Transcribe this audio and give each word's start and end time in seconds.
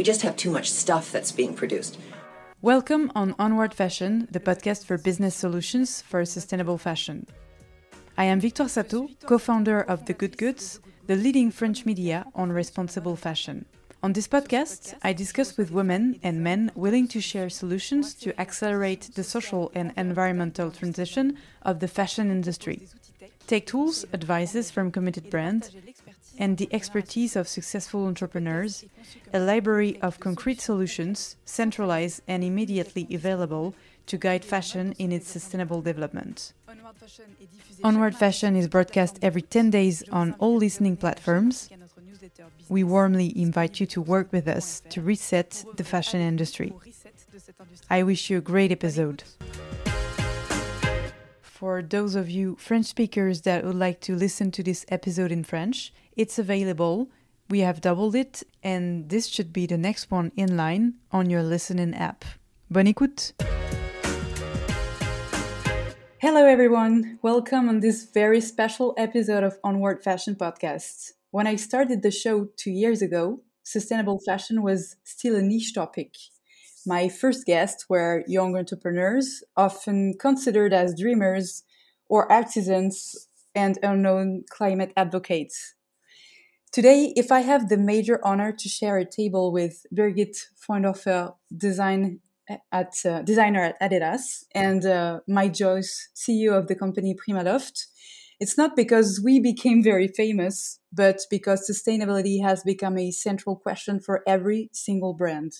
We 0.00 0.04
just 0.04 0.22
have 0.22 0.34
too 0.34 0.50
much 0.50 0.70
stuff 0.70 1.12
that's 1.12 1.30
being 1.30 1.52
produced. 1.52 1.98
Welcome 2.62 3.12
on 3.14 3.34
Onward 3.38 3.74
Fashion, 3.74 4.28
the 4.30 4.40
podcast 4.40 4.86
for 4.86 4.96
business 4.96 5.34
solutions 5.34 6.00
for 6.00 6.24
sustainable 6.24 6.78
fashion. 6.78 7.26
I 8.16 8.24
am 8.24 8.40
Victoire 8.40 8.70
Satto, 8.70 9.10
co-founder 9.26 9.82
of 9.82 10.06
The 10.06 10.14
Good 10.14 10.38
Goods, 10.38 10.80
the 11.06 11.16
leading 11.16 11.50
French 11.50 11.84
media 11.84 12.24
on 12.34 12.50
responsible 12.50 13.14
fashion. 13.14 13.66
On 14.02 14.14
this 14.14 14.26
podcast, 14.26 14.94
I 15.02 15.12
discuss 15.12 15.58
with 15.58 15.70
women 15.70 16.18
and 16.22 16.42
men 16.42 16.72
willing 16.74 17.06
to 17.08 17.20
share 17.20 17.50
solutions 17.50 18.14
to 18.22 18.40
accelerate 18.40 19.10
the 19.14 19.22
social 19.22 19.70
and 19.74 19.92
environmental 19.98 20.70
transition 20.70 21.36
of 21.60 21.78
the 21.80 21.88
fashion 21.88 22.30
industry. 22.30 22.88
Take 23.46 23.66
tools, 23.66 24.06
advices 24.14 24.70
from 24.70 24.92
committed 24.92 25.28
brands, 25.28 25.72
and 26.40 26.56
the 26.56 26.68
expertise 26.72 27.36
of 27.36 27.46
successful 27.46 28.06
entrepreneurs, 28.06 28.84
a 29.32 29.38
library 29.38 30.00
of 30.00 30.18
concrete 30.18 30.60
solutions, 30.60 31.36
centralized 31.44 32.22
and 32.26 32.42
immediately 32.42 33.06
available 33.14 33.74
to 34.06 34.18
guide 34.18 34.44
fashion 34.44 34.92
in 34.98 35.12
its 35.12 35.28
sustainable 35.28 35.82
development. 35.82 36.52
Onward 37.84 38.16
Fashion 38.16 38.56
is 38.56 38.66
broadcast 38.66 39.18
every 39.22 39.42
10 39.42 39.70
days 39.70 40.02
on 40.10 40.34
all 40.40 40.56
listening 40.56 40.96
platforms 40.96 41.70
we 42.68 42.84
warmly 42.84 43.36
invite 43.36 43.80
you 43.80 43.86
to 43.86 44.00
work 44.00 44.32
with 44.32 44.46
us 44.46 44.82
to 44.90 45.00
reset 45.00 45.64
the 45.76 45.84
fashion 45.84 46.20
industry. 46.20 46.72
I 47.88 48.02
wish 48.02 48.30
you 48.30 48.38
a 48.38 48.40
great 48.40 48.70
episode. 48.70 49.24
For 51.42 51.82
those 51.82 52.14
of 52.14 52.30
you 52.30 52.56
French 52.56 52.86
speakers 52.86 53.42
that 53.42 53.64
would 53.64 53.74
like 53.74 54.00
to 54.02 54.16
listen 54.16 54.50
to 54.52 54.62
this 54.62 54.86
episode 54.88 55.30
in 55.30 55.44
French, 55.44 55.92
it's 56.20 56.38
available. 56.38 57.08
We 57.48 57.60
have 57.60 57.80
doubled 57.80 58.14
it, 58.14 58.42
and 58.62 59.08
this 59.08 59.26
should 59.26 59.54
be 59.54 59.64
the 59.64 59.78
next 59.78 60.10
one 60.10 60.32
in 60.36 60.54
line 60.54 60.96
on 61.10 61.30
your 61.30 61.42
listening 61.42 61.94
app. 61.94 62.26
Bonne 62.70 62.92
écoute! 62.92 63.32
Hello, 66.18 66.44
everyone. 66.44 67.18
Welcome 67.22 67.70
on 67.70 67.80
this 67.80 68.04
very 68.12 68.42
special 68.42 68.94
episode 68.98 69.42
of 69.42 69.58
Onward 69.64 70.04
Fashion 70.04 70.34
Podcasts. 70.34 71.12
When 71.30 71.46
I 71.46 71.56
started 71.56 72.02
the 72.02 72.10
show 72.10 72.48
two 72.58 72.70
years 72.70 73.00
ago, 73.00 73.40
sustainable 73.62 74.20
fashion 74.26 74.62
was 74.62 74.96
still 75.04 75.36
a 75.36 75.40
niche 75.40 75.72
topic. 75.74 76.16
My 76.84 77.08
first 77.08 77.46
guests 77.46 77.88
were 77.88 78.24
young 78.26 78.58
entrepreneurs, 78.58 79.42
often 79.56 80.12
considered 80.20 80.74
as 80.74 80.94
dreamers 81.00 81.62
or 82.10 82.30
artisans 82.30 83.26
and 83.54 83.78
unknown 83.82 84.44
climate 84.50 84.92
advocates. 84.98 85.76
Today, 86.72 87.12
if 87.16 87.32
I 87.32 87.40
have 87.40 87.68
the 87.68 87.76
major 87.76 88.20
honor 88.22 88.52
to 88.52 88.68
share 88.68 88.96
a 88.96 89.04
table 89.04 89.50
with 89.50 89.84
Birgit 89.92 90.36
Freundhofer, 90.56 91.34
design 91.56 92.20
at 92.70 92.94
uh, 93.04 93.22
designer 93.22 93.60
at 93.60 93.80
Adidas, 93.80 94.44
and 94.54 94.86
uh, 94.86 95.18
Mike 95.26 95.52
Joyce, 95.52 96.10
CEO 96.14 96.56
of 96.56 96.68
the 96.68 96.76
company 96.76 97.16
Primaloft, 97.16 97.86
it's 98.38 98.56
not 98.56 98.76
because 98.76 99.20
we 99.22 99.40
became 99.40 99.82
very 99.82 100.06
famous, 100.06 100.78
but 100.92 101.22
because 101.28 101.68
sustainability 101.68 102.40
has 102.40 102.62
become 102.62 102.96
a 102.98 103.10
central 103.10 103.56
question 103.56 103.98
for 103.98 104.22
every 104.24 104.70
single 104.72 105.12
brand. 105.12 105.50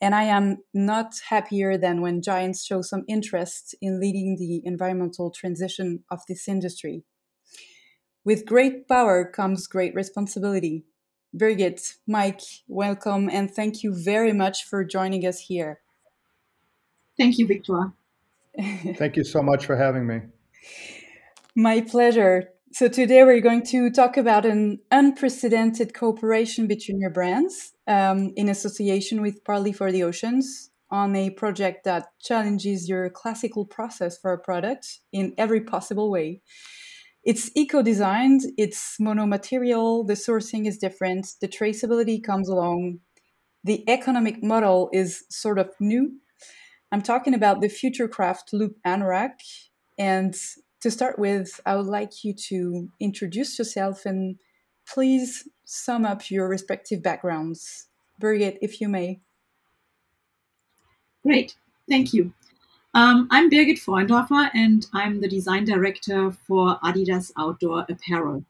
And 0.00 0.14
I 0.14 0.24
am 0.24 0.58
not 0.72 1.12
happier 1.28 1.76
than 1.76 2.02
when 2.02 2.22
giants 2.22 2.64
show 2.64 2.82
some 2.82 3.02
interest 3.08 3.74
in 3.82 4.00
leading 4.00 4.36
the 4.38 4.62
environmental 4.64 5.32
transition 5.32 6.04
of 6.08 6.20
this 6.28 6.46
industry. 6.46 7.02
With 8.30 8.46
great 8.46 8.86
power 8.86 9.24
comes 9.24 9.66
great 9.66 9.92
responsibility. 9.92 10.84
Birgit, 11.36 11.96
Mike, 12.06 12.42
welcome 12.68 13.28
and 13.28 13.50
thank 13.50 13.82
you 13.82 13.92
very 13.92 14.32
much 14.32 14.62
for 14.62 14.84
joining 14.84 15.26
us 15.26 15.40
here. 15.40 15.80
Thank 17.18 17.38
you, 17.38 17.48
Victoire. 17.48 17.92
thank 18.94 19.16
you 19.16 19.24
so 19.24 19.42
much 19.42 19.66
for 19.66 19.74
having 19.74 20.06
me. 20.06 20.20
My 21.56 21.80
pleasure. 21.80 22.50
So 22.70 22.86
today 22.86 23.24
we're 23.24 23.40
going 23.40 23.64
to 23.74 23.90
talk 23.90 24.16
about 24.16 24.46
an 24.46 24.78
unprecedented 24.92 25.92
cooperation 25.92 26.68
between 26.68 27.00
your 27.00 27.10
brands 27.10 27.72
um, 27.88 28.32
in 28.36 28.48
association 28.48 29.22
with 29.22 29.42
Parley 29.42 29.72
for 29.72 29.90
the 29.90 30.04
Oceans 30.04 30.70
on 30.88 31.16
a 31.16 31.30
project 31.30 31.82
that 31.82 32.12
challenges 32.20 32.88
your 32.88 33.10
classical 33.10 33.64
process 33.64 34.16
for 34.16 34.32
a 34.32 34.38
product 34.38 35.00
in 35.10 35.34
every 35.36 35.62
possible 35.62 36.12
way. 36.12 36.42
It's 37.22 37.50
eco-designed, 37.54 38.42
it's 38.56 38.96
mono-material, 38.98 40.04
the 40.04 40.14
sourcing 40.14 40.66
is 40.66 40.78
different, 40.78 41.26
the 41.40 41.48
traceability 41.48 42.22
comes 42.22 42.48
along, 42.48 43.00
the 43.62 43.88
economic 43.90 44.42
model 44.42 44.88
is 44.92 45.24
sort 45.28 45.58
of 45.58 45.70
new. 45.80 46.12
I'm 46.90 47.02
talking 47.02 47.34
about 47.34 47.60
the 47.60 47.68
Futurecraft 47.68 48.52
Loop 48.52 48.76
Anorak, 48.86 49.32
and 49.98 50.34
to 50.80 50.90
start 50.90 51.18
with, 51.18 51.60
I 51.66 51.76
would 51.76 51.86
like 51.86 52.24
you 52.24 52.32
to 52.48 52.88
introduce 52.98 53.58
yourself 53.58 54.06
and 54.06 54.36
please 54.88 55.46
sum 55.64 56.06
up 56.06 56.30
your 56.30 56.48
respective 56.48 57.02
backgrounds. 57.02 57.86
Birgit, 58.20 58.56
if 58.62 58.80
you 58.80 58.88
may. 58.88 59.20
Great, 61.22 61.54
thank 61.88 62.14
you. 62.14 62.32
Um, 62.92 63.28
I'm 63.30 63.48
Birgit 63.48 63.78
Freundhofer 63.78 64.50
and 64.52 64.84
I'm 64.92 65.20
the 65.20 65.28
design 65.28 65.64
director 65.64 66.32
for 66.32 66.76
Adidas 66.80 67.30
Outdoor 67.38 67.86
Apparel. 67.88 68.44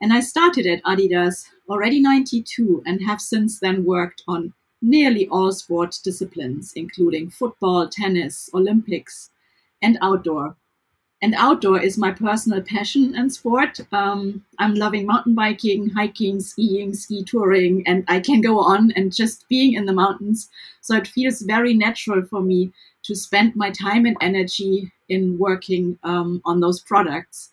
And 0.00 0.12
I 0.12 0.20
started 0.20 0.64
at 0.64 0.82
Adidas 0.84 1.46
already 1.68 2.00
92 2.00 2.84
and 2.86 3.04
have 3.04 3.20
since 3.20 3.58
then 3.58 3.84
worked 3.84 4.22
on 4.28 4.54
nearly 4.80 5.26
all 5.26 5.50
sport 5.50 5.98
disciplines, 6.04 6.72
including 6.76 7.30
football, 7.30 7.88
tennis, 7.88 8.48
Olympics, 8.54 9.30
and 9.82 9.98
outdoor 10.00 10.56
and 11.22 11.34
outdoor 11.34 11.80
is 11.80 11.98
my 11.98 12.12
personal 12.12 12.62
passion 12.62 13.14
and 13.14 13.32
sport. 13.32 13.80
Um, 13.92 14.42
I'm 14.58 14.74
loving 14.74 15.06
mountain 15.06 15.34
biking, 15.34 15.90
hiking, 15.90 16.40
skiing, 16.40 16.94
ski 16.94 17.22
touring, 17.24 17.86
and 17.86 18.04
I 18.08 18.20
can 18.20 18.40
go 18.40 18.58
on 18.58 18.90
and 18.92 19.12
just 19.12 19.46
being 19.48 19.74
in 19.74 19.84
the 19.84 19.92
mountains. 19.92 20.48
So 20.80 20.96
it 20.96 21.08
feels 21.08 21.42
very 21.42 21.74
natural 21.74 22.24
for 22.24 22.40
me 22.40 22.72
to 23.02 23.14
spend 23.14 23.54
my 23.54 23.70
time 23.70 24.06
and 24.06 24.16
energy 24.20 24.92
in 25.08 25.38
working 25.38 25.98
um, 26.04 26.40
on 26.44 26.60
those 26.60 26.80
products. 26.80 27.50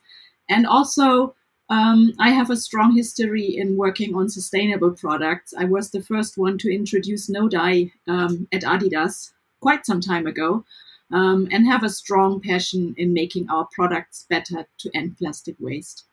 And 0.49 0.65
also, 0.65 1.35
um, 1.69 2.13
I 2.19 2.29
have 2.29 2.49
a 2.49 2.55
strong 2.55 2.95
history 2.95 3.57
in 3.57 3.75
working 3.75 4.15
on 4.15 4.29
sustainable 4.29 4.91
products. 4.91 5.53
I 5.57 5.65
was 5.65 5.91
the 5.91 6.01
first 6.01 6.37
one 6.37 6.57
to 6.59 6.73
introduce 6.73 7.27
no 7.27 7.49
dye 7.49 7.91
um, 8.07 8.47
at 8.53 8.61
Adidas 8.61 9.31
quite 9.59 9.85
some 9.85 9.99
time 9.99 10.25
ago 10.25 10.63
um, 11.11 11.47
and 11.51 11.65
have 11.65 11.83
a 11.83 11.89
strong 11.89 12.41
passion 12.41 12.93
in 12.97 13.13
making 13.13 13.49
our 13.49 13.67
products 13.73 14.25
better 14.29 14.67
to 14.79 14.89
end 14.93 15.17
plastic 15.17 15.55
waste. 15.59 16.05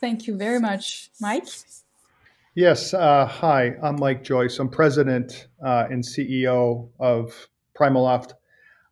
Thank 0.00 0.26
you 0.26 0.36
very 0.36 0.60
much, 0.60 1.10
Mike. 1.20 1.46
Yes, 2.54 2.92
uh, 2.92 3.24
hi, 3.24 3.74
I'm 3.82 3.96
Mike 3.98 4.22
Joyce. 4.22 4.58
I'm 4.58 4.68
president 4.68 5.48
uh, 5.64 5.86
and 5.90 6.04
CEO 6.04 6.90
of 7.00 7.48
Primaloft. 7.78 8.32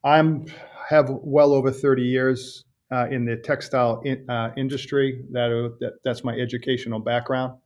I'm 0.02 0.46
have 0.88 1.10
well 1.10 1.52
over 1.52 1.70
30 1.70 2.02
years 2.02 2.64
uh, 2.90 3.06
in 3.10 3.24
the 3.24 3.36
textile 3.36 4.00
in, 4.04 4.28
uh, 4.28 4.52
industry. 4.56 5.22
That, 5.30 5.76
that, 5.80 5.92
that's 6.04 6.24
my 6.24 6.34
educational 6.34 6.98
background. 6.98 7.58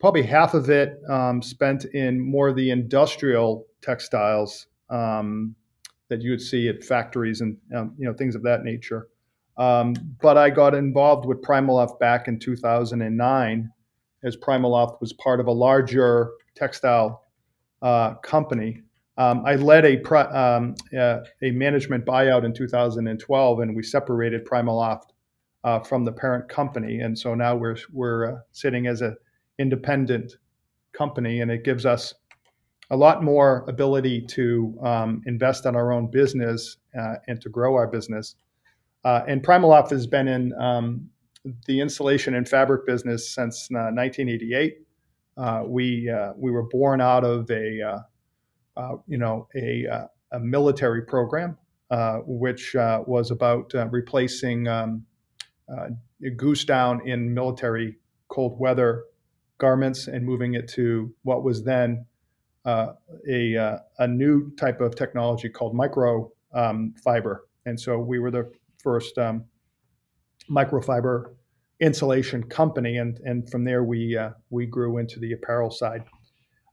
Probably 0.00 0.22
half 0.22 0.54
of 0.54 0.70
it 0.70 1.00
um, 1.08 1.42
spent 1.42 1.84
in 1.86 2.20
more 2.20 2.48
of 2.48 2.56
the 2.56 2.70
industrial 2.70 3.66
textiles 3.80 4.66
um, 4.90 5.54
that 6.12 6.20
you 6.20 6.30
would 6.30 6.42
see 6.42 6.68
at 6.68 6.84
factories 6.84 7.40
and 7.40 7.56
um, 7.74 7.94
you 7.96 8.04
know 8.04 8.12
things 8.12 8.34
of 8.34 8.42
that 8.42 8.64
nature. 8.64 9.08
Um, 9.56 9.94
but 10.20 10.36
I 10.36 10.50
got 10.50 10.74
involved 10.74 11.26
with 11.26 11.40
Primaloft 11.40 11.98
back 11.98 12.28
in 12.28 12.38
2009 12.38 13.72
as 14.22 14.36
Primaloft 14.36 15.00
was 15.00 15.14
part 15.14 15.40
of 15.40 15.46
a 15.46 15.52
larger 15.52 16.32
textile 16.54 17.24
uh, 17.80 18.14
company. 18.16 18.82
Um, 19.16 19.42
I 19.46 19.56
led 19.56 19.86
a 19.86 20.38
um, 20.38 20.74
uh, 20.96 21.20
a 21.42 21.50
management 21.50 22.04
buyout 22.04 22.44
in 22.44 22.52
2012, 22.52 23.60
and 23.60 23.74
we 23.74 23.82
separated 23.82 24.44
Primaloft 24.44 25.12
uh, 25.64 25.80
from 25.80 26.04
the 26.04 26.12
parent 26.12 26.46
company, 26.50 27.00
and 27.00 27.18
so 27.18 27.34
now 27.34 27.56
we're 27.56 27.78
we're 27.90 28.32
uh, 28.32 28.38
sitting 28.52 28.86
as 28.86 29.00
a 29.00 29.14
independent 29.58 30.36
company, 30.92 31.40
and 31.40 31.50
it 31.50 31.64
gives 31.64 31.86
us 31.86 32.12
a 32.92 32.96
lot 32.96 33.24
more 33.24 33.64
ability 33.68 34.20
to 34.20 34.78
um, 34.82 35.22
invest 35.24 35.64
in 35.64 35.74
our 35.74 35.92
own 35.92 36.10
business 36.10 36.76
uh, 36.96 37.14
and 37.26 37.40
to 37.40 37.48
grow 37.48 37.74
our 37.74 37.86
business. 37.86 38.36
Uh, 39.02 39.22
and 39.26 39.42
Primaloft 39.42 39.90
has 39.90 40.06
been 40.06 40.28
in 40.28 40.52
um, 40.60 41.08
the 41.66 41.80
insulation 41.80 42.34
and 42.34 42.46
fabric 42.46 42.86
business 42.86 43.34
since 43.34 43.66
1988. 43.70 44.74
Uh, 44.74 45.40
uh, 45.40 45.62
we 45.66 46.10
uh, 46.10 46.32
we 46.36 46.50
were 46.50 46.64
born 46.64 47.00
out 47.00 47.24
of 47.24 47.50
a 47.50 48.04
you 49.06 49.18
know 49.18 49.48
a, 49.56 49.86
a 50.32 50.38
military 50.38 51.02
program 51.02 51.56
which 52.26 52.74
was 52.74 53.30
about 53.30 53.72
replacing 53.90 54.68
um, 54.68 55.06
goose 56.36 56.66
down 56.66 57.08
in 57.08 57.32
military 57.32 57.96
cold 58.28 58.60
weather 58.60 59.04
garments 59.56 60.06
and 60.06 60.26
moving 60.26 60.52
it 60.52 60.68
to 60.68 61.14
what 61.22 61.42
was 61.42 61.64
then 61.64 62.04
uh, 62.64 62.92
a, 63.28 63.56
uh, 63.56 63.78
a 63.98 64.06
new 64.06 64.50
type 64.56 64.80
of 64.80 64.94
technology 64.94 65.48
called 65.48 65.74
micro 65.74 66.30
um, 66.54 66.94
fiber. 67.02 67.46
And 67.66 67.78
so 67.78 67.98
we 67.98 68.18
were 68.18 68.30
the 68.30 68.50
first 68.82 69.16
um, 69.18 69.44
microfiber 70.50 71.34
insulation 71.80 72.44
company, 72.44 72.98
and 72.98 73.18
and 73.24 73.48
from 73.50 73.64
there 73.64 73.84
we 73.84 74.16
uh, 74.16 74.30
we 74.50 74.66
grew 74.66 74.98
into 74.98 75.18
the 75.18 75.32
apparel 75.32 75.70
side. 75.70 76.04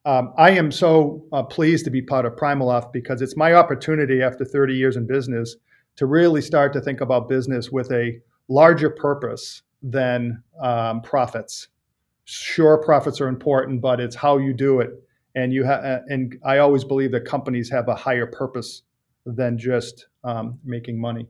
Um, 0.06 0.34
I 0.38 0.52
am 0.52 0.72
so 0.72 1.26
uh, 1.34 1.44
pleased 1.44 1.84
to 1.86 1.92
be 1.92 2.02
part 2.02 2.26
of 2.26 2.36
Primaloft 2.36 2.94
because 2.94 3.22
it's 3.22 3.36
my 3.36 3.54
opportunity 3.54 4.22
after 4.22 4.46
30 4.46 4.74
years 4.74 4.96
in 4.96 5.06
business 5.06 5.56
to 5.98 6.06
really 6.06 6.42
start 6.42 6.72
to 6.74 6.82
think 6.82 7.02
about 7.02 7.28
business 7.28 7.70
with 7.70 7.92
a 7.92 8.18
larger 8.48 8.90
purpose 8.90 9.62
than 9.84 10.42
um, 10.62 11.02
profits. 11.02 11.68
Sure, 12.24 12.78
profits 12.78 13.20
are 13.20 13.28
important, 13.28 13.82
but 13.82 14.00
it's 14.00 14.16
how 14.16 14.38
you 14.38 14.54
do 14.54 14.80
it. 14.80 14.92
And 15.40 15.54
you 15.54 15.66
ha- 15.66 16.00
and 16.08 16.38
I 16.44 16.58
always 16.58 16.84
believe 16.84 17.12
that 17.14 17.24
companies 17.24 17.70
have 17.70 17.88
a 17.88 17.96
higher 17.96 18.28
purpose 18.28 18.84
than 19.26 19.58
just 19.58 20.08
um, 20.26 20.60
making 20.66 21.00
money. 21.00 21.28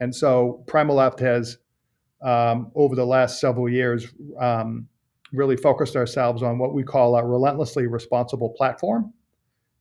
And 0.00 0.14
so 0.14 0.64
Primaloft 0.66 1.20
has, 1.20 1.58
um, 2.22 2.70
over 2.74 2.94
the 2.94 3.04
last 3.04 3.40
several 3.40 3.68
years, 3.68 4.06
um, 4.40 4.88
really 5.32 5.56
focused 5.56 5.96
ourselves 5.96 6.42
on 6.42 6.58
what 6.58 6.72
we 6.72 6.82
call 6.82 7.16
a 7.16 7.24
relentlessly 7.24 7.86
responsible 7.86 8.50
platform. 8.50 9.12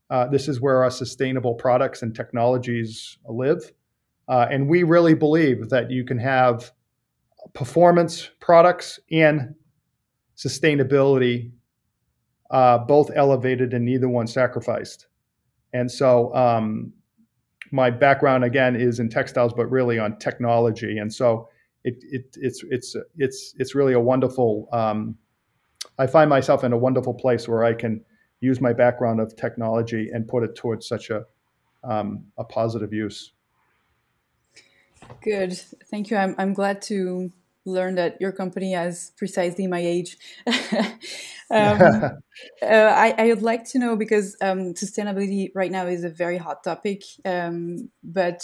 Uh, 0.10 0.28
this 0.28 0.48
is 0.48 0.60
where 0.60 0.84
our 0.84 0.92
sustainable 0.92 1.54
products 1.54 2.02
and 2.02 2.14
technologies 2.14 3.18
live. 3.28 3.72
Uh, 4.28 4.48
and 4.52 4.68
we 4.68 4.84
really 4.84 5.14
believe 5.14 5.70
that 5.70 5.90
you 5.90 6.04
can 6.04 6.18
have 6.18 6.72
performance 7.54 8.32
products 8.42 9.00
and 9.12 9.56
sustainability 10.36 11.52
uh, 12.52 12.78
both 12.80 13.12
elevated 13.16 13.74
and 13.74 13.86
neither 13.86 14.10
one 14.10 14.28
sacrificed. 14.28 15.08
And 15.74 15.92
so 15.92 16.34
um, 16.36 16.94
my 17.72 17.90
background 17.90 18.44
again 18.44 18.76
is 18.76 19.00
in 19.00 19.10
textiles, 19.10 19.54
but 19.54 19.70
really 19.70 20.00
on 20.00 20.18
technology. 20.18 20.98
And 20.98 21.14
so 21.14 21.50
it, 21.84 21.98
it, 22.12 22.38
it's 22.40 22.64
it's 22.70 22.96
it's 23.18 23.54
it's 23.58 23.76
really 23.76 23.94
a 23.94 24.00
wonderful. 24.00 24.68
Um, 24.72 25.18
I 25.98 26.08
find 26.08 26.30
myself 26.30 26.64
in 26.64 26.74
a 26.74 26.78
wonderful 26.78 27.14
place 27.14 27.48
where 27.48 27.64
I 27.64 27.74
can 27.74 28.04
use 28.40 28.60
my 28.60 28.74
background 28.74 29.20
of 29.20 29.36
technology 29.36 30.10
and 30.14 30.28
put 30.28 30.44
it 30.44 30.56
towards 30.56 30.88
such 30.88 31.10
a 31.10 31.26
um, 31.84 32.26
a 32.38 32.44
positive 32.44 32.94
use. 32.94 33.34
Good, 35.22 35.58
thank 35.92 36.10
you. 36.10 36.18
I'm 36.18 36.36
I'm 36.38 36.54
glad 36.54 36.82
to 36.84 37.32
learn 37.66 37.96
that 37.96 38.20
your 38.22 38.32
company 38.32 38.74
has 38.74 39.12
precisely 39.18 39.68
my 39.68 39.80
age. 39.80 40.18
um, 41.52 41.82
uh, 41.82 42.12
I, 42.62 43.14
I, 43.18 43.28
would 43.28 43.44
like 43.44 43.66
to 43.72 43.80
know 43.80 43.96
because 43.96 44.36
um, 44.42 44.74
sustainability 44.74 45.52
right 45.54 45.72
now 45.72 45.86
is 45.86 46.04
a 46.04 46.10
very 46.10 46.38
hot 46.38 46.64
topic, 46.64 47.04
um, 47.24 47.90
but 48.04 48.44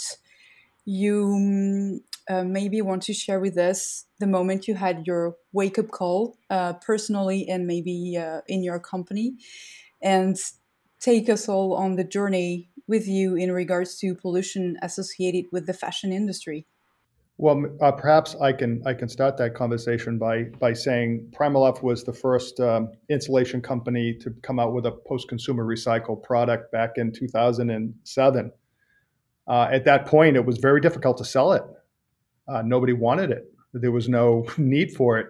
you 0.84 1.26
mm, 1.26 1.98
uh, 2.30 2.44
maybe 2.44 2.80
want 2.80 3.02
to 3.02 3.12
share 3.12 3.40
with 3.40 3.58
us 3.58 4.04
the 4.20 4.26
moment 4.26 4.68
you 4.68 4.74
had 4.74 5.06
your 5.06 5.34
wake 5.52 5.78
up 5.78 5.90
call 5.90 6.36
uh, 6.50 6.74
personally 6.74 7.48
and 7.48 7.66
maybe 7.66 8.16
uh, 8.16 8.40
in 8.46 8.62
your 8.62 8.78
company, 8.78 9.36
and 10.00 10.36
take 11.00 11.28
us 11.28 11.48
all 11.48 11.74
on 11.74 11.96
the 11.96 12.04
journey 12.04 12.70
with 12.86 13.08
you 13.08 13.34
in 13.34 13.50
regards 13.50 13.98
to 13.98 14.14
pollution 14.14 14.76
associated 14.82 15.46
with 15.52 15.66
the 15.66 15.72
fashion 15.72 16.12
industry. 16.12 16.66
Well, 17.42 17.64
uh, 17.80 17.90
perhaps 17.90 18.36
I 18.40 18.52
can 18.52 18.80
I 18.86 18.94
can 18.94 19.08
start 19.08 19.36
that 19.38 19.56
conversation 19.56 20.16
by 20.16 20.44
by 20.60 20.74
saying 20.74 21.32
Primaloft 21.36 21.82
was 21.82 22.04
the 22.04 22.12
first 22.12 22.60
um, 22.60 22.92
insulation 23.10 23.60
company 23.60 24.14
to 24.20 24.30
come 24.44 24.60
out 24.60 24.72
with 24.72 24.86
a 24.86 24.92
post-consumer 24.92 25.64
recycled 25.64 26.22
product 26.22 26.70
back 26.70 26.98
in 26.98 27.10
2007. 27.10 28.52
Uh, 29.48 29.68
at 29.72 29.84
that 29.86 30.06
point, 30.06 30.36
it 30.36 30.46
was 30.46 30.58
very 30.58 30.80
difficult 30.80 31.18
to 31.18 31.24
sell 31.24 31.52
it. 31.52 31.64
Uh, 32.46 32.62
nobody 32.62 32.92
wanted 32.92 33.32
it. 33.32 33.52
There 33.72 33.90
was 33.90 34.08
no 34.08 34.46
need 34.56 34.92
for 34.92 35.18
it. 35.18 35.26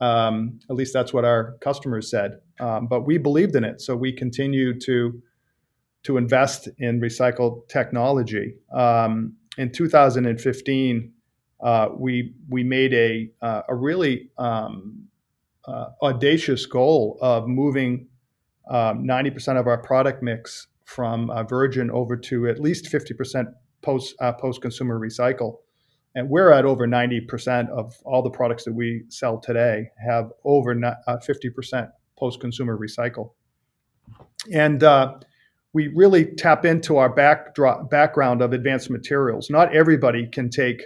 Um, 0.00 0.60
at 0.70 0.76
least 0.76 0.92
that's 0.92 1.12
what 1.12 1.24
our 1.24 1.56
customers 1.60 2.08
said. 2.08 2.38
Um, 2.60 2.86
but 2.86 3.00
we 3.00 3.18
believed 3.18 3.56
in 3.56 3.64
it, 3.64 3.80
so 3.80 3.96
we 3.96 4.12
continued 4.12 4.80
to 4.82 5.20
to 6.04 6.18
invest 6.18 6.68
in 6.78 7.00
recycled 7.00 7.66
technology. 7.66 8.54
Um, 8.72 9.32
in 9.56 9.72
2015 9.72 11.14
uh, 11.60 11.88
we 11.96 12.34
we 12.48 12.62
made 12.62 12.94
a 12.94 13.30
uh, 13.42 13.62
a 13.68 13.74
really 13.74 14.30
um, 14.38 15.08
uh, 15.66 15.86
audacious 16.02 16.66
goal 16.66 17.18
of 17.20 17.48
moving 17.48 18.06
um, 18.70 19.04
ninety 19.04 19.30
percent 19.30 19.58
of 19.58 19.66
our 19.66 19.78
product 19.78 20.22
mix 20.22 20.68
from 20.84 21.30
uh, 21.30 21.42
virgin 21.42 21.90
over 21.90 22.16
to 22.16 22.48
at 22.48 22.60
least 22.60 22.88
fifty 22.88 23.14
percent 23.14 23.48
post 23.82 24.14
uh, 24.20 24.32
post 24.32 24.62
consumer 24.62 24.98
recycle, 24.98 25.58
and 26.14 26.30
we're 26.30 26.52
at 26.52 26.64
over 26.64 26.86
ninety 26.86 27.20
percent 27.20 27.68
of 27.70 27.94
all 28.04 28.22
the 28.22 28.30
products 28.30 28.64
that 28.64 28.74
we 28.74 29.04
sell 29.08 29.38
today 29.38 29.90
have 30.06 30.30
over 30.44 30.74
fifty 31.24 31.50
percent 31.50 31.88
post 32.16 32.40
consumer 32.40 32.78
recycle, 32.78 33.32
and 34.52 34.82
we 35.74 35.88
really 35.88 36.24
tap 36.24 36.64
into 36.64 36.96
our 36.96 37.10
backdrop, 37.10 37.90
background 37.90 38.40
of 38.42 38.52
advanced 38.52 38.90
materials. 38.90 39.50
Not 39.50 39.74
everybody 39.74 40.26
can 40.26 40.48
take 40.48 40.82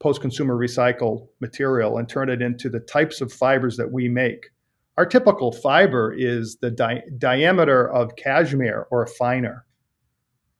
post-consumer 0.00 0.56
recycled 0.56 1.26
material 1.40 1.98
and 1.98 2.08
turn 2.08 2.28
it 2.28 2.40
into 2.40 2.68
the 2.68 2.80
types 2.80 3.20
of 3.20 3.32
fibers 3.32 3.76
that 3.76 3.90
we 3.90 4.08
make. 4.08 4.46
Our 4.96 5.06
typical 5.06 5.52
fiber 5.52 6.12
is 6.12 6.56
the 6.60 6.70
di- 6.70 7.02
diameter 7.18 7.88
of 7.90 8.16
cashmere 8.16 8.86
or 8.90 9.06
finer. 9.06 9.64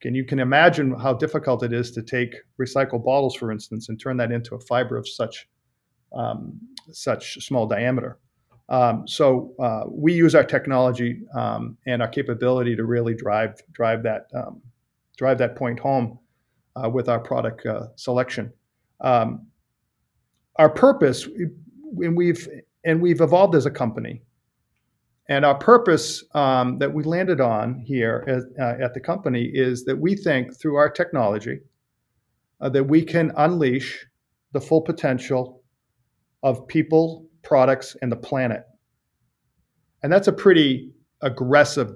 And 0.05 0.15
you 0.15 0.25
can 0.25 0.39
imagine 0.39 0.95
how 0.99 1.15
difficult 1.15 1.63
it 1.65 1.73
is 1.73 1.91
to 1.93 2.03
take 2.03 2.37
recycled 2.61 3.05
bottles, 3.05 3.35
for 3.35 3.51
instance, 3.51 3.89
and 3.89 4.01
turn 4.01 4.17
that 4.19 4.31
into 4.31 4.55
a 4.55 4.61
fiber 4.61 4.97
of 4.97 5.09
such 5.09 5.49
um, 6.13 6.59
such 6.91 7.45
small 7.45 7.67
diameter. 7.67 8.19
Um, 8.69 9.07
so 9.07 9.55
uh, 9.59 9.85
we 9.91 10.13
use 10.13 10.35
our 10.35 10.45
technology 10.45 11.23
um, 11.35 11.77
and 11.87 12.01
our 12.03 12.09
capability 12.09 12.77
to 12.77 12.85
really 12.85 13.15
drive 13.15 13.61
drive 13.73 14.03
that 14.05 14.27
um, 14.35 14.63
drive 15.17 15.39
that 15.39 15.57
point 15.57 15.81
home 15.81 16.19
uh, 16.77 16.89
with 16.89 17.09
our 17.09 17.19
product 17.19 17.67
uh, 17.67 17.87
selection. 17.97 18.53
Um, 19.01 19.47
our 20.57 20.69
purpose, 20.69 21.27
and 21.27 22.17
we've 22.17 22.49
and 22.85 23.01
we've 23.01 23.21
evolved 23.21 23.55
as 23.55 23.67
a 23.67 23.71
company, 23.71 24.23
and 25.29 25.45
our 25.45 25.57
purpose 25.57 26.25
um, 26.35 26.79
that 26.79 26.93
we 26.93 27.03
landed 27.05 27.41
on 27.41 27.81
here 27.81 28.25
at, 28.27 28.43
uh, 28.61 28.85
at, 28.85 28.95
the 28.95 29.01
company 29.01 29.51
is 29.53 29.85
that 29.85 29.99
we 29.99 30.15
think 30.15 30.59
through 30.59 30.77
our 30.77 30.89
technology 30.89 31.61
uh, 32.61 32.69
that 32.71 32.85
we 32.85 33.03
can 33.03 33.33
unleash 33.37 34.07
the 34.53 34.61
full 34.61 34.81
potential 34.81 35.63
of 36.43 36.67
people, 36.67 37.27
products, 37.43 37.97
and 38.01 38.11
the 38.11 38.17
planet. 38.17 38.65
And 40.03 40.13
that's 40.13 40.29
a 40.29 40.33
pretty 40.33 40.93
aggressive 41.21 41.93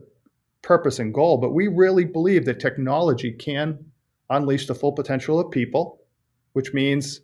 purpose 0.60 0.98
and 0.98 1.14
goal, 1.14 1.38
but 1.38 1.54
we 1.54 1.68
really 1.68 2.04
believe 2.04 2.44
that 2.44 2.60
technology 2.60 3.32
can 3.32 3.78
unleash 4.30 4.66
the 4.66 4.74
full 4.74 4.92
potential 4.92 5.40
of 5.40 5.50
people 5.50 6.01
which 6.52 6.72
means 6.72 7.20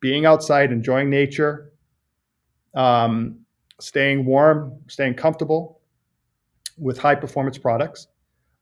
being 0.00 0.26
outside, 0.26 0.72
enjoying 0.72 1.10
nature, 1.10 1.72
um, 2.74 3.38
staying 3.80 4.24
warm, 4.24 4.78
staying 4.88 5.14
comfortable 5.14 5.80
with 6.78 6.98
high 6.98 7.14
performance 7.14 7.58
products. 7.58 8.08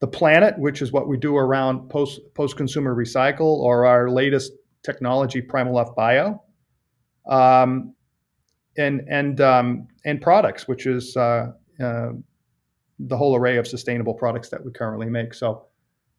The 0.01 0.07
planet, 0.07 0.59
which 0.59 0.81
is 0.83 0.93
what 0.93 1.09
we 1.09 1.19
do 1.19 1.37
around 1.37 1.89
post 1.89 2.21
post 2.35 2.57
consumer 2.57 2.95
recycle 2.95 3.59
or 3.59 3.85
our 3.87 4.11
latest 4.11 4.53
technology, 4.83 5.43
Primal 5.43 5.75
Primaloft 5.75 5.95
Bio, 5.95 6.43
um, 7.29 7.95
and 8.79 9.03
and 9.09 9.41
um, 9.41 9.89
and 10.05 10.21
products, 10.21 10.67
which 10.67 10.87
is 10.87 11.17
uh, 11.17 11.53
uh, 11.83 12.13
the 12.99 13.17
whole 13.17 13.37
array 13.37 13.59
of 13.59 13.67
sustainable 13.67 14.15
products 14.15 14.49
that 14.49 14.65
we 14.65 14.73
currently 14.73 15.09
make. 15.09 15.35
So 15.35 15.67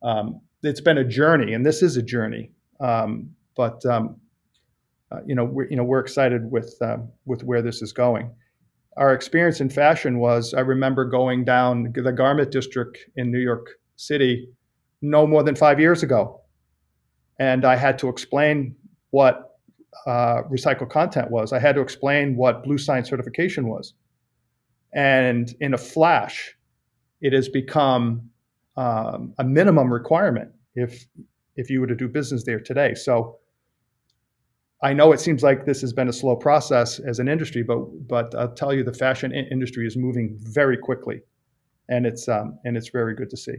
um, 0.03 0.41
it's 0.63 0.81
been 0.81 0.99
a 0.99 1.03
journey, 1.03 1.53
and 1.53 1.65
this 1.65 1.81
is 1.81 1.97
a 1.97 2.01
journey. 2.03 2.51
Um, 2.79 3.31
but 3.55 3.85
um, 3.85 4.17
uh, 5.11 5.19
you 5.25 5.35
know, 5.35 5.43
we're, 5.45 5.67
you 5.69 5.75
know, 5.75 5.83
we're 5.83 5.99
excited 5.99 6.51
with 6.51 6.75
um, 6.81 7.09
with 7.25 7.43
where 7.43 7.61
this 7.61 7.81
is 7.81 7.93
going. 7.93 8.31
our 8.97 9.13
experience 9.13 9.61
in 9.61 9.69
fashion 9.69 10.19
was 10.19 10.53
I 10.53 10.61
remember 10.61 11.05
going 11.05 11.45
down 11.45 11.93
the 11.93 12.11
garment 12.11 12.51
district 12.51 12.99
in 13.15 13.31
New 13.31 13.39
York 13.39 13.79
City 13.95 14.49
no 15.01 15.25
more 15.25 15.43
than 15.43 15.55
five 15.55 15.79
years 15.79 16.03
ago. 16.03 16.41
And 17.39 17.65
I 17.65 17.75
had 17.75 17.97
to 17.99 18.09
explain 18.09 18.75
what 19.11 19.57
uh, 20.05 20.43
recycled 20.51 20.89
content 20.89 21.31
was. 21.31 21.53
I 21.53 21.59
had 21.59 21.75
to 21.75 21.81
explain 21.81 22.35
what 22.35 22.63
bluesign 22.63 23.05
certification 23.05 23.67
was. 23.67 23.93
And 24.93 25.53
in 25.59 25.73
a 25.73 25.77
flash, 25.77 26.55
it 27.21 27.33
has 27.33 27.47
become 27.49 28.29
um, 28.77 29.33
a 29.37 29.43
minimum 29.43 29.91
requirement 29.91 30.51
if 30.75 31.05
if 31.55 31.69
you 31.69 31.81
were 31.81 31.87
to 31.87 31.95
do 31.95 32.07
business 32.07 32.43
there 32.45 32.59
today. 32.59 32.93
So 32.93 33.37
I 34.83 34.93
know 34.93 35.11
it 35.11 35.19
seems 35.19 35.43
like 35.43 35.65
this 35.65 35.81
has 35.81 35.93
been 35.93 36.09
a 36.09 36.13
slow 36.13 36.35
process 36.35 36.99
as 36.99 37.19
an 37.19 37.27
industry, 37.27 37.61
but 37.61 38.07
but 38.07 38.33
I'll 38.35 38.53
tell 38.53 38.73
you, 38.73 38.83
the 38.83 38.93
fashion 38.93 39.31
industry 39.31 39.85
is 39.85 39.95
moving 39.95 40.37
very 40.39 40.77
quickly, 40.77 41.21
and 41.87 42.05
it's 42.05 42.27
um, 42.27 42.57
and 42.65 42.75
it's 42.75 42.89
very 42.89 43.13
good 43.13 43.29
to 43.29 43.37
see. 43.37 43.57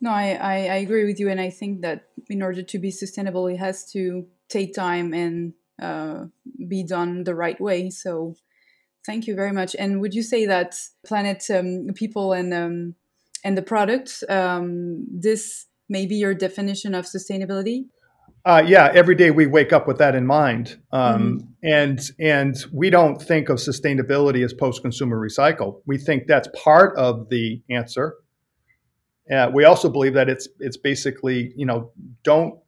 No, 0.00 0.10
I, 0.10 0.38
I, 0.40 0.54
I 0.54 0.76
agree 0.76 1.04
with 1.04 1.18
you, 1.18 1.28
and 1.28 1.40
I 1.40 1.50
think 1.50 1.82
that 1.82 2.08
in 2.28 2.42
order 2.42 2.62
to 2.62 2.78
be 2.78 2.90
sustainable, 2.90 3.46
it 3.48 3.56
has 3.58 3.90
to 3.92 4.26
take 4.48 4.74
time 4.74 5.12
and 5.12 5.54
uh, 5.80 6.26
be 6.68 6.84
done 6.84 7.24
the 7.24 7.34
right 7.34 7.60
way. 7.60 7.90
So, 7.90 8.34
thank 9.06 9.28
you 9.28 9.36
very 9.36 9.52
much. 9.52 9.76
And 9.78 10.00
would 10.00 10.14
you 10.14 10.22
say 10.22 10.46
that 10.46 10.76
planet 11.06 11.44
um, 11.50 11.88
people 11.94 12.32
and 12.32 12.52
um, 12.52 12.94
and 13.44 13.56
the 13.56 13.62
product 13.62 14.24
um, 14.28 15.06
this 15.08 15.66
may 15.88 16.06
be 16.06 16.16
your 16.16 16.34
definition 16.34 16.92
of 16.94 17.04
sustainability? 17.04 17.86
Uh, 18.44 18.62
yeah, 18.66 18.90
every 18.94 19.14
day 19.14 19.30
we 19.30 19.46
wake 19.46 19.72
up 19.72 19.86
with 19.86 19.98
that 19.98 20.14
in 20.14 20.26
mind, 20.26 20.78
um, 20.92 21.38
mm-hmm. 21.38 21.46
and 21.64 22.00
and 22.18 22.56
we 22.72 22.88
don't 22.88 23.20
think 23.20 23.48
of 23.48 23.58
sustainability 23.58 24.44
as 24.44 24.54
post-consumer 24.54 25.18
recycle. 25.18 25.82
We 25.86 25.98
think 25.98 26.26
that's 26.26 26.48
part 26.54 26.96
of 26.96 27.28
the 27.28 27.60
answer. 27.68 28.14
Uh, 29.30 29.50
we 29.52 29.64
also 29.64 29.88
believe 29.88 30.14
that 30.14 30.28
it's 30.28 30.48
it's 30.60 30.76
basically 30.76 31.52
you 31.56 31.66
know 31.66 31.90
don't 32.22 32.58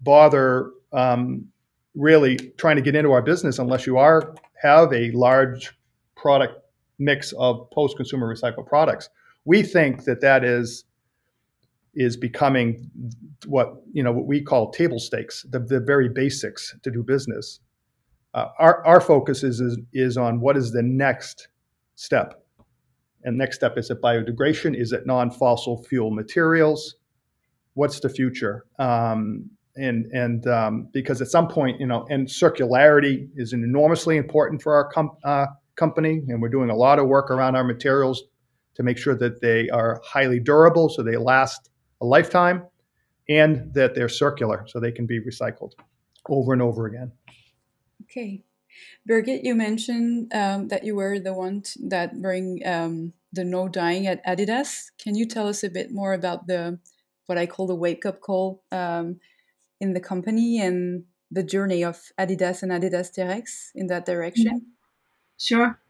bother 0.00 0.72
um, 0.92 1.46
really 1.94 2.36
trying 2.58 2.76
to 2.76 2.82
get 2.82 2.94
into 2.94 3.12
our 3.12 3.22
business 3.22 3.58
unless 3.58 3.86
you 3.86 3.98
are 3.98 4.34
have 4.60 4.92
a 4.92 5.10
large 5.12 5.70
product 6.16 6.54
mix 6.98 7.32
of 7.38 7.70
post-consumer 7.70 8.32
recycled 8.34 8.66
products. 8.66 9.08
We 9.44 9.62
think 9.62 10.04
that 10.04 10.20
that 10.20 10.44
is 10.44 10.84
is 11.94 12.16
becoming 12.16 12.90
what 13.46 13.74
you 13.92 14.02
know 14.02 14.12
what 14.12 14.26
we 14.26 14.40
call 14.40 14.70
table 14.70 14.98
stakes, 14.98 15.44
the, 15.50 15.58
the 15.58 15.80
very 15.80 16.08
basics 16.08 16.76
to 16.82 16.90
do 16.90 17.02
business. 17.02 17.60
Uh, 18.34 18.46
our 18.58 18.84
our 18.86 19.00
focus 19.00 19.42
is, 19.42 19.60
is 19.60 19.78
is 19.92 20.16
on 20.16 20.40
what 20.40 20.56
is 20.56 20.72
the 20.72 20.82
next 20.82 21.48
step, 21.96 22.44
and 23.24 23.36
next 23.36 23.56
step 23.56 23.76
is 23.76 23.90
it 23.90 24.00
biodegradation? 24.00 24.78
Is 24.78 24.92
it 24.92 25.06
non-fossil 25.06 25.82
fuel 25.84 26.10
materials? 26.10 26.96
What's 27.74 28.00
the 28.00 28.08
future? 28.08 28.66
Um, 28.78 29.50
and 29.76 30.06
and 30.12 30.46
um, 30.46 30.88
because 30.92 31.20
at 31.20 31.28
some 31.28 31.48
point, 31.48 31.80
you 31.80 31.86
know, 31.86 32.06
and 32.08 32.28
circularity 32.28 33.28
is 33.36 33.52
enormously 33.52 34.16
important 34.16 34.62
for 34.62 34.74
our 34.74 34.88
com- 34.90 35.16
uh, 35.24 35.46
company, 35.76 36.22
and 36.28 36.40
we're 36.40 36.48
doing 36.48 36.70
a 36.70 36.76
lot 36.76 36.98
of 36.98 37.08
work 37.08 37.30
around 37.30 37.56
our 37.56 37.64
materials 37.64 38.22
to 38.74 38.82
make 38.82 38.98
sure 38.98 39.16
that 39.16 39.40
they 39.40 39.68
are 39.70 40.00
highly 40.04 40.38
durable, 40.38 40.88
so 40.88 41.02
they 41.02 41.16
last 41.16 41.70
a 42.00 42.06
lifetime 42.06 42.66
and 43.28 43.72
that 43.74 43.94
they're 43.94 44.08
circular 44.08 44.64
so 44.66 44.80
they 44.80 44.92
can 44.92 45.06
be 45.06 45.20
recycled 45.20 45.72
over 46.28 46.52
and 46.52 46.62
over 46.62 46.86
again. 46.86 47.12
Okay. 48.02 48.42
Birgit, 49.08 49.40
you 49.42 49.54
mentioned 49.54 50.32
um, 50.34 50.68
that 50.68 50.84
you 50.84 50.94
were 50.94 51.18
the 51.18 51.32
one 51.32 51.62
that 51.88 52.20
bring 52.20 52.60
um, 52.66 53.12
the 53.32 53.44
no 53.44 53.68
dying 53.68 54.06
at 54.06 54.24
Adidas. 54.24 54.90
Can 54.98 55.14
you 55.14 55.26
tell 55.26 55.48
us 55.48 55.62
a 55.62 55.70
bit 55.70 55.90
more 55.92 56.12
about 56.12 56.46
the 56.46 56.78
what 57.26 57.38
I 57.38 57.46
call 57.46 57.66
the 57.66 57.74
wake 57.74 58.04
up 58.04 58.20
call 58.20 58.62
um, 58.72 59.20
in 59.80 59.92
the 59.92 60.00
company 60.00 60.60
and 60.60 61.04
the 61.30 61.44
journey 61.44 61.84
of 61.84 61.96
Adidas 62.18 62.62
and 62.62 62.72
Adidas 62.72 63.14
Terrex 63.16 63.70
in 63.74 63.86
that 63.86 64.06
direction? 64.06 64.72
Sure. 65.38 65.80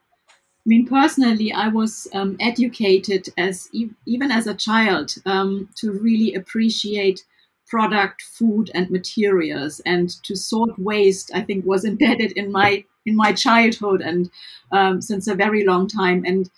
I 0.67 0.69
mean, 0.69 0.87
personally, 0.87 1.53
I 1.53 1.69
was 1.69 2.07
um, 2.13 2.37
educated 2.39 3.29
as 3.39 3.71
even 3.73 4.31
as 4.31 4.47
a 4.47 4.55
child 4.55 5.15
um, 5.25 5.71
to 5.77 5.91
really 5.93 6.35
appreciate 6.35 7.25
product, 7.67 8.21
food, 8.23 8.71
and 8.75 8.91
materials, 8.91 9.81
and 9.87 10.11
to 10.25 10.37
sort 10.37 10.79
waste. 10.79 11.31
I 11.35 11.41
think 11.43 11.65
was 11.65 11.85
embedded 11.93 12.33
in 12.33 12.53
my 12.53 12.85
in 13.07 13.17
my 13.17 13.33
childhood 13.33 14.03
and 14.03 14.31
um, 14.71 15.01
since 15.01 15.27
a 15.27 15.35
very 15.35 15.65
long 15.65 15.89
time. 15.89 16.25
And 16.27 16.51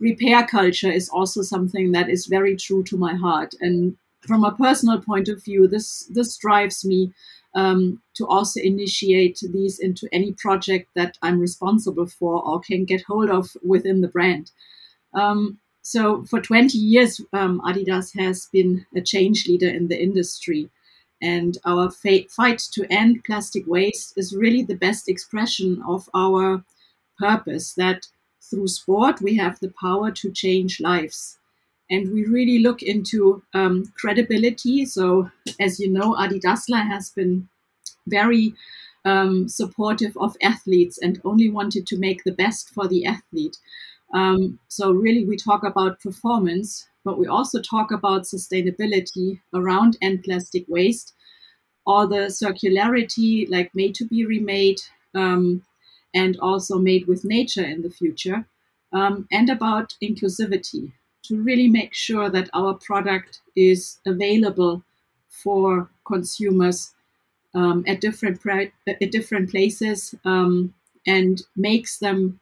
repair 0.00 0.46
culture 0.46 0.90
is 0.90 1.08
also 1.08 1.40
something 1.42 1.92
that 1.92 2.10
is 2.10 2.26
very 2.26 2.56
true 2.56 2.82
to 2.84 2.98
my 2.98 3.14
heart. 3.14 3.54
And 3.60 3.96
from 4.20 4.44
a 4.44 4.54
personal 4.54 5.00
point 5.00 5.28
of 5.28 5.42
view, 5.42 5.66
this 5.66 6.04
this 6.10 6.36
drives 6.36 6.84
me 6.84 7.12
um, 7.56 8.02
to 8.14 8.26
also 8.26 8.60
initiate 8.60 9.40
these 9.52 9.78
into 9.78 10.06
any 10.12 10.32
project 10.32 10.90
that 10.94 11.16
I'm 11.22 11.40
responsible 11.40 12.06
for 12.06 12.44
or 12.46 12.60
can 12.60 12.84
get 12.84 13.02
hold 13.02 13.30
of 13.30 13.56
within 13.64 14.02
the 14.02 14.08
brand. 14.08 14.52
Um, 15.14 15.58
so 15.80 16.24
for 16.24 16.40
20 16.40 16.76
years, 16.76 17.20
um, 17.32 17.60
Adidas 17.62 18.14
has 18.18 18.46
been 18.52 18.84
a 18.94 19.00
change 19.00 19.48
leader 19.48 19.68
in 19.68 19.88
the 19.88 20.00
industry. 20.00 20.68
And 21.22 21.56
our 21.64 21.90
fight 21.90 22.58
to 22.72 22.86
end 22.90 23.24
plastic 23.24 23.66
waste 23.66 24.12
is 24.18 24.36
really 24.36 24.62
the 24.62 24.74
best 24.76 25.08
expression 25.08 25.82
of 25.88 26.10
our 26.14 26.62
purpose 27.18 27.72
that 27.74 28.06
through 28.42 28.68
sport 28.68 29.22
we 29.22 29.36
have 29.36 29.58
the 29.60 29.72
power 29.80 30.10
to 30.10 30.30
change 30.30 30.78
lives. 30.78 31.38
And 31.88 32.12
we 32.12 32.24
really 32.24 32.58
look 32.58 32.82
into 32.82 33.42
um, 33.54 33.92
credibility. 33.96 34.84
So, 34.86 35.30
as 35.60 35.78
you 35.78 35.88
know, 35.90 36.16
Adi 36.16 36.40
Dassler 36.40 36.86
has 36.86 37.10
been 37.10 37.48
very 38.06 38.54
um, 39.04 39.48
supportive 39.48 40.16
of 40.16 40.36
athletes 40.42 40.98
and 40.98 41.20
only 41.24 41.48
wanted 41.48 41.86
to 41.86 41.98
make 41.98 42.24
the 42.24 42.32
best 42.32 42.70
for 42.70 42.88
the 42.88 43.06
athlete. 43.06 43.56
Um, 44.12 44.58
so, 44.68 44.90
really, 44.90 45.24
we 45.24 45.36
talk 45.36 45.62
about 45.62 46.00
performance, 46.00 46.88
but 47.04 47.18
we 47.18 47.28
also 47.28 47.60
talk 47.60 47.92
about 47.92 48.22
sustainability 48.22 49.40
around 49.54 49.96
end 50.02 50.24
plastic 50.24 50.64
waste, 50.68 51.14
all 51.86 52.08
the 52.08 52.26
circularity, 52.26 53.48
like 53.48 53.72
made 53.76 53.94
to 53.94 54.04
be 54.04 54.26
remade, 54.26 54.80
um, 55.14 55.62
and 56.12 56.36
also 56.40 56.78
made 56.78 57.06
with 57.06 57.24
nature 57.24 57.64
in 57.64 57.82
the 57.82 57.90
future, 57.90 58.44
um, 58.92 59.28
and 59.30 59.48
about 59.48 59.94
inclusivity 60.02 60.92
to 61.28 61.42
really 61.42 61.68
make 61.68 61.94
sure 61.94 62.30
that 62.30 62.50
our 62.54 62.74
product 62.74 63.40
is 63.54 63.98
available 64.06 64.82
for 65.28 65.90
consumers 66.06 66.94
um, 67.54 67.84
at 67.86 68.00
different 68.00 68.40
at 68.46 69.10
different 69.10 69.50
places 69.50 70.14
um, 70.24 70.74
and 71.06 71.42
makes 71.56 71.98
them 71.98 72.40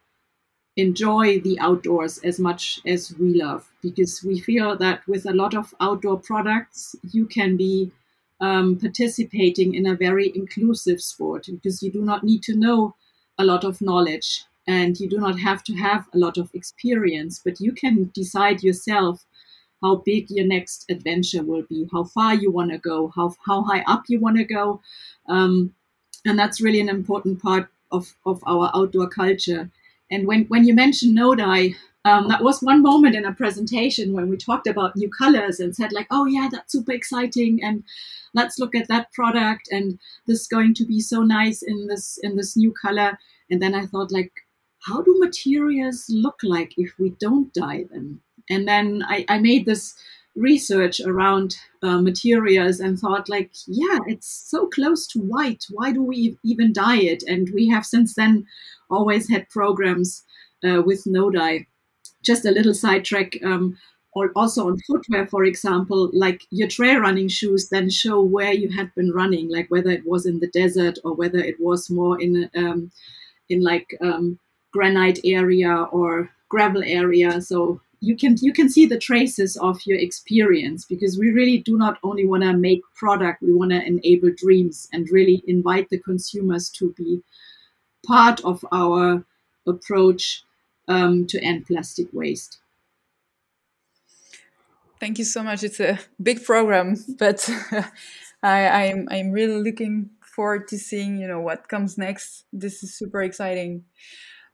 enjoy 0.77 1.39
the 1.39 1.57
outdoors 1.59 2.17
as 2.19 2.39
much 2.39 2.81
as 2.85 3.13
we 3.17 3.33
love. 3.33 3.69
Because 3.81 4.23
we 4.23 4.39
feel 4.39 4.77
that 4.77 5.07
with 5.07 5.25
a 5.25 5.33
lot 5.33 5.53
of 5.55 5.73
outdoor 5.79 6.19
products 6.19 6.95
you 7.11 7.25
can 7.25 7.55
be 7.55 7.91
um, 8.41 8.77
participating 8.77 9.75
in 9.75 9.85
a 9.85 9.95
very 9.95 10.31
inclusive 10.35 11.01
sport 11.01 11.47
because 11.49 11.81
you 11.81 11.91
do 11.91 12.01
not 12.01 12.23
need 12.23 12.43
to 12.43 12.55
know 12.55 12.95
a 13.37 13.45
lot 13.45 13.63
of 13.63 13.81
knowledge 13.81 14.43
and 14.67 14.99
you 14.99 15.07
do 15.09 15.19
not 15.19 15.39
have 15.39 15.63
to 15.63 15.73
have 15.75 16.05
a 16.13 16.17
lot 16.17 16.37
of 16.37 16.49
experience, 16.53 17.41
but 17.43 17.59
you 17.59 17.71
can 17.71 18.11
decide 18.13 18.63
yourself 18.63 19.25
how 19.81 19.97
big 19.97 20.29
your 20.29 20.45
next 20.45 20.85
adventure 20.89 21.43
will 21.43 21.63
be, 21.63 21.87
how 21.91 22.03
far 22.03 22.33
you 22.33 22.51
want 22.51 22.71
to 22.71 22.77
go, 22.77 23.11
how, 23.15 23.35
how 23.45 23.61
high 23.63 23.83
up 23.87 24.03
you 24.07 24.19
want 24.19 24.37
to 24.37 24.43
go. 24.43 24.81
Um, 25.27 25.73
and 26.25 26.39
that's 26.39 26.61
really 26.61 26.79
an 26.81 26.89
important 26.89 27.41
part 27.41 27.67
of, 27.91 28.15
of 28.25 28.43
our 28.47 28.71
outdoor 28.73 29.07
culture. 29.07 29.69
And 30.09 30.25
when, 30.25 30.45
when 30.45 30.65
you 30.65 30.73
mentioned 30.73 31.13
no 31.13 31.35
dye, 31.35 31.75
um, 32.05 32.27
that 32.27 32.43
was 32.43 32.61
one 32.61 32.83
moment 32.83 33.15
in 33.15 33.25
a 33.25 33.33
presentation 33.33 34.13
when 34.13 34.29
we 34.29 34.37
talked 34.37 34.67
about 34.67 34.95
new 34.95 35.09
colors 35.09 35.59
and 35.59 35.75
said 35.75 35.91
like, 35.91 36.07
oh 36.11 36.25
yeah, 36.25 36.47
that's 36.51 36.71
super 36.71 36.91
exciting, 36.91 37.63
and 37.63 37.83
let's 38.35 38.59
look 38.59 38.75
at 38.75 38.87
that 38.89 39.11
product, 39.11 39.67
and 39.71 39.97
this 40.27 40.41
is 40.41 40.47
going 40.47 40.75
to 40.75 40.85
be 40.85 40.99
so 40.99 41.23
nice 41.23 41.63
in 41.63 41.87
this 41.87 42.19
in 42.21 42.35
this 42.35 42.55
new 42.55 42.71
color. 42.71 43.17
And 43.49 43.59
then 43.59 43.73
I 43.73 43.87
thought 43.87 44.11
like, 44.11 44.31
how 44.85 45.01
do 45.01 45.17
materials 45.19 46.05
look 46.09 46.39
like 46.43 46.73
if 46.77 46.93
we 46.99 47.09
don't 47.19 47.53
dye 47.53 47.85
them? 47.91 48.21
And 48.49 48.67
then 48.67 49.03
I, 49.07 49.25
I 49.27 49.39
made 49.39 49.65
this 49.65 49.95
research 50.35 50.99
around 50.99 51.55
uh, 51.81 52.01
materials 52.01 52.81
and 52.81 52.99
thought 52.99 53.29
like 53.29 53.51
yeah 53.67 53.99
it's 54.05 54.27
so 54.27 54.67
close 54.67 55.07
to 55.07 55.19
white. 55.19 55.65
Why 55.71 55.91
do 55.91 56.03
we 56.03 56.37
even 56.43 56.73
dye 56.73 56.99
it? 56.99 57.23
And 57.23 57.49
we 57.53 57.69
have 57.69 57.85
since 57.85 58.15
then 58.15 58.45
always 58.89 59.29
had 59.29 59.49
programs 59.49 60.23
uh, 60.63 60.81
with 60.85 61.07
no 61.07 61.29
dye. 61.29 61.67
Just 62.21 62.45
a 62.45 62.51
little 62.51 62.73
sidetrack 62.73 63.37
um, 63.43 63.77
or 64.13 64.31
also 64.35 64.67
on 64.67 64.79
footwear 64.87 65.27
for 65.27 65.43
example 65.43 66.09
like 66.13 66.41
your 66.49 66.67
trail 66.67 66.99
running 66.99 67.27
shoes 67.27 67.69
then 67.69 67.89
show 67.89 68.21
where 68.21 68.53
you 68.53 68.69
had 68.69 68.93
been 68.95 69.11
running 69.11 69.49
like 69.49 69.69
whether 69.69 69.91
it 69.91 70.05
was 70.07 70.25
in 70.25 70.39
the 70.39 70.47
desert 70.47 70.97
or 71.03 71.13
whether 71.13 71.39
it 71.39 71.59
was 71.59 71.89
more 71.89 72.19
in 72.19 72.49
um, 72.55 72.91
in 73.49 73.61
like 73.61 73.95
um, 74.01 74.39
granite 74.75 75.19
area 75.23 75.73
or 75.97 76.29
gravel 76.49 76.83
area. 76.83 77.41
So 77.41 77.79
you 78.01 78.15
can 78.17 78.35
you 78.41 78.53
can 78.53 78.69
see 78.69 78.85
the 78.85 78.99
traces 78.99 79.55
of 79.57 79.79
your 79.85 79.97
experience 79.97 80.85
because 80.85 81.17
we 81.17 81.29
really 81.31 81.59
do 81.69 81.77
not 81.77 81.97
only 82.03 82.25
want 82.27 82.43
to 82.43 82.53
make 82.53 82.81
product, 82.93 83.41
we 83.41 83.53
want 83.53 83.71
to 83.71 83.81
enable 83.93 84.31
dreams 84.35 84.87
and 84.91 85.09
really 85.09 85.41
invite 85.47 85.89
the 85.89 85.99
consumers 85.99 86.69
to 86.77 86.93
be 86.97 87.21
part 88.05 88.43
of 88.43 88.65
our 88.71 89.25
approach 89.65 90.43
um, 90.87 91.25
to 91.27 91.39
end 91.41 91.65
plastic 91.65 92.07
waste. 92.11 92.59
Thank 94.99 95.17
you 95.17 95.25
so 95.25 95.41
much. 95.41 95.63
It's 95.63 95.79
a 95.79 95.99
big 96.21 96.43
program, 96.43 96.95
but 97.17 97.49
I, 98.43 98.67
I'm 98.67 99.07
I'm 99.09 99.31
really 99.31 99.61
looking 99.63 100.09
forward 100.35 100.67
to 100.67 100.77
seeing 100.77 101.17
you 101.17 101.27
know 101.27 101.39
what 101.39 101.69
comes 101.69 101.97
next. 101.97 102.45
This 102.51 102.83
is 102.83 102.93
super 102.93 103.21
exciting. 103.23 103.85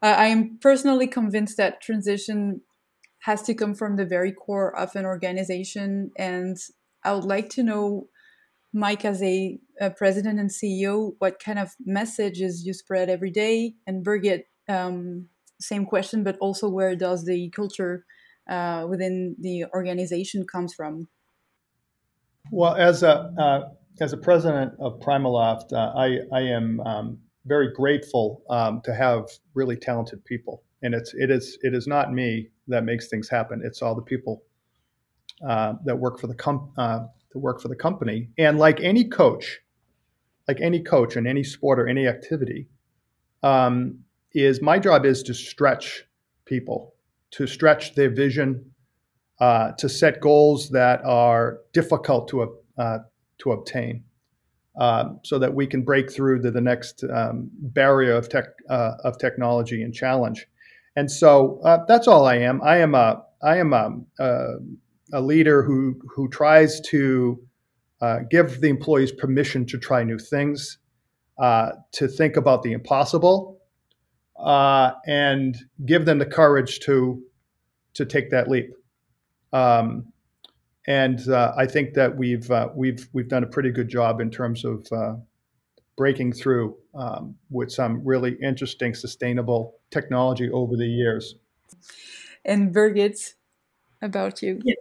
Uh, 0.02 0.16
I 0.18 0.28
am 0.28 0.58
personally 0.60 1.08
convinced 1.08 1.58
that 1.58 1.82
transition 1.82 2.62
has 3.20 3.44
to 3.44 3.54
come 3.54 3.76
from 3.76 3.98
the 3.98 4.06
very 4.06 4.32
core 4.32 4.76
of 4.76 4.96
an 4.96 5.06
organization, 5.06 6.12
and 6.18 6.58
I 7.04 7.14
would 7.14 7.24
like 7.24 7.50
to 7.50 7.64
know, 7.64 8.08
Mike, 8.74 9.06
as 9.06 9.22
a, 9.22 9.60
a 9.80 9.92
president 9.92 10.40
and 10.40 10.50
CEO, 10.50 11.14
what 11.20 11.40
kind 11.40 11.60
of 11.60 11.76
messages 11.86 12.66
you 12.66 12.74
spread 12.74 13.10
every 13.10 13.30
day, 13.30 13.76
and 13.86 14.04
Birgit, 14.04 14.44
um, 14.68 15.28
same 15.60 15.86
question, 15.86 16.24
but 16.24 16.38
also 16.40 16.68
where 16.68 16.96
does 16.96 17.26
the 17.26 17.52
culture 17.52 18.06
uh, 18.50 18.88
within 18.90 19.36
the 19.40 19.66
organization 19.74 20.46
comes 20.52 20.74
from? 20.74 21.08
Well, 22.52 22.74
as 22.74 23.04
a 23.04 23.32
uh, 23.38 23.70
as 24.02 24.14
a 24.14 24.18
president 24.18 24.74
of 24.80 25.00
Primaloft, 25.00 25.74
uh, 25.74 25.94
I 25.96 26.20
I 26.34 26.42
am 26.42 26.80
um, 26.80 27.20
very 27.46 27.72
grateful 27.74 28.44
um, 28.50 28.82
to 28.84 28.94
have 28.94 29.30
really 29.54 29.76
talented 29.76 30.24
people, 30.26 30.64
and 30.82 30.94
it's 30.94 31.14
it 31.16 31.32
is 31.32 31.58
it 31.62 31.74
is 31.74 31.88
not 31.88 32.14
me 32.14 32.50
that 32.68 32.84
makes 32.84 33.08
things 33.08 33.30
happen. 33.30 33.62
It's 33.64 33.82
all 33.82 33.96
the 33.96 34.02
people 34.02 34.44
uh, 35.48 35.74
that 35.86 35.96
work 35.96 36.20
for 36.20 36.28
the 36.28 36.36
com- 36.36 36.72
uh, 36.78 37.00
that 37.32 37.40
work 37.40 37.62
for 37.62 37.68
the 37.68 37.76
company. 37.76 38.30
And 38.38 38.60
like 38.60 38.80
any 38.82 39.06
coach, 39.06 39.60
like 40.48 40.62
any 40.62 40.82
coach 40.82 41.16
in 41.16 41.26
any 41.26 41.44
sport 41.44 41.80
or 41.80 41.88
any 41.88 42.08
activity, 42.08 42.68
um, 43.44 44.00
is 44.34 44.62
my 44.62 44.80
job 44.80 45.06
is 45.06 45.24
to 45.24 45.34
stretch 45.34 46.04
people, 46.46 46.94
to 47.32 47.48
stretch 47.48 47.96
their 47.96 48.10
vision, 48.10 48.72
uh, 49.40 49.72
to 49.74 49.90
set 49.90 50.22
goals 50.22 50.70
that 50.70 51.04
are 51.04 51.60
difficult 51.74 52.28
to 52.30 52.58
uh, 52.78 53.00
to 53.40 53.52
obtain, 53.52 54.04
uh, 54.80 55.10
so 55.24 55.38
that 55.40 55.54
we 55.54 55.68
can 55.68 55.84
break 55.84 56.12
through 56.12 56.42
to 56.42 56.52
the 56.52 56.62
next 56.62 57.04
um, 57.14 57.50
barrier 57.60 58.14
of 58.14 58.30
tech 58.30 58.46
uh, 58.70 58.94
of 59.04 59.18
technology 59.18 59.84
and 59.84 59.94
challenge. 59.94 60.48
And 60.96 61.10
so 61.10 61.60
uh, 61.64 61.86
that's 61.88 62.08
all 62.08 62.26
I 62.26 62.38
am. 62.38 62.62
I 62.62 62.78
am 62.78 62.96
a 62.96 63.24
I 63.44 63.58
am 63.58 63.74
a, 63.74 63.98
a, 64.20 64.56
a 65.14 65.22
leader 65.22 65.64
who 65.64 66.00
who 66.16 66.30
tries 66.30 66.80
to 66.82 67.42
uh, 68.02 68.20
give 68.30 68.62
the 68.62 68.70
employees 68.70 69.12
permission 69.12 69.66
to 69.68 69.78
try 69.78 70.04
new 70.04 70.18
things, 70.18 70.78
to 71.40 72.08
think 72.08 72.36
about 72.38 72.64
the 72.64 72.72
impossible, 72.72 73.62
uh, 74.42 74.94
and 75.06 75.58
give 75.86 76.06
them 76.06 76.18
the 76.18 76.26
courage 76.26 76.80
to 76.80 77.22
to 77.94 78.06
take 78.06 78.32
that 78.32 78.50
leap. 78.50 78.72
Um, 79.54 80.12
and 80.88 81.28
uh, 81.30 81.54
I 81.58 81.66
think 81.66 81.94
that 81.94 82.18
we've 82.18 82.50
uh, 82.50 82.70
we've 82.76 83.08
we've 83.14 83.28
done 83.28 83.44
a 83.44 83.48
pretty 83.48 83.72
good 83.72 83.90
job 83.90 84.20
in 84.20 84.32
terms 84.32 84.66
of 84.66 84.88
uh, 84.92 85.16
breaking 85.98 86.34
through 86.34 86.76
um, 86.96 87.36
with 87.50 87.72
some 87.72 88.04
really 88.04 88.38
interesting 88.42 88.94
sustainable 88.94 89.76
technology 89.92 90.50
over 90.50 90.76
the 90.76 90.88
years. 90.88 91.36
And 92.44 92.74
Birgit, 92.74 93.36
about 94.02 94.42
you. 94.42 94.60
Yes. 94.64 94.78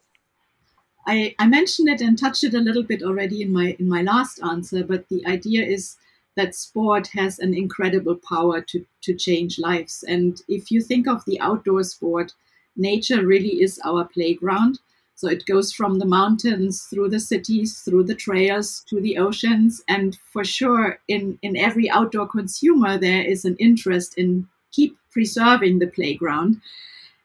I, 1.07 1.35
I 1.39 1.47
mentioned 1.47 1.89
it 1.89 2.01
and 2.01 2.19
touched 2.19 2.45
it 2.45 2.55
a 2.55 2.59
little 2.61 2.83
bit 2.83 3.03
already 3.03 3.43
in 3.43 3.53
my 3.53 3.77
in 3.79 3.89
my 3.89 4.03
last 4.03 4.41
answer, 4.43 4.85
but 4.85 5.09
the 5.09 5.27
idea 5.27 5.65
is 5.65 5.97
that 6.37 6.55
sport 6.55 7.09
has 7.09 7.39
an 7.39 7.55
incredible 7.55 8.17
power 8.17 8.61
to, 8.61 8.85
to 9.03 9.15
change 9.15 9.59
lives. 9.59 10.05
And 10.07 10.41
if 10.49 10.71
you 10.71 10.81
think 10.81 11.09
of 11.09 11.25
the 11.25 11.41
outdoor 11.41 11.83
sport, 11.83 12.33
nature 12.77 13.27
really 13.27 13.61
is 13.61 13.81
our 13.85 14.05
playground. 14.05 14.79
So 15.21 15.29
it 15.29 15.45
goes 15.45 15.71
from 15.71 15.99
the 15.99 16.07
mountains 16.07 16.85
through 16.85 17.11
the 17.11 17.21
cities, 17.21 17.81
through 17.81 18.05
the 18.05 18.15
trails 18.15 18.83
to 18.89 19.03
the 19.03 19.19
oceans. 19.19 19.83
And 19.87 20.17
for 20.33 20.45
sure, 20.45 20.99
in, 21.09 21.39
in 21.43 21.59
every 21.59 21.91
outdoor 21.91 22.27
consumer, 22.27 22.97
there 22.97 23.23
is 23.23 23.45
an 23.45 23.55
interest 23.59 24.17
in 24.17 24.49
keep 24.73 24.97
preserving 25.11 25.79
the 25.79 25.89
playground. 25.89 26.63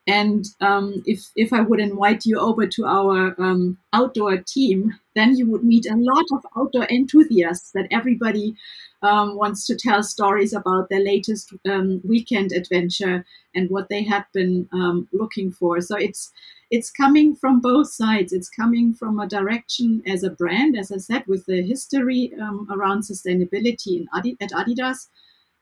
And 0.07 0.45
um, 0.61 1.01
if, 1.05 1.31
if 1.35 1.51
I 1.51 1.61
would 1.61 1.79
invite 1.79 2.25
you 2.25 2.37
over 2.37 2.67
to 2.67 2.85
our 2.85 3.35
um, 3.41 3.79
outdoor 3.91 4.37
team, 4.37 4.93
then 5.15 5.35
you 5.35 5.49
would 5.49 5.63
meet 5.63 5.87
a 5.87 5.95
lot 5.95 6.25
of 6.31 6.45
outdoor 6.55 6.85
enthusiasts 6.89 7.71
that 7.71 7.87
everybody 7.89 8.55
um, 9.01 9.35
wants 9.35 9.65
to 9.67 9.75
tell 9.75 10.03
stories 10.03 10.53
about 10.53 10.89
their 10.89 10.99
latest 10.99 11.53
um, 11.67 12.01
weekend 12.03 12.51
adventure 12.51 13.25
and 13.53 13.69
what 13.69 13.89
they 13.89 14.03
have 14.03 14.25
been 14.33 14.67
um, 14.73 15.07
looking 15.11 15.51
for. 15.51 15.81
So 15.81 15.95
it's 15.97 16.31
it's 16.71 16.89
coming 16.89 17.35
from 17.35 17.61
both 17.61 17.91
sides. 17.91 18.33
It's 18.33 18.49
coming 18.49 18.93
from 18.93 19.19
a 19.19 19.27
direction 19.27 20.01
as 20.07 20.23
a 20.23 20.31
brand, 20.31 20.75
as 20.77 20.91
I 20.91 20.97
said, 20.97 21.23
with 21.27 21.45
the 21.45 21.61
history 21.61 22.33
um, 22.41 22.67
around 22.71 23.01
sustainability 23.03 24.05
Adi- 24.13 24.37
at 24.41 24.49
Adidas, 24.49 25.07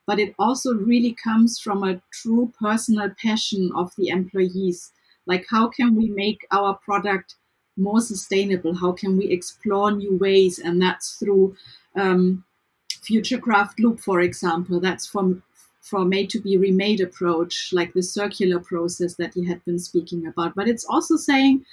but 0.06 0.20
it 0.20 0.36
also 0.38 0.74
really 0.74 1.16
comes 1.24 1.60
from 1.60 1.84
a 1.84 2.02
true 2.12 2.52
personal 2.60 3.10
passion 3.22 3.72
of 3.76 3.92
the 3.98 4.10
employees. 4.10 4.92
Like, 5.26 5.46
how 5.50 5.70
can 5.70 5.96
we 5.96 6.10
make 6.10 6.46
our 6.52 6.76
product 6.76 7.36
more 7.78 8.02
sustainable? 8.02 8.76
How 8.76 8.92
can 8.92 9.18
we 9.18 9.28
explore 9.30 9.92
new 9.92 10.18
ways? 10.18 10.60
And 10.60 10.82
that's 10.82 11.16
through 11.16 11.56
um, 11.96 12.44
Futurecraft 12.92 13.80
Loop, 13.80 14.00
for 14.00 14.22
example, 14.22 14.80
that's 14.80 15.08
from 15.08 15.44
for 15.82 16.06
made 16.06 16.30
to 16.30 16.40
be 16.40 16.56
remade 16.56 17.02
approach, 17.02 17.72
like 17.74 17.94
the 17.94 18.02
circular 18.02 18.58
process 18.58 19.16
that 19.16 19.36
you 19.36 19.46
had 19.46 19.64
been 19.66 19.78
speaking 19.78 20.26
about. 20.26 20.56
But 20.56 20.70
it's 20.70 20.86
also 20.86 21.18
saying, 21.18 21.66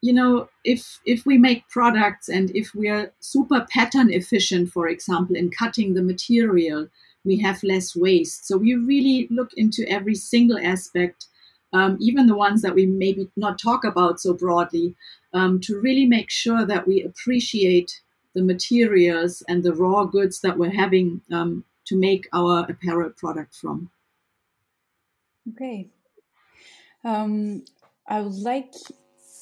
you 0.00 0.12
know, 0.12 0.48
if 0.64 1.00
if 1.06 1.24
we 1.24 1.38
make 1.38 1.68
products 1.68 2.28
and 2.28 2.50
if 2.54 2.74
we 2.74 2.88
are 2.88 3.12
super 3.20 3.64
pattern 3.70 4.12
efficient, 4.12 4.70
for 4.72 4.88
example, 4.88 5.36
in 5.36 5.50
cutting 5.50 5.94
the 5.94 6.02
material, 6.02 6.88
we 7.24 7.38
have 7.38 7.62
less 7.62 7.94
waste. 7.94 8.46
So 8.46 8.56
we 8.56 8.74
really 8.74 9.28
look 9.30 9.50
into 9.56 9.88
every 9.88 10.14
single 10.14 10.58
aspect, 10.58 11.26
um, 11.72 11.96
even 12.00 12.26
the 12.26 12.36
ones 12.36 12.62
that 12.62 12.74
we 12.74 12.86
maybe 12.86 13.28
not 13.36 13.58
talk 13.58 13.84
about 13.84 14.20
so 14.20 14.34
broadly, 14.34 14.94
um, 15.32 15.60
to 15.60 15.80
really 15.80 16.06
make 16.06 16.30
sure 16.30 16.66
that 16.66 16.86
we 16.86 17.02
appreciate 17.02 18.00
the 18.34 18.42
materials 18.42 19.42
and 19.48 19.62
the 19.62 19.74
raw 19.74 20.04
goods 20.04 20.40
that 20.40 20.58
we're 20.58 20.70
having 20.70 21.20
um, 21.30 21.64
to 21.84 21.96
make 21.96 22.28
our 22.32 22.66
apparel 22.68 23.10
product 23.10 23.54
from. 23.54 23.90
Okay. 25.50 25.88
Um, 27.04 27.64
I 28.06 28.20
would 28.20 28.34
like 28.34 28.72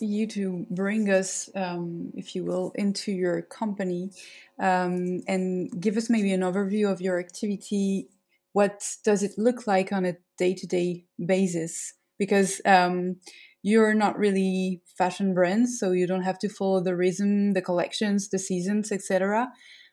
you 0.01 0.27
to 0.29 0.67
bring 0.71 1.11
us, 1.11 1.49
um, 1.55 2.13
if 2.15 2.35
you 2.35 2.45
will, 2.45 2.73
into 2.75 3.13
your 3.13 3.43
company 3.43 4.11
um, 4.59 5.21
and 5.27 5.71
give 5.81 5.97
us 5.97 6.11
maybe 6.11 6.33
an 6.33 6.41
overview 6.41 6.91
of 6.91 7.01
your 7.01 7.19
activity. 7.19 8.09
What 8.53 8.85
does 9.05 9.23
it 9.23 9.33
look 9.37 9.67
like 9.67 9.93
on 9.93 10.05
a 10.05 10.17
day 10.39 10.55
to 10.55 10.67
day 10.67 11.07
basis? 11.25 11.95
Because 12.19 12.61
um, 12.65 13.17
you're 13.63 13.95
not 13.95 14.19
really 14.19 14.83
fashion 14.99 15.35
brands, 15.35 15.79
so 15.79 15.93
you 15.93 16.07
don't 16.07 16.23
have 16.23 16.39
to 16.41 16.49
follow 16.49 16.83
the 16.83 16.97
rhythm, 16.97 17.53
the 17.53 17.63
collections, 17.63 18.29
the 18.29 18.39
seasons, 18.39 18.91
etc. 18.91 19.49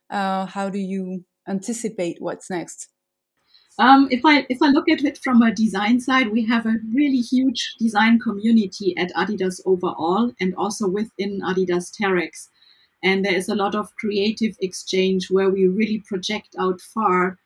Uh, 0.10 0.46
how 0.46 0.70
do 0.70 0.80
you 0.80 1.26
anticipate 1.48 2.18
what's 2.20 2.50
next? 2.50 2.90
Um, 3.80 4.08
if 4.10 4.26
I 4.26 4.46
if 4.50 4.62
I 4.62 4.70
look 4.70 4.90
at 4.90 5.04
it 5.04 5.20
from 5.20 5.42
a 5.42 5.54
design 5.54 6.00
side, 6.00 6.32
we 6.32 6.46
have 6.46 6.66
a 6.66 6.80
really 6.94 7.20
huge 7.20 7.76
design 7.80 8.20
community 8.20 8.98
at 8.98 9.14
Adidas 9.14 9.62
overall, 9.66 10.32
and 10.40 10.56
also 10.56 10.88
within 10.88 11.42
Adidas 11.42 11.92
Terrex. 11.96 12.50
And 13.04 13.24
there 13.24 13.36
is 13.36 13.50
a 13.50 13.56
lot 13.56 13.76
of 13.76 13.96
creative 13.96 14.56
exchange 14.60 15.30
where 15.30 15.50
we 15.50 15.68
really 15.68 16.00
project 16.08 16.56
out 16.60 16.82
far 16.82 17.38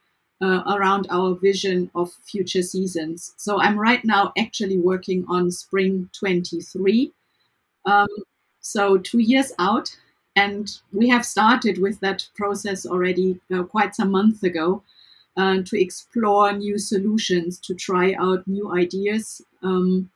uh, 0.42 0.64
around 0.74 1.08
our 1.10 1.36
vision 1.36 1.92
of 1.94 2.12
future 2.26 2.62
seasons. 2.62 3.34
So 3.38 3.60
I'm 3.62 3.78
right 3.78 4.04
now 4.06 4.32
actually 4.38 4.78
working 4.78 5.26
on 5.28 5.52
spring 5.52 6.10
23. 6.18 7.12
Um, 7.86 8.08
so 8.62 8.98
two 8.98 9.20
years 9.20 9.52
out. 9.60 9.98
And 10.36 10.72
we 10.94 11.10
have 11.10 11.26
started 11.26 11.78
with 11.78 12.00
that 12.00 12.30
process 12.36 12.86
already 12.86 13.42
uh, 13.54 13.64
quite 13.64 13.94
some 13.94 14.12
months 14.12 14.44
ago 14.44 14.82
uh, 15.38 15.62
to 15.66 15.82
explore 15.82 16.54
new 16.54 16.78
solutions, 16.78 17.60
to 17.60 17.74
try 17.74 18.14
out 18.20 18.48
new 18.48 18.72
ideas. 18.74 19.42
Um, 19.64 20.10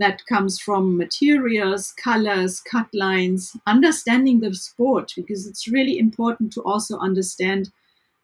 that 0.00 0.26
comes 0.26 0.58
from 0.58 0.96
materials, 0.96 1.92
colors, 1.92 2.60
cut 2.60 2.88
lines, 2.92 3.56
understanding 3.66 4.40
the 4.40 4.52
sport, 4.52 5.12
because 5.14 5.46
it's 5.46 5.68
really 5.68 5.98
important 5.98 6.52
to 6.52 6.60
also 6.62 6.98
understand 6.98 7.70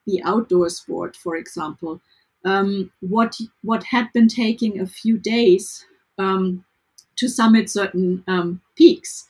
the 0.06 0.20
outdoor 0.24 0.68
sport, 0.68 1.16
for 1.16 1.36
example. 1.36 2.00
um, 2.44 2.90
what 3.00 3.36
what 3.62 3.84
had 3.84 4.12
been 4.12 4.28
taking 4.28 4.80
a 4.80 4.86
few 4.86 5.18
days 5.18 5.84
um, 6.18 6.64
to 7.16 7.28
summit 7.28 7.68
certain 7.68 8.24
um, 8.28 8.60
peaks 8.76 9.28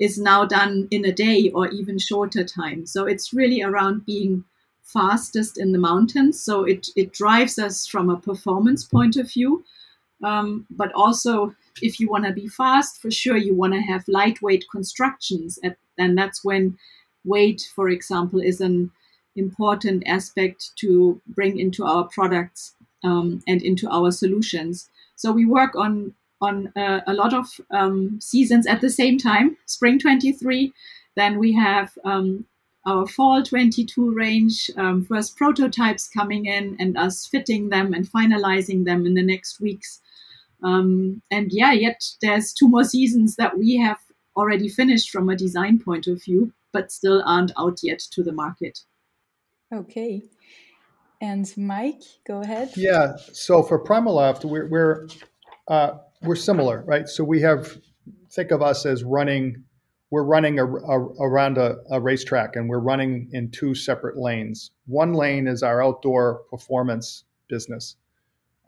is 0.00 0.18
now 0.18 0.44
done 0.44 0.88
in 0.90 1.04
a 1.04 1.12
day 1.12 1.50
or 1.50 1.68
even 1.68 1.98
shorter 1.98 2.44
time. 2.44 2.86
So 2.86 3.06
it's 3.06 3.32
really 3.32 3.62
around 3.62 4.04
being 4.06 4.44
fastest 4.84 5.58
in 5.58 5.72
the 5.72 5.78
mountains. 5.78 6.40
So 6.40 6.64
it 6.64 6.88
it 6.96 7.12
drives 7.12 7.58
us 7.58 7.86
from 7.86 8.10
a 8.10 8.20
performance 8.20 8.84
point 8.84 9.16
of 9.16 9.32
view, 9.32 9.64
um, 10.22 10.66
but 10.70 10.92
also 10.92 11.54
if 11.82 11.98
you 11.98 12.08
want 12.08 12.24
to 12.24 12.32
be 12.32 12.46
fast, 12.46 13.02
for 13.02 13.10
sure 13.10 13.36
you 13.36 13.54
want 13.54 13.74
to 13.74 13.80
have 13.80 14.04
lightweight 14.06 14.64
constructions, 14.70 15.58
at, 15.64 15.76
and 15.98 16.16
that's 16.16 16.44
when 16.44 16.78
weight, 17.24 17.70
for 17.74 17.88
example, 17.88 18.40
is 18.40 18.60
an 18.60 18.90
important 19.36 20.04
aspect 20.06 20.70
to 20.76 21.20
bring 21.26 21.58
into 21.58 21.84
our 21.84 22.04
products 22.04 22.74
um, 23.02 23.42
and 23.48 23.62
into 23.62 23.88
our 23.90 24.10
solutions. 24.12 24.88
So 25.16 25.32
we 25.32 25.44
work 25.44 25.74
on 25.74 26.14
on 26.40 26.72
uh, 26.76 27.00
a 27.06 27.14
lot 27.14 27.32
of 27.32 27.46
um, 27.70 28.20
seasons 28.20 28.66
at 28.66 28.80
the 28.80 28.90
same 28.90 29.16
time. 29.16 29.56
Spring 29.66 29.98
23, 29.98 30.72
then 31.16 31.38
we 31.38 31.52
have 31.52 31.96
um, 32.04 32.44
our 32.86 33.06
fall 33.06 33.42
22 33.42 34.12
range, 34.12 34.70
um, 34.76 35.04
first 35.04 35.36
prototypes 35.36 36.08
coming 36.08 36.46
in, 36.46 36.76
and 36.78 36.96
us 36.96 37.26
fitting 37.26 37.70
them 37.70 37.94
and 37.94 38.06
finalizing 38.10 38.84
them 38.84 39.06
in 39.06 39.14
the 39.14 39.22
next 39.22 39.60
weeks. 39.60 40.00
Um, 40.62 41.22
and 41.30 41.50
yeah, 41.50 41.72
yet 41.72 42.02
there's 42.20 42.52
two 42.52 42.68
more 42.68 42.84
seasons 42.84 43.36
that 43.36 43.58
we 43.58 43.76
have 43.76 43.98
already 44.36 44.68
finished 44.68 45.10
from 45.10 45.28
a 45.28 45.36
design 45.36 45.78
point 45.78 46.06
of 46.06 46.22
view, 46.22 46.52
but 46.72 46.90
still 46.90 47.22
aren't 47.26 47.52
out 47.58 47.78
yet 47.82 48.00
to 48.12 48.22
the 48.22 48.32
market. 48.32 48.80
Okay. 49.72 50.22
And 51.20 51.52
Mike, 51.56 52.02
go 52.26 52.40
ahead. 52.40 52.72
Yeah. 52.76 53.16
So 53.32 53.62
for 53.62 53.82
Primaloft, 53.82 54.44
we're 54.44 54.68
we're 54.68 55.08
uh, 55.68 55.98
we're 56.22 56.36
similar, 56.36 56.82
right? 56.86 57.08
So 57.08 57.24
we 57.24 57.40
have 57.40 57.78
think 58.30 58.50
of 58.50 58.62
us 58.62 58.84
as 58.84 59.04
running. 59.04 59.64
We're 60.14 60.22
running 60.22 60.60
a, 60.60 60.64
a, 60.64 60.98
around 61.26 61.58
a, 61.58 61.78
a 61.90 62.00
racetrack, 62.00 62.54
and 62.54 62.68
we're 62.68 62.78
running 62.78 63.28
in 63.32 63.50
two 63.50 63.74
separate 63.74 64.16
lanes. 64.16 64.70
One 64.86 65.12
lane 65.12 65.48
is 65.48 65.64
our 65.64 65.82
outdoor 65.82 66.44
performance 66.50 67.24
business, 67.48 67.96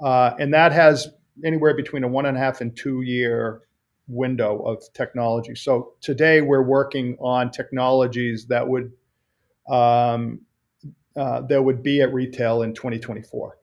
uh, 0.01 0.33
and 0.41 0.53
that 0.55 0.73
has 0.73 1.07
anywhere 1.45 1.77
between 1.77 2.03
a 2.03 2.09
one 2.09 2.27
and 2.27 2.37
a 2.37 2.41
half 2.41 2.61
and 2.61 2.77
two 2.77 3.03
year 3.03 3.63
window 4.09 4.59
of 4.63 4.93
technology. 4.93 5.55
So 5.55 5.93
today 6.01 6.41
we're 6.41 6.65
working 6.65 7.17
on 7.21 7.53
technologies 7.53 8.47
that 8.47 8.67
would 8.67 8.91
um, 9.69 10.41
uh, 11.17 11.43
that 11.43 11.63
would 11.63 11.81
be 11.81 12.03
at 12.03 12.13
retail 12.13 12.63
in 12.63 12.75
2024. 12.75 13.57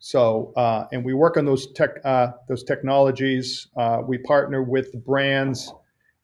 So, 0.00 0.52
uh, 0.54 0.84
and 0.92 1.02
we 1.02 1.14
work 1.14 1.38
on 1.38 1.46
those 1.46 1.72
tech, 1.72 1.92
uh, 2.04 2.32
those 2.46 2.62
technologies. 2.62 3.68
Uh, 3.74 4.02
we 4.06 4.18
partner 4.18 4.62
with 4.62 5.02
brands. 5.02 5.72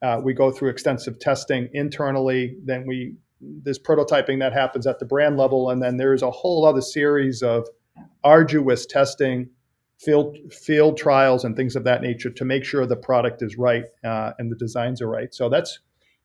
Uh, 0.07 0.21
we 0.21 0.33
go 0.33 0.53
through 0.53 0.69
extensive 0.69 1.19
testing 1.19 1.69
internally. 1.73 2.57
Then 2.65 2.87
we 2.87 3.17
there's 3.41 3.79
prototyping 3.79 4.39
that 4.39 4.53
happens 4.53 4.87
at 4.87 5.01
the 5.01 5.05
brand 5.05 5.37
level, 5.37 5.71
and 5.71 5.83
then 5.83 5.97
there's 5.97 6.23
a 6.23 6.31
whole 6.31 6.65
other 6.65 6.81
series 6.81 7.43
of 7.43 7.67
arduous 8.23 8.87
testing, 8.87 9.51
field 9.99 10.37
field 10.53 10.97
trials, 10.97 11.45
and 11.45 11.57
things 11.57 11.75
of 11.75 11.83
that 11.83 12.03
nature 12.03 12.31
to 12.31 12.45
make 12.45 12.65
sure 12.65 12.87
the 12.87 12.95
product 12.95 13.43
is 13.43 13.59
right 13.59 13.83
uh, 14.05 14.31
and 14.39 14.49
the 14.49 14.57
designs 14.57 15.03
are 15.03 15.09
right. 15.09 15.35
So 15.35 15.49
that's 15.49 15.81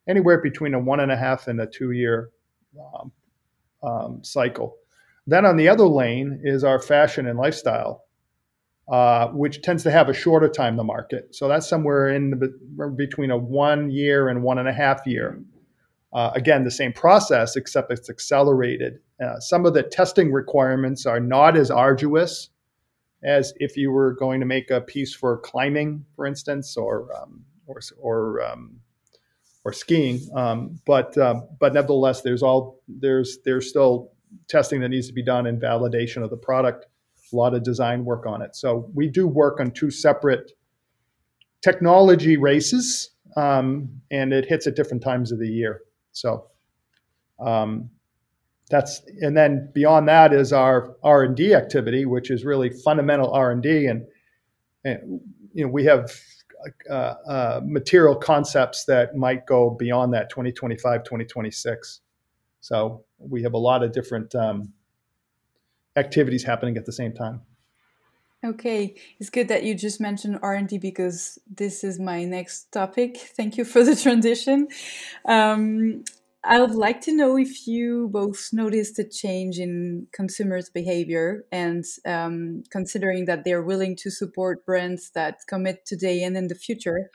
anywhere 0.08 0.40
between 0.40 0.76
a 0.76 0.80
one 0.80 1.00
and 1.00 1.12
a 1.12 1.18
half 1.18 1.48
and 1.48 1.60
a 1.60 1.66
two 1.66 1.90
year 1.90 2.30
um, 2.80 3.12
um, 3.82 4.24
cycle. 4.24 4.76
Then 5.26 5.44
on 5.44 5.58
the 5.58 5.70
other 5.70 5.88
lane 5.88 6.40
is 6.44 6.64
our 6.64 6.80
fashion 6.80 7.26
and 7.26 7.40
lifestyle, 7.40 8.04
uh, 8.92 9.30
which 9.30 9.62
tends 9.62 9.84
to 9.84 9.90
have 9.90 10.10
a 10.10 10.14
shorter 10.14 10.50
time 10.50 10.76
to 10.76 10.84
market. 10.84 11.34
So 11.34 11.48
that's 11.48 11.68
somewhere 11.68 12.10
in 12.10 12.32
the, 12.32 12.88
between 12.90 13.32
a 13.32 13.38
one 13.38 13.90
year 13.90 14.28
and 14.28 14.44
one 14.44 14.60
and 14.60 14.68
a 14.68 14.74
half 14.74 15.08
year. 15.08 15.42
Uh, 16.14 16.32
again, 16.36 16.66
the 16.66 16.72
same 16.72 16.92
process, 16.92 17.56
except 17.56 17.90
it's 17.90 18.10
accelerated. 18.10 19.00
Uh, 19.24 19.40
some 19.40 19.66
of 19.66 19.74
the 19.74 19.82
testing 19.82 20.30
requirements 20.34 21.06
are 21.06 21.22
not 21.22 21.56
as 21.56 21.72
arduous 21.72 22.50
as 23.24 23.54
if 23.58 23.78
you 23.78 23.92
were 23.92 24.14
going 24.14 24.42
to 24.42 24.46
make 24.46 24.70
a 24.70 24.82
piece 24.82 25.14
for 25.14 25.38
climbing, 25.38 26.06
for 26.18 26.26
instance, 26.26 26.76
or 26.76 27.08
um, 27.16 27.46
or, 27.68 27.80
or 27.98 28.42
um, 28.42 28.82
or 29.64 29.72
skiing. 29.72 30.20
Um, 30.36 30.80
but 30.86 31.18
uh, 31.18 31.42
but 31.60 31.74
nevertheless, 31.74 32.24
there's 32.24 32.44
all 32.44 32.82
there's 32.90 33.38
there's 33.46 33.70
still 33.70 34.12
testing 34.50 34.82
that 34.82 34.90
needs 34.90 35.08
to 35.08 35.14
be 35.14 35.24
done 35.24 35.46
and 35.46 35.62
validation 35.62 36.24
of 36.24 36.30
the 36.30 36.38
product. 36.38 36.88
A 37.32 37.36
lot 37.36 37.54
of 37.54 37.64
design 37.64 38.06
work 38.06 38.26
on 38.26 38.42
it. 38.42 38.56
So 38.56 38.90
we 38.94 39.08
do 39.08 39.28
work 39.28 39.60
on 39.60 39.72
two 39.72 39.92
separate 39.92 40.52
technology 41.62 42.38
races, 42.38 43.12
um, 43.38 44.02
and 44.10 44.34
it 44.34 44.46
hits 44.46 44.68
at 44.68 44.76
different 44.76 45.04
times 45.04 45.32
of 45.32 45.40
the 45.40 45.48
year. 45.48 45.82
So 46.12 46.48
um, 47.40 47.90
that's 48.70 49.02
and 49.22 49.36
then 49.36 49.70
beyond 49.74 50.08
that 50.08 50.34
is 50.34 50.54
our 50.54 50.96
R 51.04 51.24
and 51.24 51.36
D 51.36 51.54
activity, 51.54 52.06
which 52.06 52.32
is 52.32 52.46
really 52.46 52.70
fundamental 52.70 53.32
R 53.32 53.52
and 53.52 53.62
D, 53.62 53.88
and 53.88 54.06
you 54.84 55.66
know 55.66 55.70
we 55.70 55.86
have 55.86 56.12
uh, 56.90 56.94
uh, 57.28 57.62
material 57.64 58.16
concepts 58.16 58.86
that 58.86 59.16
might 59.16 59.46
go 59.46 59.72
beyond 59.72 60.14
that 60.14 60.30
2025, 60.30 61.04
2026. 61.04 62.02
So 62.62 63.04
we 63.18 63.42
have 63.44 63.54
a 63.54 63.58
lot 63.58 63.84
of 63.84 63.92
different 63.92 64.34
um, 64.36 64.72
activities 65.96 66.44
happening 66.44 66.78
at 66.78 66.86
the 66.86 66.94
same 66.94 67.14
time. 67.14 67.42
Okay, 68.44 68.96
it's 69.20 69.30
good 69.30 69.50
that 69.50 69.64
you 69.64 69.76
just 69.76 70.02
mentioned 70.02 70.40
R&D 70.42 70.80
because 70.80 71.38
this 71.48 71.84
is 71.84 72.00
my 72.00 72.24
next 72.24 72.72
topic. 72.72 73.18
Thank 73.18 73.56
you 73.56 73.66
for 73.66 73.84
the 73.84 73.96
transition. 73.96 74.68
Um, 75.26 76.04
I 76.44 76.60
would 76.60 76.74
like 76.74 77.02
to 77.02 77.16
know 77.16 77.38
if 77.38 77.68
you 77.68 78.10
both 78.12 78.50
noticed 78.52 78.98
a 78.98 79.04
change 79.08 79.60
in 79.60 80.08
consumers' 80.12 80.72
behavior 80.72 81.46
and 81.52 81.86
um, 82.04 82.64
considering 82.72 83.26
that 83.26 83.44
they're 83.46 83.62
willing 83.62 83.96
to 83.98 84.10
support 84.10 84.66
brands 84.66 85.12
that 85.14 85.38
commit 85.48 85.86
today 85.86 86.24
and 86.24 86.36
in 86.36 86.48
the 86.48 86.56
future. 86.56 87.12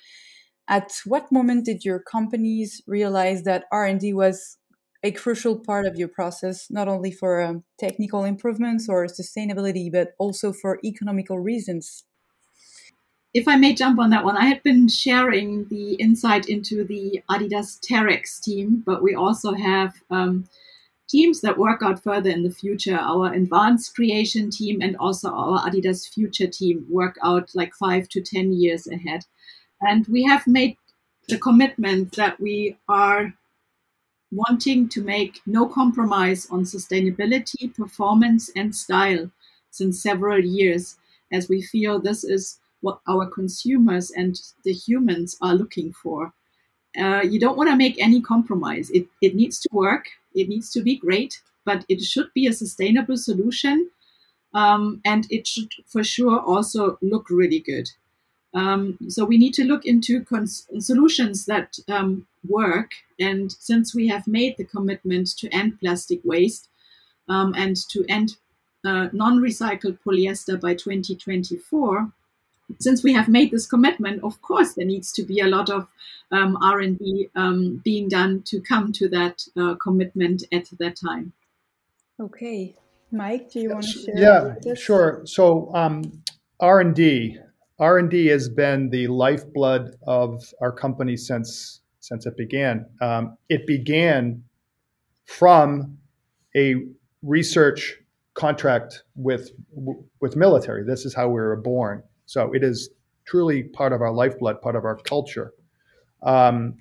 At 0.68 0.92
what 1.04 1.32
moment 1.32 1.64
did 1.64 1.84
your 1.84 1.98
companies 1.98 2.82
realize 2.86 3.42
that 3.42 3.64
R&D 3.72 4.12
was 4.14 4.58
a 5.07 5.12
crucial 5.12 5.57
part 5.59 5.87
of 5.87 5.97
your 5.97 6.09
process, 6.09 6.66
not 6.71 6.88
only 6.88 7.11
for 7.11 7.40
um, 7.40 7.64
technical 7.79 8.25
improvements 8.25 8.88
or 8.88 9.07
sustainability, 9.07 9.90
but 9.90 10.14
also 10.19 10.53
for 10.53 10.79
economical 10.85 11.38
reasons? 11.38 12.05
if 13.37 13.47
I 13.47 13.57
may 13.57 13.75
jump 13.75 13.99
on 13.99 14.09
that 14.11 14.25
one, 14.25 14.38
I 14.38 14.47
had 14.47 14.62
been 14.62 14.88
sharing 14.88 15.66
the 15.69 15.92
insight 15.97 16.49
into 16.49 16.85
the 16.85 17.23
Adidas 17.29 17.79
Terrex 17.87 18.40
team, 18.40 18.83
but 18.87 19.03
we 19.03 19.14
also 19.14 19.53
have 19.53 19.92
um, 20.11 20.49
teams 21.07 21.42
that 21.42 21.59
work 21.59 21.83
out 21.83 22.03
further 22.03 22.31
in 22.31 22.45
the 22.45 22.51
future. 22.51 22.97
Our 22.97 23.35
advanced 23.35 23.95
creation 23.95 24.51
team 24.51 24.81
and 24.81 24.97
also 24.97 25.29
our 25.29 25.69
Adidas 25.69 26.09
future 26.09 26.47
team 26.47 26.87
work 26.88 27.19
out 27.23 27.51
like 27.55 27.75
five 27.75 28.09
to 28.09 28.23
10 28.23 28.55
years 28.55 28.87
ahead. 28.87 29.27
And 29.83 30.07
we 30.09 30.25
have 30.25 30.47
made 30.47 30.79
the 31.29 31.37
commitment 31.37 32.16
that 32.16 32.40
we 32.40 32.79
are 32.88 33.35
wanting 34.32 34.88
to 34.88 35.02
make 35.02 35.40
no 35.46 35.66
compromise 35.66 36.46
on 36.50 36.64
sustainability, 36.64 37.74
performance, 37.74 38.50
and 38.56 38.74
style 38.74 39.30
since 39.70 40.02
several 40.02 40.40
years, 40.40 40.96
as 41.32 41.48
we 41.48 41.62
feel 41.62 42.00
this 42.00 42.24
is 42.24 42.58
what 42.80 43.00
our 43.08 43.26
consumers 43.26 44.10
and 44.10 44.40
the 44.64 44.72
humans 44.72 45.36
are 45.40 45.54
looking 45.54 45.92
for. 45.92 46.32
Uh, 46.98 47.20
you 47.22 47.38
don't 47.38 47.56
want 47.56 47.68
to 47.68 47.76
make 47.76 48.00
any 48.00 48.20
compromise. 48.20 48.90
It, 48.90 49.06
it 49.20 49.34
needs 49.34 49.58
to 49.60 49.68
work, 49.72 50.06
it 50.34 50.48
needs 50.48 50.70
to 50.72 50.82
be 50.82 50.96
great, 50.96 51.42
but 51.64 51.84
it 51.88 52.00
should 52.02 52.32
be 52.34 52.46
a 52.46 52.52
sustainable 52.52 53.16
solution. 53.16 53.90
Um, 54.54 55.02
and 55.04 55.26
it 55.30 55.46
should 55.46 55.70
for 55.86 56.02
sure 56.02 56.40
also 56.40 56.98
look 57.02 57.28
really 57.28 57.60
good. 57.60 57.90
Um, 58.54 58.96
so 59.08 59.24
we 59.26 59.36
need 59.36 59.52
to 59.54 59.64
look 59.64 59.84
into 59.84 60.24
cons- 60.24 60.66
solutions 60.78 61.44
that 61.44 61.78
um, 61.88 62.26
work. 62.48 62.92
And 63.18 63.50
since 63.52 63.94
we 63.94 64.09
have 64.09 64.26
made 64.26 64.56
the 64.56 64.64
commitment 64.64 65.28
to 65.38 65.48
end 65.48 65.80
plastic 65.80 66.20
waste 66.24 66.68
um, 67.28 67.54
and 67.56 67.76
to 67.90 68.04
end 68.09 68.37
uh, 68.85 69.09
non-recycled 69.12 69.98
polyester 70.04 70.61
by 70.61 70.74
2024, 70.74 72.12
since 72.78 73.02
we 73.02 73.12
have 73.12 73.28
made 73.28 73.50
this 73.50 73.66
commitment, 73.66 74.22
of 74.22 74.40
course, 74.42 74.74
there 74.74 74.87
needs 74.87 75.12
to 75.12 75.22
be 75.22 75.40
a 75.40 75.46
lot 75.46 75.70
of 75.70 75.87
um, 76.32 76.59
R&D 76.61 77.28
um, 77.37 77.80
being 77.85 78.09
done 78.09 78.42
to 78.46 78.61
come 78.61 78.92
to 78.92 79.09
that 79.09 79.46
uh, 79.56 79.74
commitment 79.76 80.42
at 80.52 80.68
that 80.78 80.96
time. 80.96 81.32
Okay, 82.18 82.74
Mike, 83.12 83.50
do 83.50 83.61
you 83.61 83.70
want 83.70 83.85
to 83.85 83.98
share? 84.00 84.59
Yeah, 84.64 84.74
sure. 84.74 85.22
So 85.26 85.72
um, 85.74 86.22
R&D, 86.61 87.38
R&D 87.78 88.26
has 88.26 88.48
been 88.48 88.90
the 88.90 89.06
lifeblood 89.06 89.96
of 90.06 90.42
our 90.61 90.72
company 90.72 91.16
since 91.16 91.82
since 92.07 92.25
it 92.27 92.37
began. 92.37 92.87
Um, 93.01 93.37
it 93.49 93.66
began 93.66 94.45
from 95.25 95.99
a 96.55 96.77
research 97.23 97.97
contract 98.35 99.03
with 99.16 99.51
with 100.21 100.37
military. 100.37 100.85
This 100.85 101.05
is 101.05 101.14
how 101.14 101.29
we 101.29 101.40
were 101.40 101.57
born. 101.57 102.03
So 102.27 102.53
it 102.53 102.62
is 102.62 102.90
truly 103.27 103.64
part 103.64 103.92
of 103.92 104.01
our 104.01 104.12
lifeblood, 104.12 104.61
part 104.61 104.77
of 104.77 104.85
our 104.85 104.97
culture. 104.97 105.53
Um, 106.23 106.77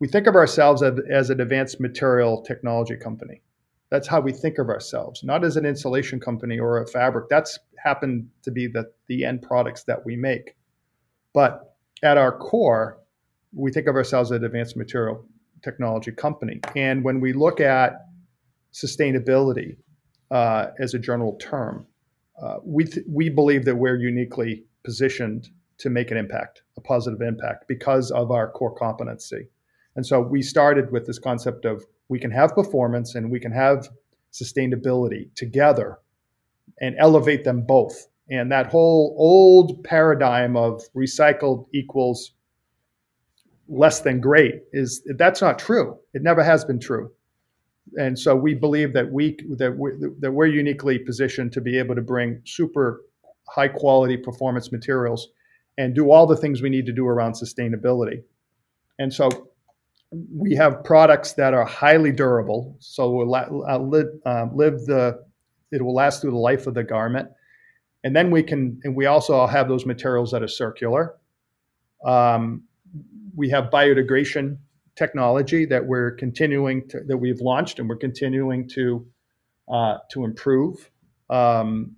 we 0.00 0.08
think 0.08 0.26
of 0.26 0.34
ourselves 0.34 0.82
as, 0.82 0.98
as 1.10 1.30
an 1.30 1.40
advanced 1.40 1.80
material 1.80 2.42
technology 2.42 2.96
company. 2.96 3.42
That's 3.90 4.08
how 4.08 4.20
we 4.20 4.32
think 4.32 4.58
of 4.58 4.68
ourselves, 4.68 5.22
not 5.22 5.44
as 5.44 5.56
an 5.56 5.64
insulation 5.64 6.18
company 6.18 6.58
or 6.58 6.82
a 6.82 6.86
fabric. 6.86 7.28
That's 7.28 7.58
happened 7.76 8.28
to 8.42 8.50
be 8.50 8.66
the, 8.66 8.90
the 9.06 9.24
end 9.24 9.42
products 9.42 9.84
that 9.84 10.04
we 10.04 10.16
make. 10.16 10.56
But 11.32 11.76
at 12.02 12.18
our 12.18 12.36
core, 12.36 12.98
we 13.54 13.70
think 13.70 13.86
of 13.86 13.94
ourselves 13.94 14.32
as 14.32 14.38
an 14.38 14.44
advanced 14.44 14.76
material 14.76 15.24
technology 15.62 16.12
company. 16.12 16.60
And 16.76 17.04
when 17.04 17.20
we 17.20 17.32
look 17.32 17.60
at 17.60 18.06
sustainability 18.72 19.76
uh, 20.30 20.66
as 20.78 20.94
a 20.94 20.98
general 20.98 21.36
term, 21.36 21.86
uh, 22.42 22.56
we, 22.64 22.84
th- 22.84 23.06
we 23.08 23.28
believe 23.28 23.64
that 23.64 23.76
we're 23.76 23.96
uniquely 23.96 24.64
positioned 24.84 25.48
to 25.78 25.90
make 25.90 26.10
an 26.10 26.16
impact, 26.16 26.62
a 26.76 26.80
positive 26.80 27.20
impact, 27.20 27.66
because 27.68 28.10
of 28.10 28.30
our 28.30 28.50
core 28.50 28.74
competency. 28.74 29.48
And 29.96 30.04
so 30.06 30.20
we 30.20 30.42
started 30.42 30.90
with 30.90 31.06
this 31.06 31.18
concept 31.18 31.64
of 31.64 31.84
we 32.08 32.18
can 32.18 32.30
have 32.30 32.54
performance 32.54 33.14
and 33.14 33.30
we 33.30 33.40
can 33.40 33.52
have 33.52 33.88
sustainability 34.32 35.32
together 35.34 35.98
and 36.80 36.96
elevate 36.98 37.44
them 37.44 37.62
both. 37.62 38.08
And 38.28 38.50
that 38.50 38.66
whole 38.66 39.14
old 39.18 39.84
paradigm 39.84 40.56
of 40.56 40.82
recycled 40.96 41.66
equals 41.72 42.32
less 43.68 44.00
than 44.00 44.20
great 44.20 44.62
is 44.72 45.02
that's 45.16 45.40
not 45.40 45.58
true. 45.58 45.98
It 46.12 46.22
never 46.22 46.42
has 46.42 46.64
been 46.64 46.78
true. 46.78 47.10
And 47.98 48.18
so 48.18 48.34
we 48.34 48.54
believe 48.54 48.92
that 48.94 49.10
we 49.10 49.36
that 49.58 49.76
we 49.76 49.90
that 50.20 50.32
we're 50.32 50.46
uniquely 50.46 50.98
positioned 50.98 51.52
to 51.52 51.60
be 51.60 51.78
able 51.78 51.94
to 51.94 52.02
bring 52.02 52.40
super 52.44 53.02
high 53.48 53.68
quality 53.68 54.16
performance 54.16 54.72
materials 54.72 55.28
and 55.76 55.94
do 55.94 56.10
all 56.10 56.26
the 56.26 56.36
things 56.36 56.62
we 56.62 56.70
need 56.70 56.86
to 56.86 56.92
do 56.92 57.06
around 57.06 57.32
sustainability. 57.32 58.22
And 58.98 59.12
so 59.12 59.28
we 60.32 60.54
have 60.54 60.84
products 60.84 61.32
that 61.32 61.54
are 61.54 61.64
highly 61.64 62.12
durable, 62.12 62.76
so 62.78 63.10
we'll 63.10 63.28
live, 63.28 64.08
uh, 64.24 64.46
live 64.52 64.84
the 64.86 65.24
it 65.72 65.82
will 65.82 65.94
last 65.94 66.20
through 66.20 66.30
the 66.30 66.36
life 66.36 66.66
of 66.66 66.74
the 66.74 66.84
garment, 66.84 67.28
and 68.04 68.14
then 68.14 68.30
we 68.30 68.42
can 68.42 68.80
and 68.84 68.94
we 68.94 69.06
also 69.06 69.46
have 69.46 69.68
those 69.68 69.84
materials 69.84 70.30
that 70.30 70.42
are 70.42 70.48
circular. 70.48 71.16
Um, 72.04 72.62
we 73.34 73.48
have 73.50 73.70
biodegradation 73.70 74.58
technology 74.96 75.66
that 75.66 75.84
we're 75.84 76.12
continuing 76.12 76.86
to 76.88 77.00
that 77.06 77.16
we've 77.16 77.40
launched 77.40 77.78
and 77.78 77.88
we're 77.88 77.96
continuing 77.96 78.68
to 78.68 79.06
uh, 79.68 79.98
to 80.10 80.24
improve. 80.24 80.90
Um, 81.30 81.96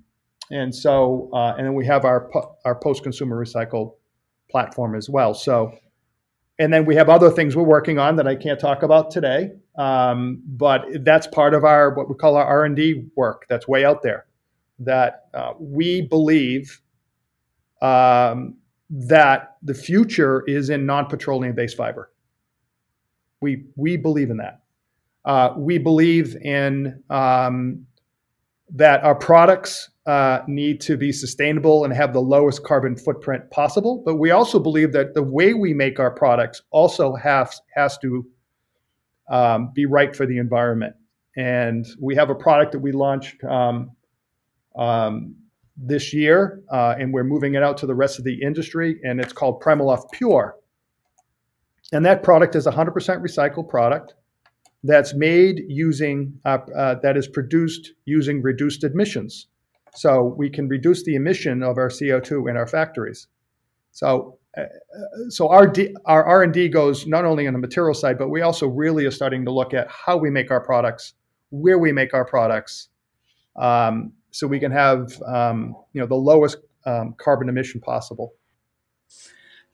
and 0.51 0.75
so 0.75 1.31
uh, 1.33 1.55
and 1.57 1.67
then 1.67 1.75
we 1.75 1.87
have 1.87 2.05
our 2.05 2.31
our 2.65 2.75
post 2.75 3.03
consumer 3.03 3.43
recycle 3.43 3.95
platform 4.51 4.95
as 4.95 5.11
well. 5.11 5.35
So 5.35 5.73
and 6.59 6.73
then 6.73 6.87
we 6.87 6.95
have 6.97 7.09
other 7.09 7.31
things 7.31 7.55
we're 7.55 7.65
working 7.65 7.99
on 7.99 8.17
that 8.17 8.27
I 8.27 8.35
can't 8.35 8.59
talk 8.59 8.83
about 8.83 9.11
today. 9.11 9.51
Um, 9.77 10.43
but 10.47 10.87
that's 11.05 11.27
part 11.27 11.53
of 11.53 11.65
our 11.65 11.95
what 11.95 12.09
we 12.09 12.15
call 12.15 12.37
our 12.37 12.45
R 12.45 12.65
and 12.65 12.77
D 12.77 13.05
work. 13.15 13.47
That's 13.49 13.69
way 13.69 13.85
out 13.85 14.03
there. 14.03 14.27
That 14.79 15.27
uh, 15.35 15.53
we 15.59 16.03
believe 16.03 16.81
um, 17.83 18.57
that 18.91 19.57
the 19.63 19.75
future 19.75 20.45
is 20.47 20.71
in 20.71 20.87
non-petroleum 20.87 21.55
based 21.55 21.77
fiber. 21.77 22.11
We 23.41 23.65
we 23.77 23.97
believe 23.97 24.31
in 24.31 24.39
that. 24.39 24.61
Uh, 25.25 25.55
we 25.57 25.79
believe 25.79 26.37
in 26.37 27.03
um, 27.11 27.85
that 28.71 29.03
our 29.03 29.15
products 29.15 29.91
uh, 30.07 30.41
need 30.47 30.81
to 30.81 30.97
be 30.97 31.13
sustainable 31.13 31.85
and 31.85 31.93
have 31.93 32.13
the 32.13 32.21
lowest 32.21 32.63
carbon 32.63 32.97
footprint 32.97 33.51
possible. 33.51 34.03
But 34.05 34.17
we 34.17 34.31
also 34.31 34.61
believe 34.61 34.93
that 34.93 35.15
the 35.15 35.23
way 35.23 35.53
we 35.53 35.75
make 35.75 35.99
our 35.99 36.13
products 36.13 36.63
also 36.71 37.15
has 37.17 37.61
has 37.75 37.99
to 37.99 38.25
um, 39.29 39.73
be 39.75 39.87
right 39.87 40.15
for 40.15 40.27
the 40.27 40.39
environment. 40.39 40.95
And 41.37 41.87
we 42.01 42.15
have 42.15 42.31
a 42.31 42.35
product 42.35 42.73
that 42.73 42.79
we 42.79 42.93
launched 42.93 43.43
um, 43.45 43.91
um, 44.77 45.35
this 45.77 46.13
year, 46.15 46.63
uh, 46.71 46.95
and 46.99 47.13
we're 47.13 47.25
moving 47.25 47.55
it 47.55 47.63
out 47.63 47.77
to 47.79 47.87
the 47.87 47.95
rest 47.95 48.19
of 48.19 48.25
the 48.25 48.41
industry. 48.43 48.99
And 49.03 49.21
it's 49.21 49.33
called 49.33 49.61
Primaloft 49.61 50.11
Pure. 50.13 50.57
And 51.93 52.05
that 52.05 52.23
product 52.23 52.57
is 52.57 52.67
100% 52.67 52.93
recycled 52.95 53.69
product 53.69 54.15
that's 54.83 55.15
made 55.15 55.63
using 55.69 56.39
uh, 56.45 56.59
uh, 56.77 56.95
that 57.03 57.17
is 57.17 57.27
produced 57.27 57.93
using 58.05 58.43
reduced 58.43 58.85
emissions. 58.85 59.49
So 59.95 60.35
we 60.37 60.51
can 60.51 60.69
reduce 60.69 61.05
the 61.05 61.15
emission 61.15 61.63
of 61.63 61.79
our 61.79 61.89
CO2 61.89 62.51
in 62.51 62.57
our 62.57 62.67
factories. 62.67 63.27
So 63.93 64.39
uh, 64.57 64.65
so 65.29 65.49
our 65.49 65.67
D, 65.67 65.95
our 66.07 66.25
R 66.25 66.43
and 66.43 66.53
D 66.53 66.69
goes 66.69 67.07
not 67.07 67.25
only 67.25 67.47
on 67.47 67.53
the 67.53 67.59
material 67.59 67.95
side, 67.95 68.19
but 68.19 68.29
we 68.29 68.43
also 68.43 68.67
really 68.67 69.05
are 69.07 69.11
starting 69.11 69.45
to 69.45 69.51
look 69.51 69.75
at 69.75 69.89
how 69.89 70.17
we 70.17 70.31
make 70.31 70.51
our 70.51 70.61
products, 70.61 71.15
where 71.51 71.79
we 71.79 71.93
make 71.93 72.15
our 72.15 72.25
products, 72.25 72.89
um, 73.57 74.13
so 74.37 74.47
we 74.47 74.61
can 74.61 74.71
have 74.71 75.11
um, 75.23 75.75
you 75.95 76.01
know 76.01 76.07
the 76.07 76.15
lowest 76.15 76.59
um, 76.85 77.15
carbon 77.17 77.49
emission 77.49 77.81
possible. 77.81 78.35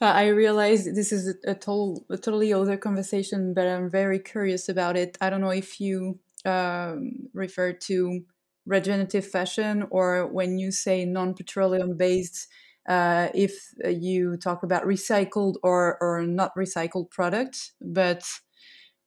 I 0.01 0.29
realize 0.29 0.85
this 0.85 1.12
is 1.12 1.29
a, 1.29 1.53
a, 1.53 1.55
total, 1.55 2.05
a 2.11 2.16
totally 2.16 2.53
other 2.53 2.77
conversation, 2.77 3.55
but 3.55 3.68
I'm 3.68 3.88
very 3.88 4.18
curious 4.18 4.68
about 4.68 4.96
it. 4.96 5.16
I 5.20 5.31
don't 5.31 5.40
know 5.40 5.51
if 5.51 5.81
you 5.81 6.18
um, 6.44 7.29
refer 7.33 7.72
to 7.72 8.22
regenerative 8.66 9.25
fashion 9.25 9.85
or 9.90 10.27
when 10.27 10.59
you 10.59 10.72
say 10.72 11.05
non-petroleum 11.05 11.96
based, 11.96 12.48
uh, 12.88 13.29
if 13.33 13.55
you 13.85 14.37
talk 14.38 14.64
about 14.64 14.83
recycled 14.85 15.55
or, 15.62 15.98
or 16.01 16.22
not 16.27 16.51
recycled 16.57 17.11
products. 17.11 17.72
But 17.81 18.25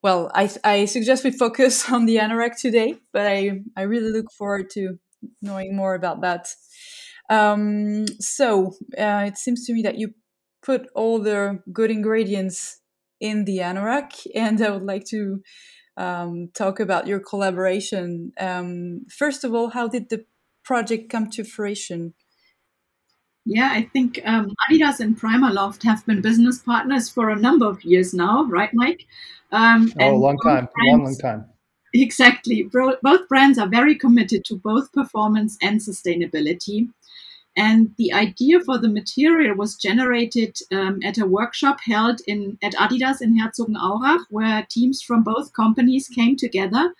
well, 0.01 0.31
I, 0.33 0.49
I 0.63 0.85
suggest 0.85 1.25
we 1.25 1.31
focus 1.31 1.89
on 1.91 2.05
the 2.05 2.17
anorak 2.17 2.57
today, 2.57 2.95
but 3.11 3.27
I, 3.27 3.63
I 3.75 3.81
really 3.81 4.11
look 4.11 4.31
forward 4.31 4.69
to 4.75 4.97
knowing 5.41 5.75
more 5.75 5.95
about 5.95 6.21
that. 6.21 6.47
Um, 7.29 8.05
so 8.19 8.73
uh, 8.97 9.25
it 9.27 9.37
seems 9.37 9.65
to 9.65 9.73
me 9.73 9.81
that 9.81 9.97
you 9.97 10.13
put 10.61 10.87
all 10.95 11.19
the 11.19 11.59
good 11.71 11.91
ingredients 11.91 12.81
in 13.21 13.45
the 13.45 13.59
anorak 13.59 14.27
and 14.35 14.61
i 14.61 14.69
would 14.69 14.83
like 14.83 15.05
to 15.05 15.41
um, 15.97 16.49
talk 16.53 16.81
about 16.81 17.07
your 17.07 17.19
collaboration 17.19 18.33
um, 18.39 19.05
first 19.09 19.43
of 19.43 19.53
all 19.53 19.69
how 19.69 19.87
did 19.87 20.09
the 20.09 20.25
project 20.63 21.09
come 21.09 21.29
to 21.29 21.43
fruition 21.43 22.13
yeah, 23.47 23.69
I 23.71 23.83
think 23.93 24.19
um, 24.25 24.51
Adidas 24.67 24.99
and 24.99 25.15
Primaloft 25.15 25.83
have 25.83 26.03
been 26.07 26.19
business 26.19 26.57
partners 26.57 27.09
for 27.09 27.29
a 27.29 27.35
number 27.35 27.67
of 27.67 27.83
years 27.83 28.11
now, 28.11 28.45
right, 28.45 28.71
Mike? 28.73 29.05
Um, 29.51 29.93
oh, 29.99 30.15
a 30.15 30.17
long 30.17 30.37
time, 30.39 30.67
brands, 30.73 30.91
long, 30.91 31.03
long 31.03 31.15
time. 31.17 31.45
Exactly. 32.01 32.63
Both 32.63 33.29
brands 33.29 33.57
are 33.57 33.69
very 33.69 33.95
committed 33.95 34.43
to 34.45 34.57
both 34.57 34.91
performance 34.91 35.57
and 35.61 35.79
sustainability. 35.79 36.89
And 37.55 37.95
the 37.97 38.11
idea 38.11 38.59
for 38.59 38.77
the 38.77 38.89
material 38.89 39.55
was 39.55 39.77
generated 39.77 40.57
um, 40.73 40.99
at 41.03 41.17
a 41.17 41.25
workshop 41.25 41.79
held 41.85 42.19
in 42.27 42.57
at 42.61 42.73
Adidas 42.73 43.21
in 43.21 43.39
Herzogenaurach, 43.39 44.25
where 44.29 44.67
teams 44.69 45.01
from 45.01 45.23
both 45.23 45.53
companies 45.53 46.09
came 46.09 46.35
together 46.35 46.93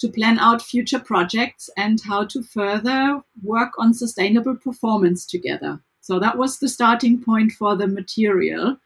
to 0.00 0.08
plan 0.10 0.38
out 0.38 0.60
future 0.60 1.00
projects 1.00 1.70
and 1.78 1.98
how 2.02 2.26
to 2.26 2.42
further 2.42 3.22
work 3.42 3.72
on 3.78 3.94
sustainable 3.94 4.56
performance 4.56 5.24
together. 5.24 5.80
So 6.02 6.18
that 6.20 6.36
was 6.36 6.58
the 6.58 6.68
starting 6.68 7.22
point 7.24 7.52
for 7.52 7.74
the 7.74 7.86
material. 7.86 8.76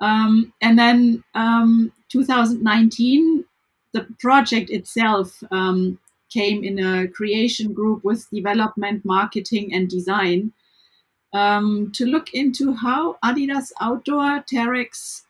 Um, 0.00 0.54
and 0.62 0.78
then 0.78 1.22
um, 1.34 1.92
2019, 2.08 3.43
the 3.94 4.06
project 4.20 4.68
itself 4.70 5.42
um, 5.50 5.98
came 6.28 6.64
in 6.64 6.78
a 6.78 7.08
creation 7.08 7.72
group 7.72 8.04
with 8.04 8.28
development, 8.30 9.04
marketing, 9.04 9.72
and 9.72 9.88
design 9.88 10.52
um, 11.32 11.90
to 11.92 12.04
look 12.04 12.34
into 12.34 12.74
how 12.74 13.16
Adidas 13.24 13.72
Outdoor 13.80 14.42
Terrex 14.52 15.22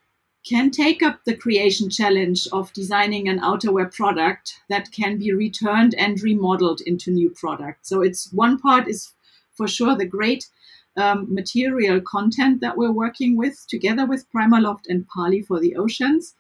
can 0.47 0.71
take 0.71 1.03
up 1.03 1.21
the 1.25 1.37
creation 1.37 1.89
challenge 1.89 2.49
of 2.53 2.73
designing 2.73 3.29
an 3.29 3.41
outerwear 3.41 3.95
product 3.95 4.61
that 4.69 4.93
can 4.93 5.19
be 5.19 5.33
returned 5.33 5.95
and 5.95 6.23
remodeled 6.23 6.81
into 6.83 7.11
new 7.11 7.31
products. 7.31 7.89
So 7.89 8.03
it's 8.03 8.33
one 8.33 8.59
part 8.59 8.89
is 8.89 9.13
for 9.55 9.69
sure 9.69 9.97
the 9.97 10.07
great 10.07 10.49
um, 10.97 11.33
material 11.33 12.01
content 12.01 12.61
that 12.61 12.77
we're 12.77 12.93
working 12.93 13.37
with 13.37 13.67
together 13.69 14.07
with 14.07 14.31
Primaloft 14.33 14.85
and 14.89 15.07
Parley 15.09 15.43
for 15.43 15.61
the 15.61 15.77
oceans. 15.77 16.35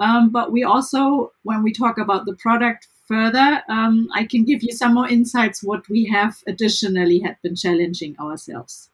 Um, 0.00 0.30
but 0.30 0.52
we 0.52 0.62
also, 0.62 1.32
when 1.42 1.62
we 1.62 1.72
talk 1.72 1.98
about 1.98 2.24
the 2.24 2.34
product, 2.34 2.86
further, 3.08 3.62
um, 3.68 4.08
I 4.14 4.24
can 4.24 4.44
give 4.44 4.62
you 4.62 4.72
some 4.72 4.94
more 4.94 5.08
insights 5.08 5.62
what 5.62 5.88
we 5.88 6.04
have 6.06 6.36
additionally 6.46 7.20
had 7.20 7.36
been 7.42 7.56
challenging 7.56 8.14
ourselves. 8.20 8.90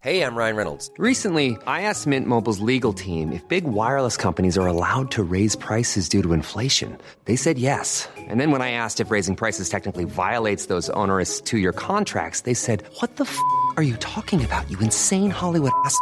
Hey, 0.00 0.22
I'm 0.22 0.36
Ryan 0.36 0.54
Reynolds. 0.54 0.92
Recently, 0.96 1.58
I 1.66 1.82
asked 1.82 2.06
Mint 2.06 2.28
Mobile's 2.28 2.60
legal 2.60 2.92
team 2.92 3.32
if 3.32 3.46
big 3.48 3.64
wireless 3.64 4.16
companies 4.16 4.56
are 4.56 4.66
allowed 4.66 5.10
to 5.10 5.24
raise 5.24 5.56
prices 5.56 6.08
due 6.08 6.22
to 6.22 6.32
inflation. 6.32 6.96
They 7.24 7.34
said 7.34 7.58
yes. 7.58 8.08
And 8.16 8.40
then 8.40 8.52
when 8.52 8.62
I 8.62 8.70
asked 8.70 9.00
if 9.00 9.10
raising 9.10 9.34
prices 9.34 9.68
technically 9.68 10.04
violates 10.04 10.66
those 10.66 10.88
onerous 10.90 11.40
two 11.40 11.58
year 11.58 11.72
contracts, 11.72 12.42
they 12.42 12.54
said, 12.54 12.84
What 13.00 13.16
the 13.16 13.24
f 13.24 13.38
are 13.76 13.82
you 13.82 13.96
talking 13.96 14.44
about, 14.44 14.70
you 14.70 14.78
insane 14.78 15.30
Hollywood 15.30 15.72
ass? 15.84 15.98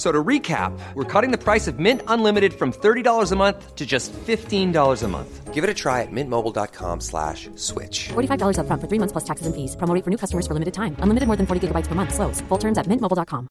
So 0.00 0.10
to 0.10 0.24
recap, 0.24 0.72
we're 0.94 1.04
cutting 1.04 1.30
the 1.30 1.36
price 1.36 1.68
of 1.68 1.78
Mint 1.78 2.00
Unlimited 2.08 2.54
from 2.54 2.72
$30 2.72 3.32
a 3.32 3.36
month 3.36 3.76
to 3.76 3.84
just 3.84 4.14
$15 4.14 5.02
a 5.02 5.08
month. 5.08 5.52
Give 5.52 5.62
it 5.62 5.68
a 5.68 5.74
try 5.74 6.00
at 6.00 6.08
mintmobile.com 6.10 7.02
slash 7.02 7.50
switch. 7.56 8.08
$45 8.08 8.60
up 8.60 8.66
front 8.66 8.80
for 8.80 8.88
three 8.88 8.98
months 8.98 9.12
plus 9.12 9.24
taxes 9.24 9.46
and 9.46 9.54
fees. 9.54 9.76
Promo 9.76 10.02
for 10.02 10.08
new 10.08 10.16
customers 10.16 10.46
for 10.46 10.54
limited 10.54 10.72
time. 10.72 10.96
Unlimited 11.00 11.26
more 11.26 11.36
than 11.36 11.44
40 11.44 11.68
gigabytes 11.68 11.86
per 11.86 11.94
month. 11.94 12.14
Slows. 12.14 12.40
Full 12.48 12.56
terms 12.56 12.78
at 12.78 12.86
mintmobile.com. 12.86 13.46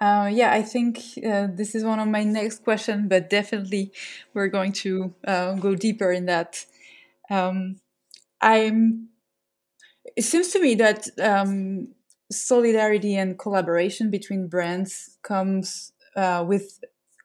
Uh, 0.00 0.30
yeah, 0.32 0.52
I 0.52 0.62
think 0.62 0.98
uh, 1.24 1.46
this 1.54 1.76
is 1.76 1.84
one 1.84 2.00
of 2.00 2.08
my 2.08 2.24
next 2.24 2.64
questions, 2.64 3.06
but 3.08 3.30
definitely 3.30 3.92
we're 4.34 4.48
going 4.48 4.72
to 4.82 5.14
uh, 5.24 5.52
go 5.54 5.76
deeper 5.76 6.10
in 6.10 6.26
that. 6.26 6.64
Um, 7.30 7.76
I'm. 8.40 9.10
It 10.16 10.22
seems 10.22 10.48
to 10.48 10.60
me 10.60 10.74
that 10.74 11.06
um, 11.22 11.94
solidarity 12.30 13.16
and 13.16 13.38
collaboration 13.38 14.10
between 14.10 14.48
brands 14.48 15.18
comes 15.22 15.92
uh, 16.16 16.44
with 16.46 16.80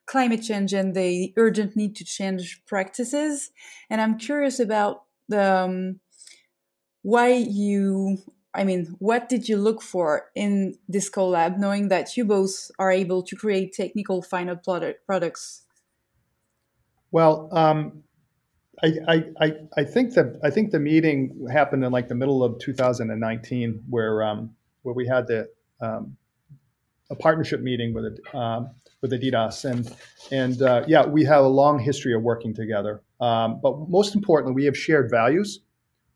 climate 0.05 0.43
change 0.43 0.73
and 0.73 0.95
the 0.95 1.33
urgent 1.37 1.75
need 1.75 1.95
to 1.95 2.05
change 2.05 2.61
practices. 2.65 3.51
And 3.89 4.01
I'm 4.01 4.17
curious 4.17 4.59
about 4.59 5.03
the 5.27 5.63
um, 5.63 5.99
why 7.01 7.33
you. 7.33 8.17
I 8.55 8.63
mean, 8.63 8.95
what 8.99 9.29
did 9.29 9.49
you 9.49 9.57
look 9.57 9.81
for 9.81 10.29
in 10.35 10.75
this 10.87 11.09
collab, 11.09 11.57
knowing 11.57 11.87
that 11.87 12.15
you 12.15 12.23
both 12.23 12.69
are 12.77 12.91
able 12.91 13.23
to 13.23 13.35
create 13.35 13.73
technical 13.73 14.21
final 14.21 14.55
product 14.55 15.07
products? 15.07 15.63
Well, 17.11 17.49
um, 17.51 18.03
I, 18.83 19.23
I, 19.39 19.53
I 19.77 19.83
think 19.83 20.13
that 20.13 20.39
I 20.43 20.51
think 20.51 20.71
the 20.71 20.79
meeting 20.79 21.47
happened 21.51 21.83
in 21.83 21.91
like 21.91 22.09
the 22.09 22.15
middle 22.15 22.43
of 22.43 22.59
2019, 22.59 23.83
where 23.89 24.21
um, 24.21 24.55
where 24.83 24.93
we 24.93 25.07
had 25.07 25.27
the 25.27 25.49
um, 25.81 26.15
a 27.09 27.15
partnership 27.15 27.61
meeting 27.61 27.93
with 27.93 28.19
um, 28.33 28.69
with 29.01 29.11
Adidas, 29.11 29.65
and 29.69 29.93
and 30.31 30.61
uh, 30.61 30.83
yeah, 30.87 31.05
we 31.05 31.23
have 31.25 31.43
a 31.43 31.47
long 31.47 31.79
history 31.79 32.13
of 32.13 32.21
working 32.21 32.53
together. 32.53 33.01
Um, 33.19 33.59
but 33.61 33.89
most 33.89 34.15
importantly, 34.15 34.53
we 34.53 34.65
have 34.65 34.77
shared 34.77 35.09
values. 35.09 35.59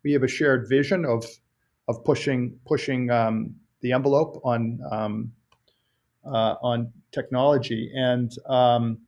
We 0.03 0.13
have 0.13 0.23
a 0.23 0.27
shared 0.27 0.67
vision 0.69 1.05
of 1.05 1.25
of 1.87 2.03
pushing 2.03 2.59
pushing 2.65 3.09
um, 3.11 3.55
the 3.81 3.91
envelope 3.93 4.41
on 4.43 4.79
um, 4.91 5.31
uh, 6.25 6.55
on 6.61 6.91
technology, 7.11 7.91
and 7.95 8.31
um, 8.47 8.99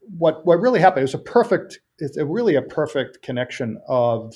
what 0.00 0.44
what 0.46 0.60
really 0.60 0.80
happened 0.80 1.00
It 1.00 1.04
was 1.04 1.14
a 1.14 1.18
perfect. 1.18 1.80
It's 1.98 2.16
a 2.16 2.26
really 2.26 2.56
a 2.56 2.62
perfect 2.62 3.22
connection 3.22 3.80
of 3.86 4.34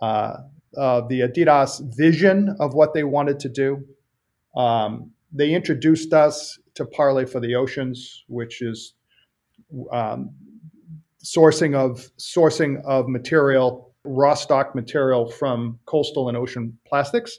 uh, 0.00 0.36
uh, 0.76 1.02
the 1.08 1.20
Adidas 1.20 1.80
vision 1.96 2.54
of 2.60 2.74
what 2.74 2.94
they 2.94 3.04
wanted 3.04 3.40
to 3.40 3.48
do. 3.48 3.84
Um, 4.56 5.12
they 5.32 5.52
introduced 5.54 6.12
us 6.12 6.58
to 6.74 6.84
Parley 6.84 7.26
for 7.26 7.40
the 7.40 7.54
Oceans, 7.54 8.24
which 8.28 8.62
is 8.62 8.94
um, 9.92 10.30
sourcing 11.22 11.74
of 11.74 12.10
sourcing 12.18 12.82
of 12.84 13.08
material, 13.08 13.92
raw 14.04 14.34
stock 14.34 14.74
material 14.74 15.30
from 15.30 15.78
coastal 15.86 16.28
and 16.28 16.36
ocean 16.36 16.78
plastics. 16.86 17.38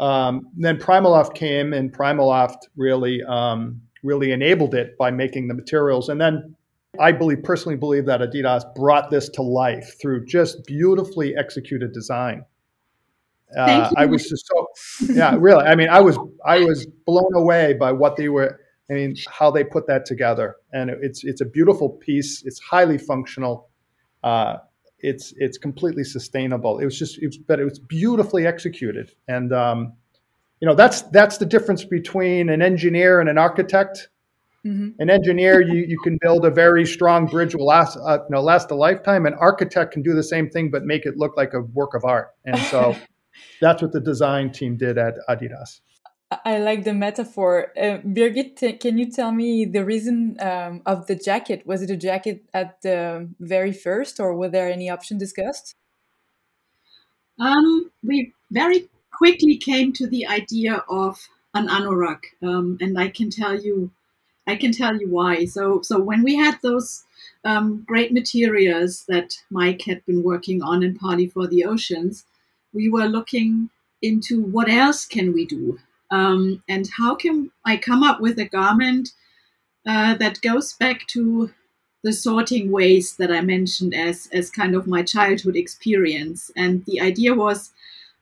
Um, 0.00 0.48
then 0.56 0.78
Primaloft 0.78 1.34
came, 1.34 1.72
and 1.72 1.92
Primaloft 1.92 2.58
really 2.76 3.22
um, 3.22 3.80
really 4.02 4.32
enabled 4.32 4.74
it 4.74 4.96
by 4.98 5.10
making 5.10 5.48
the 5.48 5.54
materials, 5.54 6.08
and 6.08 6.20
then 6.20 6.56
I 7.00 7.12
believe 7.12 7.42
personally 7.42 7.76
believe 7.76 8.06
that 8.06 8.20
Adidas 8.20 8.74
brought 8.74 9.10
this 9.10 9.28
to 9.30 9.42
life 9.42 9.96
through 10.00 10.26
just 10.26 10.64
beautifully 10.64 11.36
executed 11.36 11.92
design. 11.92 12.44
Uh, 13.56 13.90
I 13.96 14.06
was 14.06 14.28
just 14.28 14.46
so 14.46 14.66
yeah, 15.12 15.36
really. 15.38 15.64
I 15.64 15.74
mean, 15.74 15.88
I 15.88 16.00
was 16.00 16.18
I 16.44 16.60
was 16.60 16.86
blown 17.06 17.34
away 17.34 17.74
by 17.74 17.92
what 17.92 18.16
they 18.16 18.28
were. 18.28 18.60
I 18.90 18.94
mean, 18.94 19.16
how 19.28 19.50
they 19.50 19.64
put 19.64 19.86
that 19.86 20.04
together, 20.06 20.56
and 20.72 20.90
it's 20.90 21.24
it's 21.24 21.40
a 21.40 21.44
beautiful 21.44 21.88
piece. 21.88 22.44
It's 22.44 22.58
highly 22.58 22.98
functional. 22.98 23.68
Uh, 24.22 24.58
it's 24.98 25.34
it's 25.36 25.58
completely 25.58 26.04
sustainable. 26.04 26.78
It 26.78 26.84
was 26.84 26.98
just 26.98 27.18
it 27.22 27.26
was, 27.26 27.38
but 27.38 27.60
it 27.60 27.64
was 27.64 27.78
beautifully 27.78 28.46
executed, 28.46 29.12
and 29.28 29.52
um, 29.52 29.92
you 30.60 30.66
know 30.66 30.74
that's 30.74 31.02
that's 31.02 31.38
the 31.38 31.46
difference 31.46 31.84
between 31.84 32.48
an 32.48 32.60
engineer 32.60 33.20
and 33.20 33.28
an 33.28 33.38
architect 33.38 34.08
Mm-hmm. 34.64 34.90
An 34.98 35.10
engineer, 35.10 35.60
you, 35.60 35.84
you 35.86 35.98
can 35.98 36.18
build 36.22 36.46
a 36.46 36.50
very 36.50 36.86
strong 36.86 37.26
bridge 37.26 37.54
will 37.54 37.66
last 37.66 37.98
uh, 37.98 38.18
you 38.18 38.34
know 38.34 38.40
last 38.40 38.70
a 38.70 38.74
lifetime. 38.74 39.26
An 39.26 39.34
architect 39.34 39.92
can 39.92 40.02
do 40.02 40.14
the 40.14 40.22
same 40.22 40.48
thing 40.48 40.70
but 40.70 40.84
make 40.84 41.04
it 41.04 41.16
look 41.16 41.36
like 41.36 41.52
a 41.52 41.60
work 41.60 41.94
of 41.94 42.04
art. 42.04 42.30
And 42.46 42.58
so 42.58 42.96
that's 43.60 43.82
what 43.82 43.92
the 43.92 44.00
design 44.00 44.52
team 44.52 44.76
did 44.76 44.96
at 44.96 45.16
Adidas. 45.28 45.80
I 46.44 46.58
like 46.58 46.84
the 46.84 46.94
metaphor. 46.94 47.72
Uh, 47.76 47.98
Birgit, 47.98 48.80
can 48.80 48.98
you 48.98 49.10
tell 49.10 49.30
me 49.30 49.66
the 49.66 49.84
reason 49.84 50.36
um, 50.40 50.82
of 50.86 51.06
the 51.06 51.14
jacket? 51.14 51.66
Was 51.66 51.82
it 51.82 51.90
a 51.90 51.96
jacket 51.96 52.44
at 52.54 52.80
the 52.82 53.28
very 53.38 53.72
first, 53.72 54.18
or 54.18 54.34
were 54.34 54.48
there 54.48 54.68
any 54.70 54.88
option 54.88 55.18
discussed? 55.18 55.76
Um, 57.38 57.90
we 58.02 58.32
very 58.50 58.88
quickly 59.12 59.56
came 59.56 59.92
to 59.92 60.06
the 60.06 60.26
idea 60.26 60.82
of 60.88 61.28
an 61.52 61.68
anorak, 61.68 62.20
um, 62.42 62.78
and 62.80 62.98
I 62.98 63.08
can 63.08 63.30
tell 63.30 63.54
you 63.54 63.90
I 64.46 64.56
can 64.56 64.72
tell 64.72 64.96
you 64.96 65.08
why. 65.08 65.44
So, 65.46 65.80
so 65.82 65.98
when 66.00 66.22
we 66.22 66.36
had 66.36 66.58
those 66.62 67.04
um, 67.44 67.84
great 67.86 68.12
materials 68.12 69.04
that 69.08 69.34
Mike 69.50 69.82
had 69.82 70.04
been 70.06 70.22
working 70.22 70.62
on 70.62 70.82
in 70.82 70.96
Parley 70.96 71.26
for 71.26 71.46
the 71.46 71.64
Oceans, 71.64 72.24
we 72.72 72.88
were 72.88 73.06
looking 73.06 73.70
into 74.02 74.42
what 74.42 74.68
else 74.68 75.06
can 75.06 75.32
we 75.32 75.46
do, 75.46 75.78
um, 76.10 76.62
and 76.68 76.88
how 76.98 77.14
can 77.14 77.50
I 77.64 77.76
come 77.76 78.02
up 78.02 78.20
with 78.20 78.38
a 78.38 78.44
garment 78.44 79.10
uh, 79.86 80.14
that 80.14 80.40
goes 80.42 80.74
back 80.74 81.06
to 81.08 81.50
the 82.02 82.12
sorting 82.12 82.70
waste 82.70 83.16
that 83.18 83.32
I 83.32 83.40
mentioned 83.40 83.94
as 83.94 84.28
as 84.32 84.50
kind 84.50 84.74
of 84.74 84.86
my 84.86 85.02
childhood 85.02 85.56
experience. 85.56 86.50
And 86.56 86.84
the 86.84 87.00
idea 87.00 87.34
was 87.34 87.72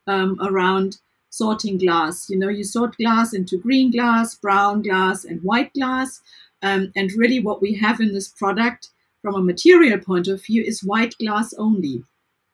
um, 0.07 0.37
around 0.41 0.97
sorting 1.33 1.79
glass. 1.79 2.29
You 2.29 2.37
know, 2.37 2.49
you 2.49 2.63
sort 2.63 2.95
glass 2.97 3.33
into 3.33 3.57
green 3.57 3.89
glass, 3.89 4.35
brown 4.35 4.83
glass, 4.83 5.25
and 5.25 5.41
white 5.41 5.73
glass. 5.73 6.21
Um, 6.61 6.91
and 6.95 7.11
really, 7.17 7.39
what 7.39 7.61
we 7.61 7.73
have 7.73 7.99
in 7.99 8.13
this 8.13 8.27
product 8.27 8.89
from 9.21 9.35
a 9.35 9.41
material 9.41 9.99
point 9.99 10.27
of 10.27 10.45
view 10.45 10.63
is 10.63 10.83
white 10.83 11.15
glass 11.17 11.53
only. 11.57 12.03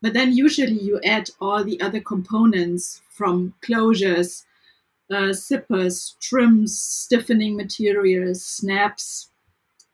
But 0.01 0.13
then, 0.13 0.33
usually, 0.33 0.79
you 0.79 1.01
add 1.03 1.29
all 1.41 1.63
the 1.63 1.81
other 1.81 1.99
components 1.99 3.01
from 3.09 3.53
closures, 3.61 4.45
uh, 5.11 5.33
zippers, 5.33 6.17
trims, 6.21 6.79
stiffening 6.79 7.57
materials, 7.57 8.45
snaps, 8.45 9.29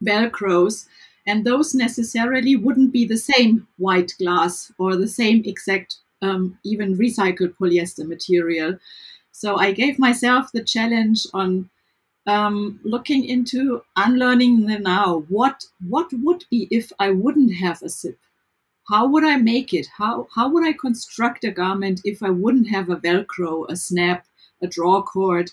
velcros, 0.06 0.86
and 1.26 1.44
those 1.44 1.74
necessarily 1.74 2.56
wouldn't 2.56 2.94
be 2.94 3.06
the 3.06 3.18
same 3.18 3.68
white 3.78 4.14
glass 4.20 4.72
or 4.78 4.96
the 4.96 5.08
same 5.08 5.42
exact 5.44 5.98
um, 6.26 6.58
even 6.64 6.98
recycled 6.98 7.56
polyester 7.60 8.06
material. 8.08 8.78
So 9.32 9.58
I 9.58 9.72
gave 9.72 10.00
myself 10.00 10.52
the 10.52 10.64
challenge 10.64 11.28
on 11.34 11.70
um, 12.28 12.80
looking 12.84 13.26
into 13.26 13.82
unlearning 13.96 14.66
the 14.66 14.80
now. 14.80 15.26
What 15.30 15.66
what 15.88 16.10
would 16.12 16.44
be 16.50 16.68
if 16.72 16.92
I 17.00 17.12
wouldn't 17.12 17.56
have 17.66 17.82
a 17.84 17.90
zip? 17.90 18.20
How 18.90 19.08
would 19.08 19.24
I 19.24 19.38
make 19.38 19.74
it? 19.74 19.88
How 19.98 20.28
how 20.36 20.50
would 20.50 20.66
I 20.68 20.74
construct 20.74 21.44
a 21.44 21.52
garment 21.52 22.02
if 22.04 22.24
I 22.24 22.30
wouldn't 22.30 22.70
have 22.70 22.90
a 22.90 23.02
Velcro, 23.06 23.70
a 23.70 23.76
snap, 23.76 24.26
a 24.62 24.68
draw 24.68 25.02
cord? 25.02 25.52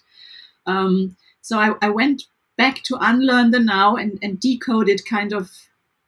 Um, 0.66 1.16
so 1.40 1.58
I, 1.58 1.74
I 1.82 1.90
went 1.90 2.22
back 2.56 2.82
to 2.84 2.96
unlearn 3.00 3.50
the 3.50 3.60
now 3.60 3.96
and, 3.96 4.18
and 4.22 4.38
decoded 4.38 5.04
kind 5.04 5.32
of 5.32 5.50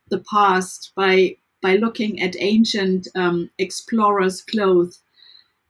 the 0.09 0.23
past 0.31 0.93
by 0.95 1.37
by 1.65 1.77
looking 1.77 2.21
at 2.21 2.37
ancient 2.39 3.09
um, 3.15 3.51
explorers' 3.59 4.43
clothes 4.43 5.01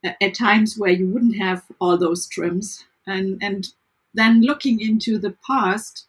at 0.05 0.35
times 0.35 0.77
where 0.77 0.91
you 0.91 1.07
wouldn't 1.09 1.37
have 1.37 1.63
all 1.81 1.97
those 1.97 2.27
trims, 2.27 2.85
and 3.07 3.39
and 3.41 3.69
then 4.13 4.43
looking 4.43 4.81
into 4.81 5.19
the 5.19 5.37
past, 5.47 6.07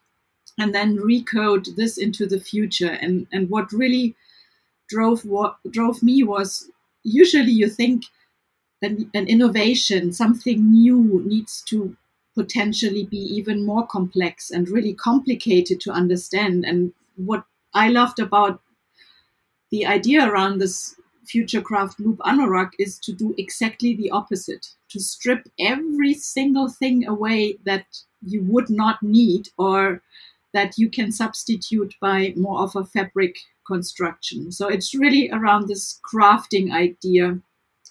and 0.58 0.74
then 0.74 0.98
recode 0.98 1.76
this 1.76 1.98
into 2.06 2.26
the 2.26 2.40
future. 2.40 2.94
And 3.04 3.28
and 3.32 3.50
what 3.50 3.72
really 3.72 4.16
drove 4.90 5.24
what 5.24 5.58
drove 5.70 6.02
me 6.02 6.24
was 6.24 6.70
usually 7.04 7.52
you 7.52 7.70
think 7.70 8.06
an, 8.82 9.12
an 9.14 9.28
innovation, 9.28 10.12
something 10.14 10.72
new, 10.72 11.22
needs 11.26 11.62
to 11.70 11.96
potentially 12.34 13.06
be 13.06 13.22
even 13.38 13.66
more 13.66 13.86
complex 13.86 14.52
and 14.52 14.68
really 14.68 14.94
complicated 14.94 15.80
to 15.82 15.92
understand. 15.92 16.66
And 16.66 16.94
what 17.16 17.46
I 17.74 17.90
loved 17.90 18.20
about 18.20 18.62
the 19.76 19.86
idea 19.86 20.26
around 20.26 20.60
this 20.60 20.96
Futurecraft 21.26 22.00
Loop 22.00 22.20
Anorak 22.20 22.72
is 22.80 22.98
to 23.00 23.12
do 23.12 23.36
exactly 23.38 23.94
the 23.94 24.10
opposite 24.10 24.68
to 24.88 25.02
strip 25.02 25.50
every 25.60 26.14
single 26.14 26.70
thing 26.70 27.06
away 27.06 27.58
that 27.66 27.86
you 28.22 28.42
would 28.44 28.70
not 28.70 29.04
need 29.04 29.50
or 29.58 30.02
that 30.54 30.78
you 30.78 30.90
can 30.90 31.12
substitute 31.12 31.94
by 32.00 32.34
more 32.38 32.62
of 32.62 32.74
a 32.78 32.86
fabric 32.86 33.36
construction. 33.68 34.50
So 34.50 34.70
it's 34.70 34.96
really 34.96 35.30
around 35.30 35.68
this 35.68 36.00
crafting 36.10 36.72
idea, 36.72 37.38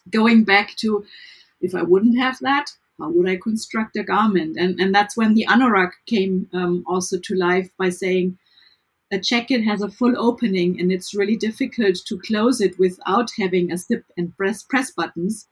going 0.08 0.44
back 0.44 0.76
to 0.76 1.04
if 1.60 1.74
I 1.74 1.82
wouldn't 1.82 2.18
have 2.18 2.38
that, 2.40 2.70
how 2.98 3.10
would 3.10 3.28
I 3.28 3.36
construct 3.36 3.96
a 3.96 4.04
garment? 4.04 4.56
And, 4.56 4.80
and 4.80 4.94
that's 4.94 5.18
when 5.18 5.34
the 5.34 5.46
anorak 5.50 5.90
came 6.06 6.48
um, 6.54 6.82
also 6.86 7.18
to 7.18 7.34
life 7.34 7.68
by 7.76 7.90
saying, 7.90 8.38
a 9.14 9.18
jacket 9.18 9.62
has 9.62 9.80
a 9.80 9.88
full 9.88 10.14
opening 10.18 10.80
and 10.80 10.90
it's 10.90 11.14
really 11.14 11.36
difficult 11.36 11.96
to 12.06 12.18
close 12.18 12.60
it 12.60 12.78
without 12.78 13.30
having 13.38 13.70
a 13.70 13.78
zip 13.78 14.04
and 14.16 14.36
press 14.36 14.62
press 14.62 14.90
buttons. 14.90 15.48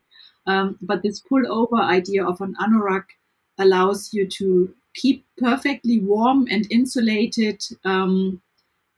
Um, 0.47 0.77
but 0.83 1.03
this 1.03 1.21
pull 1.21 1.45
over 1.51 1.77
idea 1.77 2.27
of 2.27 2.41
an 2.41 2.55
anorak 2.61 3.05
allows 3.59 4.13
you 4.13 4.27
to 4.27 4.75
keep 4.95 5.25
perfectly 5.39 6.01
warm 6.01 6.49
and 6.51 6.67
insulated 6.71 7.63
um, 7.85 8.43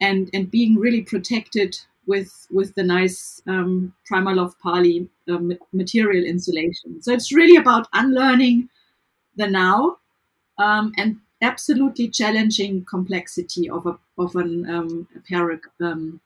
and 0.00 0.30
and 0.32 0.50
being 0.50 0.76
really 0.76 1.02
protected 1.02 1.76
with 2.06 2.46
with 2.50 2.74
the 2.74 2.82
nice 2.82 3.42
um, 3.46 3.92
Primaloft 4.10 4.58
Poly 4.62 5.08
um, 5.28 5.52
material 5.72 6.24
insulation. 6.24 7.02
So 7.02 7.12
it's 7.12 7.32
really 7.32 7.56
about 7.56 7.86
unlearning 7.92 8.68
the 9.36 9.46
now 9.46 9.98
um, 10.58 10.92
and 10.96 11.20
absolutely 11.45 12.09
challenging 12.09 12.84
complexity 12.84 13.68
of 13.70 13.86
a 13.86 13.99
of 14.18 14.34
an 14.36 14.68
um, 14.68 15.09
apparel 15.16 15.59
um. 15.80 16.20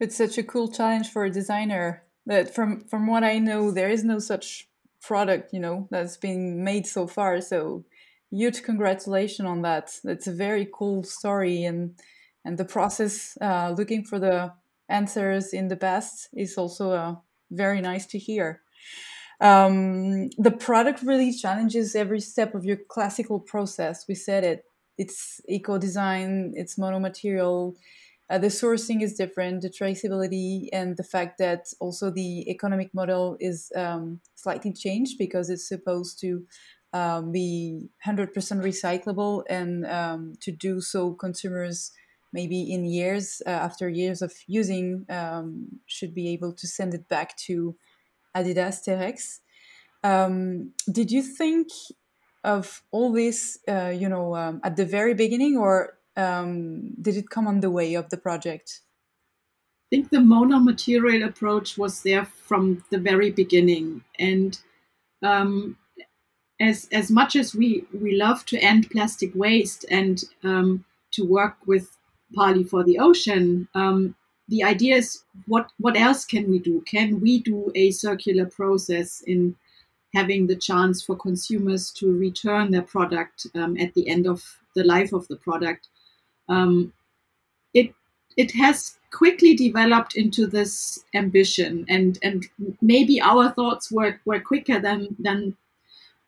It's 0.00 0.16
such 0.16 0.38
a 0.38 0.42
cool 0.42 0.68
challenge 0.68 1.08
for 1.10 1.24
a 1.24 1.30
designer. 1.30 2.02
That 2.26 2.54
from 2.54 2.80
from 2.80 3.06
what 3.06 3.22
I 3.22 3.38
know, 3.38 3.70
there 3.70 3.88
is 3.90 4.02
no 4.02 4.18
such 4.18 4.68
product, 5.00 5.52
you 5.52 5.60
know, 5.60 5.86
that's 5.90 6.16
been 6.16 6.64
made 6.64 6.86
so 6.86 7.06
far. 7.06 7.40
So 7.40 7.84
huge 8.30 8.62
congratulations 8.62 9.48
on 9.48 9.62
that. 9.62 9.92
That's 10.02 10.26
a 10.26 10.32
very 10.32 10.68
cool 10.72 11.04
story 11.04 11.64
and 11.64 11.94
and 12.44 12.58
the 12.58 12.64
process 12.64 13.36
uh, 13.40 13.74
looking 13.76 14.04
for 14.04 14.18
the 14.18 14.52
answers 14.88 15.52
in 15.52 15.68
the 15.68 15.76
past 15.76 16.28
is 16.32 16.56
also 16.56 16.90
uh, 16.92 17.14
very 17.50 17.80
nice 17.80 18.06
to 18.06 18.18
hear. 18.18 18.62
Um, 19.40 20.30
the 20.38 20.50
product 20.50 21.02
really 21.02 21.32
challenges 21.32 21.94
every 21.94 22.20
step 22.20 22.54
of 22.54 22.64
your 22.64 22.78
classical 22.88 23.38
process. 23.38 24.06
We 24.08 24.14
said 24.14 24.44
it. 24.44 24.64
It's 24.98 25.40
eco 25.48 25.78
design. 25.78 26.52
It's 26.56 26.76
monomaterial. 26.76 27.76
Uh, 28.28 28.38
the 28.38 28.48
sourcing 28.48 29.02
is 29.02 29.14
different, 29.14 29.62
the 29.62 29.70
traceability, 29.70 30.68
and 30.72 30.96
the 30.96 31.04
fact 31.04 31.38
that 31.38 31.66
also 31.78 32.10
the 32.10 32.50
economic 32.50 32.92
model 32.92 33.36
is 33.38 33.70
um, 33.76 34.20
slightly 34.34 34.72
changed 34.72 35.16
because 35.16 35.48
it's 35.48 35.68
supposed 35.68 36.18
to 36.20 36.44
um, 36.92 37.30
be 37.30 37.88
100% 38.04 38.32
recyclable, 38.34 39.44
and 39.48 39.86
um, 39.86 40.32
to 40.40 40.50
do 40.50 40.80
so, 40.80 41.12
consumers 41.12 41.92
maybe 42.32 42.72
in 42.72 42.84
years 42.84 43.40
uh, 43.46 43.50
after 43.50 43.88
years 43.88 44.22
of 44.22 44.32
using 44.48 45.06
um, 45.08 45.68
should 45.86 46.12
be 46.14 46.28
able 46.30 46.52
to 46.52 46.66
send 46.66 46.94
it 46.94 47.08
back 47.08 47.36
to 47.36 47.76
Adidas 48.36 48.76
Terrex. 48.84 49.40
Um, 50.04 50.72
did 50.90 51.10
you 51.10 51.22
think 51.22 51.68
of 52.44 52.82
all 52.92 53.12
this, 53.12 53.58
uh, 53.68 53.92
you 54.00 54.08
know, 54.08 54.36
um, 54.36 54.60
at 54.62 54.76
the 54.76 54.86
very 54.86 55.14
beginning, 55.14 55.56
or 55.56 55.98
um, 56.16 56.94
did 57.00 57.16
it 57.16 57.30
come 57.30 57.46
on 57.48 57.60
the 57.60 57.70
way 57.70 57.94
of 57.94 58.08
the 58.10 58.16
project? 58.16 58.80
I 59.86 59.96
think 59.96 60.10
the 60.10 60.20
mono-material 60.20 61.22
approach 61.28 61.78
was 61.78 62.02
there 62.02 62.24
from 62.24 62.84
the 62.90 62.98
very 62.98 63.30
beginning, 63.30 64.02
and 64.18 64.58
um, 65.22 65.76
as 66.60 66.88
as 66.90 67.10
much 67.10 67.36
as 67.36 67.54
we 67.54 67.84
we 67.92 68.16
love 68.16 68.44
to 68.46 68.58
end 68.58 68.90
plastic 68.90 69.32
waste 69.34 69.84
and 69.90 70.24
um, 70.42 70.84
to 71.12 71.24
work 71.24 71.56
with 71.66 71.96
Parley 72.34 72.64
for 72.64 72.82
the 72.82 72.98
ocean, 72.98 73.68
um, 73.74 74.16
the 74.48 74.62
idea 74.62 74.96
is 74.96 75.24
what 75.46 75.70
what 75.78 75.96
else 75.96 76.24
can 76.24 76.50
we 76.50 76.58
do? 76.58 76.80
Can 76.82 77.20
we 77.20 77.40
do 77.40 77.72
a 77.74 77.90
circular 77.90 78.46
process 78.46 79.22
in 79.22 79.56
having 80.14 80.46
the 80.46 80.56
chance 80.56 81.02
for 81.02 81.16
consumers 81.16 81.90
to 81.92 82.16
return 82.16 82.70
their 82.70 82.82
product 82.82 83.46
um, 83.54 83.76
at 83.76 83.92
the 83.94 84.08
end 84.08 84.26
of 84.26 84.42
the 84.74 84.84
life 84.84 85.12
of 85.12 85.26
the 85.28 85.36
product? 85.36 85.88
um, 86.48 86.92
it 87.74 87.94
it 88.36 88.50
has 88.52 88.98
quickly 89.12 89.54
developed 89.54 90.16
into 90.16 90.46
this 90.46 91.04
ambition 91.14 91.84
and 91.88 92.18
and 92.22 92.46
maybe 92.80 93.20
our 93.20 93.50
thoughts 93.50 93.90
were, 93.90 94.20
were 94.24 94.40
quicker 94.40 94.78
than 94.78 95.16
than 95.18 95.56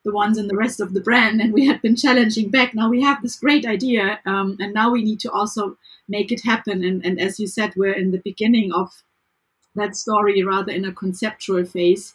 the 0.09 0.15
ones 0.23 0.37
in 0.37 0.47
the 0.47 0.55
rest 0.55 0.79
of 0.79 0.93
the 0.93 1.01
brand 1.01 1.41
and 1.41 1.53
we 1.53 1.65
had 1.65 1.81
been 1.81 1.95
challenging 1.95 2.49
back 2.49 2.73
now 2.73 2.89
we 2.89 3.01
have 3.01 3.21
this 3.21 3.39
great 3.39 3.65
idea 3.65 4.19
um, 4.25 4.57
and 4.59 4.73
now 4.73 4.89
we 4.91 5.03
need 5.03 5.19
to 5.19 5.31
also 5.31 5.77
make 6.07 6.31
it 6.31 6.41
happen 6.43 6.83
and, 6.83 7.05
and 7.05 7.19
as 7.19 7.39
you 7.39 7.47
said 7.47 7.73
we're 7.75 7.99
in 8.03 8.11
the 8.11 8.21
beginning 8.29 8.71
of 8.73 9.03
that 9.75 9.95
story 9.95 10.43
rather 10.43 10.71
in 10.71 10.85
a 10.85 10.93
conceptual 11.03 11.63
phase 11.63 12.13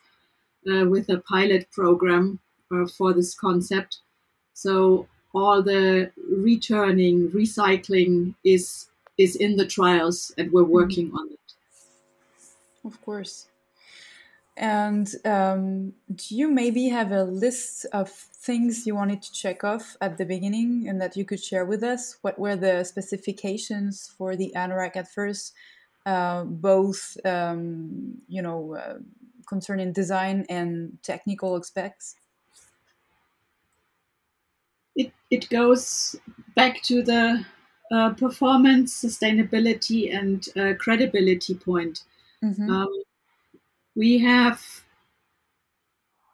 uh, 0.70 0.84
with 0.86 1.08
a 1.08 1.18
pilot 1.18 1.70
program 1.70 2.38
uh, 2.72 2.86
for 2.86 3.12
this 3.12 3.34
concept 3.34 3.98
so 4.54 5.06
all 5.34 5.62
the 5.62 6.12
returning, 6.30 7.30
recycling 7.30 8.34
is 8.44 8.88
is 9.18 9.36
in 9.36 9.56
the 9.56 9.66
trials, 9.66 10.32
and 10.38 10.50
we're 10.52 10.64
working 10.64 11.08
mm-hmm. 11.08 11.18
on 11.18 11.28
it. 11.32 11.54
Of 12.84 13.00
course. 13.04 13.48
And 14.56 15.08
um, 15.24 15.94
do 16.14 16.36
you 16.36 16.48
maybe 16.48 16.88
have 16.88 17.10
a 17.10 17.24
list 17.24 17.86
of 17.92 18.08
things 18.08 18.86
you 18.86 18.94
wanted 18.94 19.20
to 19.22 19.32
check 19.32 19.64
off 19.64 19.96
at 20.00 20.16
the 20.16 20.24
beginning 20.24 20.86
and 20.88 21.00
that 21.00 21.16
you 21.16 21.24
could 21.24 21.42
share 21.42 21.64
with 21.64 21.82
us? 21.82 22.18
What 22.22 22.38
were 22.38 22.54
the 22.54 22.84
specifications 22.84 24.12
for 24.16 24.36
the 24.36 24.52
anorak 24.54 24.94
at 24.94 25.10
first, 25.10 25.54
uh, 26.06 26.44
both 26.44 27.16
um, 27.24 28.18
you 28.28 28.42
know 28.42 28.76
uh, 28.76 28.98
concerning 29.48 29.92
design 29.92 30.46
and 30.48 30.98
technical 31.02 31.56
aspects? 31.56 32.14
it, 34.96 35.12
it 35.30 35.48
goes 35.48 36.16
back 36.54 36.82
to 36.82 37.02
the 37.02 37.44
uh, 37.92 38.10
performance, 38.14 39.04
sustainability, 39.04 40.16
and 40.16 40.48
uh, 40.56 40.74
credibility 40.78 41.54
point. 41.54 42.04
Mm-hmm. 42.42 42.70
Um, 42.70 43.02
we 43.94 44.18
have 44.18 44.62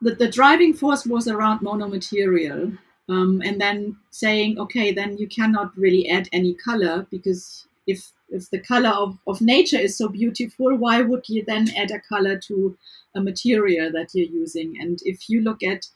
the, 0.01 0.15
the 0.15 0.31
driving 0.31 0.73
force 0.73 1.05
was 1.05 1.29
around 1.29 1.61
monomaterial, 1.61 2.79
um, 3.09 3.43
and 3.45 3.61
then 3.61 3.97
saying, 4.11 4.59
okay, 4.59 4.93
then 4.93 5.19
you 5.19 5.27
cannot 5.29 5.77
really 5.77 6.09
add 6.09 6.29
any 6.33 6.55
color 6.55 7.07
because 7.11 7.67
if 7.87 8.13
if 8.31 8.49
the 8.51 8.61
color 8.61 8.91
of, 8.91 9.19
of 9.27 9.41
nature 9.41 9.79
is 9.79 9.99
so 9.99 10.09
beautiful, 10.09 10.77
why 10.77 11.03
would 11.03 11.29
you 11.29 11.45
then 11.47 11.69
add 11.77 11.91
a 11.91 12.01
color 12.01 12.39
to 12.39 12.77
a 13.17 13.21
material 13.21 13.91
that 13.93 14.11
you're 14.15 14.29
using? 14.29 14.77
And 14.81 15.01
if 15.05 15.29
you 15.29 15.41
look 15.41 15.65
at 15.65 15.87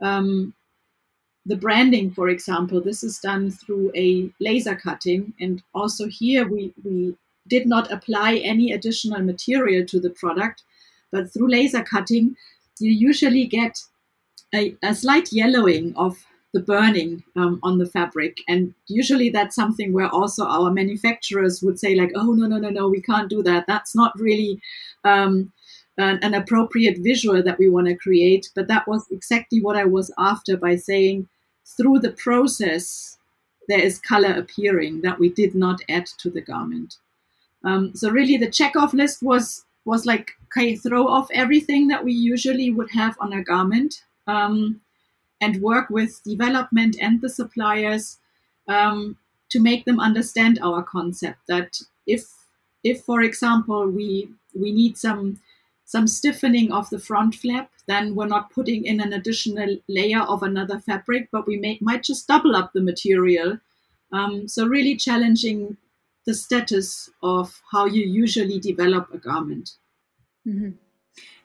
um, 0.00 0.54
the 1.46 1.56
branding, 1.56 2.10
for 2.10 2.28
example, 2.28 2.80
this 2.80 3.02
is 3.02 3.18
done 3.18 3.50
through 3.50 3.92
a 3.94 4.30
laser 4.40 4.74
cutting. 4.74 5.32
And 5.40 5.62
also 5.74 6.06
here 6.08 6.46
we, 6.46 6.74
we 6.84 7.16
did 7.48 7.66
not 7.66 7.90
apply 7.90 8.36
any 8.36 8.72
additional 8.72 9.22
material 9.22 9.86
to 9.86 10.00
the 10.00 10.10
product, 10.10 10.62
but 11.12 11.32
through 11.32 11.50
laser 11.50 11.82
cutting, 11.82 12.36
you 12.78 12.92
usually 12.92 13.46
get 13.46 13.78
a, 14.54 14.76
a 14.82 14.94
slight 14.94 15.32
yellowing 15.32 15.94
of 15.96 16.16
the 16.54 16.60
burning 16.60 17.22
um, 17.36 17.60
on 17.62 17.78
the 17.78 17.86
fabric. 17.86 18.38
And 18.48 18.74
usually 18.86 19.28
that's 19.28 19.54
something 19.54 19.92
where 19.92 20.08
also 20.08 20.44
our 20.46 20.70
manufacturers 20.70 21.62
would 21.62 21.78
say, 21.78 21.94
like, 21.94 22.12
oh, 22.14 22.32
no, 22.32 22.46
no, 22.46 22.58
no, 22.58 22.70
no, 22.70 22.88
we 22.88 23.02
can't 23.02 23.28
do 23.28 23.42
that. 23.42 23.66
That's 23.66 23.94
not 23.94 24.18
really 24.18 24.60
um, 25.04 25.52
an, 25.98 26.18
an 26.22 26.34
appropriate 26.34 26.98
visual 27.00 27.42
that 27.42 27.58
we 27.58 27.68
want 27.68 27.88
to 27.88 27.96
create. 27.96 28.48
But 28.54 28.68
that 28.68 28.88
was 28.88 29.06
exactly 29.10 29.60
what 29.60 29.76
I 29.76 29.84
was 29.84 30.12
after 30.18 30.56
by 30.56 30.76
saying, 30.76 31.28
through 31.76 31.98
the 31.98 32.12
process, 32.12 33.18
there 33.68 33.80
is 33.80 33.98
color 33.98 34.32
appearing 34.32 35.02
that 35.02 35.18
we 35.18 35.28
did 35.28 35.54
not 35.54 35.82
add 35.90 36.06
to 36.18 36.30
the 36.30 36.40
garment. 36.40 36.96
Um, 37.62 37.94
so 37.94 38.10
really, 38.10 38.38
the 38.38 38.46
checkoff 38.46 38.94
list 38.94 39.22
was 39.22 39.66
was 39.88 40.04
like 40.06 40.32
okay, 40.46 40.76
throw 40.76 41.06
off 41.06 41.28
everything 41.32 41.88
that 41.88 42.04
we 42.04 42.12
usually 42.12 42.70
would 42.70 42.90
have 42.90 43.16
on 43.20 43.32
a 43.32 43.42
garment, 43.42 44.04
um, 44.26 44.80
and 45.40 45.62
work 45.62 45.90
with 45.90 46.22
development 46.24 46.96
and 47.00 47.20
the 47.20 47.28
suppliers 47.28 48.18
um, 48.68 49.16
to 49.50 49.60
make 49.60 49.84
them 49.84 50.00
understand 50.00 50.58
our 50.62 50.82
concept. 50.82 51.40
That 51.48 51.80
if 52.06 52.22
if, 52.84 53.02
for 53.02 53.22
example, 53.22 53.88
we 53.88 54.28
we 54.54 54.72
need 54.72 54.96
some 54.96 55.40
some 55.84 56.06
stiffening 56.06 56.70
of 56.70 56.90
the 56.90 56.98
front 56.98 57.34
flap, 57.34 57.70
then 57.86 58.14
we're 58.14 58.34
not 58.36 58.52
putting 58.52 58.84
in 58.84 59.00
an 59.00 59.14
additional 59.14 59.78
layer 59.88 60.20
of 60.20 60.42
another 60.42 60.78
fabric, 60.78 61.30
but 61.32 61.46
we 61.46 61.56
may, 61.56 61.78
might 61.80 62.02
just 62.02 62.28
double 62.28 62.54
up 62.54 62.72
the 62.74 62.82
material. 62.82 63.58
Um, 64.12 64.48
so 64.48 64.66
really 64.66 64.96
challenging 64.96 65.78
the 66.28 66.34
status 66.34 67.08
of 67.22 67.62
how 67.72 67.86
you 67.86 68.04
usually 68.04 68.60
develop 68.60 69.08
a 69.14 69.16
garment. 69.16 69.70
Mm-hmm. 70.46 70.72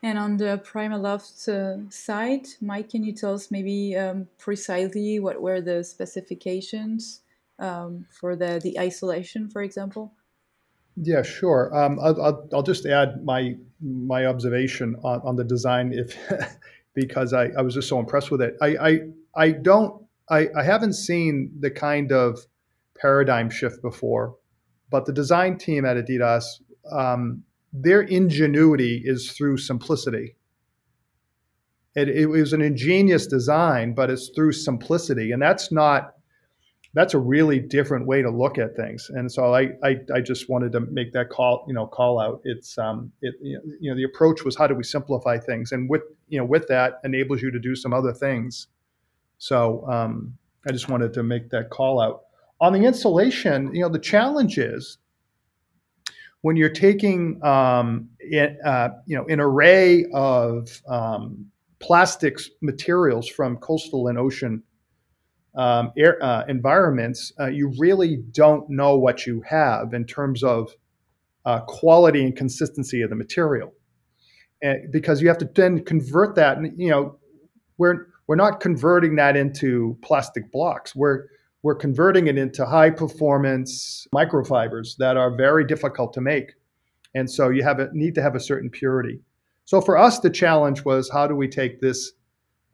And 0.03 0.19
on 0.19 0.35
the 0.35 0.61
Primaloft 0.61 1.47
uh, 1.47 1.89
side, 1.89 2.47
Mike, 2.59 2.89
can 2.89 3.01
you 3.01 3.13
tell 3.13 3.33
us 3.33 3.49
maybe 3.49 3.95
um, 3.95 4.27
precisely 4.37 5.21
what 5.21 5.41
were 5.41 5.61
the 5.61 5.85
specifications 5.85 7.21
um, 7.59 8.05
for 8.11 8.35
the, 8.35 8.59
the 8.61 8.77
isolation, 8.77 9.49
for 9.49 9.61
example? 9.61 10.11
Yeah, 10.97 11.21
sure. 11.21 11.73
Um, 11.73 11.97
I'll, 12.01 12.21
I'll, 12.21 12.49
I'll, 12.53 12.63
just 12.73 12.85
add 12.85 13.23
my 13.23 13.55
my 13.81 14.25
observation 14.25 14.97
on, 15.01 15.21
on 15.23 15.37
the 15.37 15.45
design, 15.45 15.93
if 15.93 16.17
because 16.93 17.31
I, 17.31 17.45
I 17.57 17.61
was 17.61 17.73
just 17.73 17.87
so 17.87 17.99
impressed 17.99 18.31
with 18.31 18.41
it. 18.41 18.57
I 18.61 18.67
I, 18.89 18.99
I 19.33 19.51
don't 19.51 20.05
I, 20.29 20.49
I 20.57 20.63
haven't 20.63 20.93
seen 20.93 21.53
the 21.57 21.71
kind 21.71 22.11
of 22.11 22.37
paradigm 22.99 23.49
shift 23.49 23.81
before, 23.81 24.35
but 24.93 25.07
the 25.07 25.11
design 25.11 25.57
team 25.57 25.85
at 25.85 25.97
Adidas, 25.97 26.45
um, 26.91 27.43
their 27.85 28.01
ingenuity 28.01 29.01
is 29.03 29.31
through 29.31 29.57
simplicity. 29.57 30.35
It, 31.95 32.09
it 32.09 32.27
was 32.27 32.53
an 32.53 32.61
ingenious 32.61 33.25
design, 33.25 33.95
but 33.95 34.11
it's 34.11 34.29
through 34.35 34.51
simplicity, 34.51 35.31
and 35.31 35.41
that's 35.41 35.71
not 35.71 36.13
that's 36.93 37.15
a 37.15 37.19
really 37.35 37.59
different 37.59 38.05
way 38.05 38.21
to 38.21 38.29
look 38.29 38.59
at 38.59 38.75
things. 38.75 39.09
And 39.09 39.31
so 39.31 39.55
I, 39.55 39.61
I, 39.83 39.91
I 40.13 40.21
just 40.21 40.47
wanted 40.47 40.71
to 40.73 40.81
make 40.81 41.11
that 41.13 41.29
call, 41.29 41.65
you 41.67 41.73
know, 41.73 41.87
call 41.87 42.19
out. 42.19 42.41
It's, 42.43 42.77
um, 42.77 43.11
it, 43.23 43.33
you 43.41 43.89
know, 43.89 43.95
the 43.95 44.03
approach 44.03 44.43
was 44.45 44.55
how 44.55 44.67
do 44.67 44.75
we 44.75 44.83
simplify 44.83 45.39
things, 45.39 45.71
and 45.71 45.89
with, 45.89 46.03
you 46.29 46.37
know, 46.37 46.45
with 46.45 46.67
that 46.67 46.99
enables 47.03 47.41
you 47.41 47.49
to 47.49 47.59
do 47.59 47.75
some 47.75 47.93
other 47.93 48.13
things. 48.13 48.67
So 49.39 49.57
um, 49.89 50.37
I 50.67 50.71
just 50.71 50.87
wanted 50.87 51.13
to 51.15 51.23
make 51.23 51.49
that 51.49 51.71
call 51.71 51.99
out. 51.99 52.25
On 52.63 52.71
the 52.71 52.85
installation, 52.85 53.75
you 53.75 53.81
know, 53.81 53.89
the 53.89 53.99
challenge 53.99 54.57
is 54.57 54.97
when 56.43 56.55
you're 56.55 56.69
taking, 56.69 57.43
um, 57.43 58.07
uh, 58.65 58.89
you 59.05 59.17
know, 59.17 59.25
an 59.25 59.41
array 59.41 60.05
of 60.13 60.81
um, 60.87 61.45
plastics 61.79 62.49
materials 62.61 63.27
from 63.27 63.57
coastal 63.57 64.07
and 64.07 64.17
ocean 64.17 64.63
um, 65.55 65.91
air, 65.97 66.17
uh, 66.23 66.45
environments, 66.47 67.33
uh, 67.37 67.47
you 67.47 67.73
really 67.77 68.23
don't 68.31 68.69
know 68.69 68.95
what 68.97 69.27
you 69.27 69.41
have 69.41 69.93
in 69.93 70.05
terms 70.05 70.41
of 70.41 70.73
uh, 71.43 71.59
quality 71.67 72.23
and 72.23 72.37
consistency 72.37 73.01
of 73.01 73.09
the 73.09 73.15
material, 73.17 73.73
and 74.61 74.89
because 74.89 75.21
you 75.21 75.27
have 75.27 75.37
to 75.39 75.49
then 75.53 75.83
convert 75.83 76.35
that. 76.35 76.57
And 76.57 76.71
you 76.79 76.89
know, 76.89 77.19
we're 77.77 78.07
we're 78.27 78.37
not 78.37 78.61
converting 78.61 79.17
that 79.17 79.35
into 79.35 79.97
plastic 80.01 80.49
blocks. 80.49 80.95
We're 80.95 81.25
we're 81.63 81.75
converting 81.75 82.27
it 82.27 82.37
into 82.37 82.65
high 82.65 82.89
performance 82.89 84.07
microfibers 84.13 84.97
that 84.97 85.17
are 85.17 85.35
very 85.35 85.65
difficult 85.65 86.13
to 86.13 86.21
make, 86.21 86.53
and 87.15 87.29
so 87.29 87.49
you 87.49 87.63
have 87.63 87.79
a, 87.79 87.89
need 87.93 88.13
to 88.15 88.21
have 88.21 88.35
a 88.35 88.39
certain 88.39 88.69
purity. 88.69 89.19
So 89.65 89.81
for 89.81 89.97
us, 89.97 90.19
the 90.19 90.29
challenge 90.29 90.83
was 90.83 91.09
how 91.09 91.25
do 91.25 91.35
we 91.35 91.47
take 91.47 91.79
this 91.79 92.11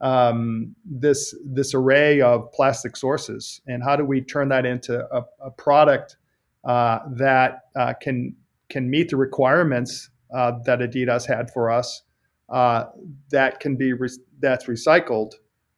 um, 0.00 0.74
this 0.84 1.34
this 1.44 1.74
array 1.74 2.20
of 2.20 2.50
plastic 2.52 2.96
sources, 2.96 3.60
and 3.66 3.82
how 3.82 3.96
do 3.96 4.04
we 4.04 4.20
turn 4.20 4.48
that 4.48 4.66
into 4.66 5.06
a, 5.14 5.24
a 5.40 5.50
product 5.50 6.16
uh, 6.64 7.00
that 7.12 7.62
uh, 7.76 7.94
can 8.00 8.34
can 8.68 8.88
meet 8.88 9.10
the 9.10 9.16
requirements 9.16 10.10
uh, 10.34 10.52
that 10.64 10.80
Adidas 10.80 11.26
had 11.26 11.50
for 11.50 11.70
us, 11.70 12.02
uh, 12.48 12.84
that 13.30 13.60
can 13.60 13.76
be 13.76 13.92
re- 13.92 14.08
that's 14.40 14.66
recycled, 14.66 15.32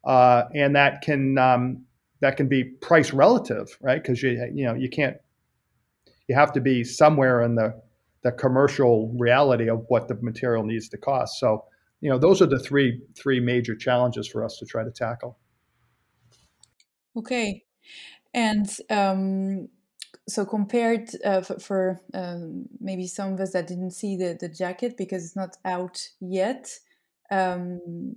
uh, 0.05 0.45
and 0.55 0.77
that 0.77 1.03
can 1.03 1.37
um, 1.39 1.85
that 2.23 2.37
can 2.37 2.49
be 2.49 2.65
price 2.65 3.13
relative, 3.13 3.77
right? 3.83 4.01
Because 4.01 4.23
you 4.23 4.31
you 4.55 4.65
know 4.65 4.75
you 4.75 4.89
can't 4.89 5.19
you 6.29 6.35
have 6.35 6.53
to 6.53 6.61
be 6.61 6.85
somewhere 6.85 7.43
in 7.43 7.57
the 7.57 7.83
the 8.23 8.33
commercial 8.33 9.13
reality 9.19 9.69
of 9.69 9.85
what 9.89 10.09
the 10.09 10.15
material 10.23 10.63
needs 10.63 10.89
to 10.89 10.97
cost. 10.97 11.39
So 11.39 11.65
you 12.01 12.09
know, 12.09 12.19
those 12.19 12.41
are 12.41 12.47
the 12.47 12.59
three 12.59 13.03
three 13.15 13.41
major 13.41 13.77
challenges 13.77 14.27
for 14.27 14.45
us 14.45 14.57
to 14.59 14.67
try 14.67 14.85
to 14.85 14.91
tackle. 14.91 15.37
Okay, 17.17 17.65
and 18.33 18.69
um, 18.89 19.69
so 20.29 20.47
compared 20.47 21.11
uh, 21.25 21.43
for, 21.43 21.59
for 21.59 22.01
um, 22.15 22.67
maybe 22.81 23.07
some 23.07 23.35
of 23.35 23.41
us 23.41 23.53
that 23.53 23.67
didn't 23.67 23.91
see 23.91 24.17
the 24.17 24.39
the 24.41 24.49
jacket 24.49 24.97
because 24.97 25.25
it's 25.25 25.37
not 25.37 25.57
out 25.65 26.09
yet. 26.21 26.79
Um, 27.31 28.17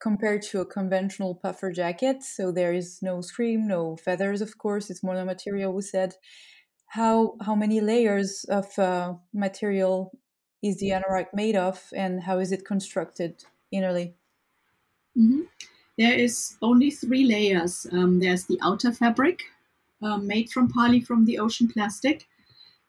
compared 0.00 0.42
to 0.42 0.60
a 0.60 0.66
conventional 0.66 1.34
puffer 1.34 1.72
jacket, 1.72 2.22
so 2.22 2.52
there 2.52 2.72
is 2.72 3.00
no 3.02 3.20
scream, 3.20 3.66
no 3.66 3.96
feathers, 3.96 4.40
of 4.40 4.58
course. 4.58 4.90
It's 4.90 5.00
monomaterial. 5.00 5.72
We 5.72 5.82
said 5.82 6.14
how 6.88 7.36
how 7.42 7.54
many 7.54 7.80
layers 7.80 8.44
of 8.48 8.78
uh, 8.78 9.14
material 9.32 10.12
is 10.62 10.78
the 10.78 10.90
anorak 10.90 11.26
made 11.34 11.56
of 11.56 11.92
and 11.94 12.22
how 12.22 12.38
is 12.38 12.52
it 12.52 12.64
constructed 12.64 13.44
innerly? 13.72 14.14
Mm-hmm. 15.16 15.42
There 15.98 16.14
is 16.14 16.56
only 16.62 16.90
three 16.90 17.24
layers. 17.24 17.86
Um, 17.92 18.20
there's 18.20 18.44
the 18.44 18.58
outer 18.62 18.92
fabric 18.92 19.42
um, 20.02 20.26
made 20.26 20.50
from 20.50 20.70
poly 20.72 21.00
from 21.00 21.24
the 21.24 21.38
ocean 21.38 21.68
plastic, 21.68 22.26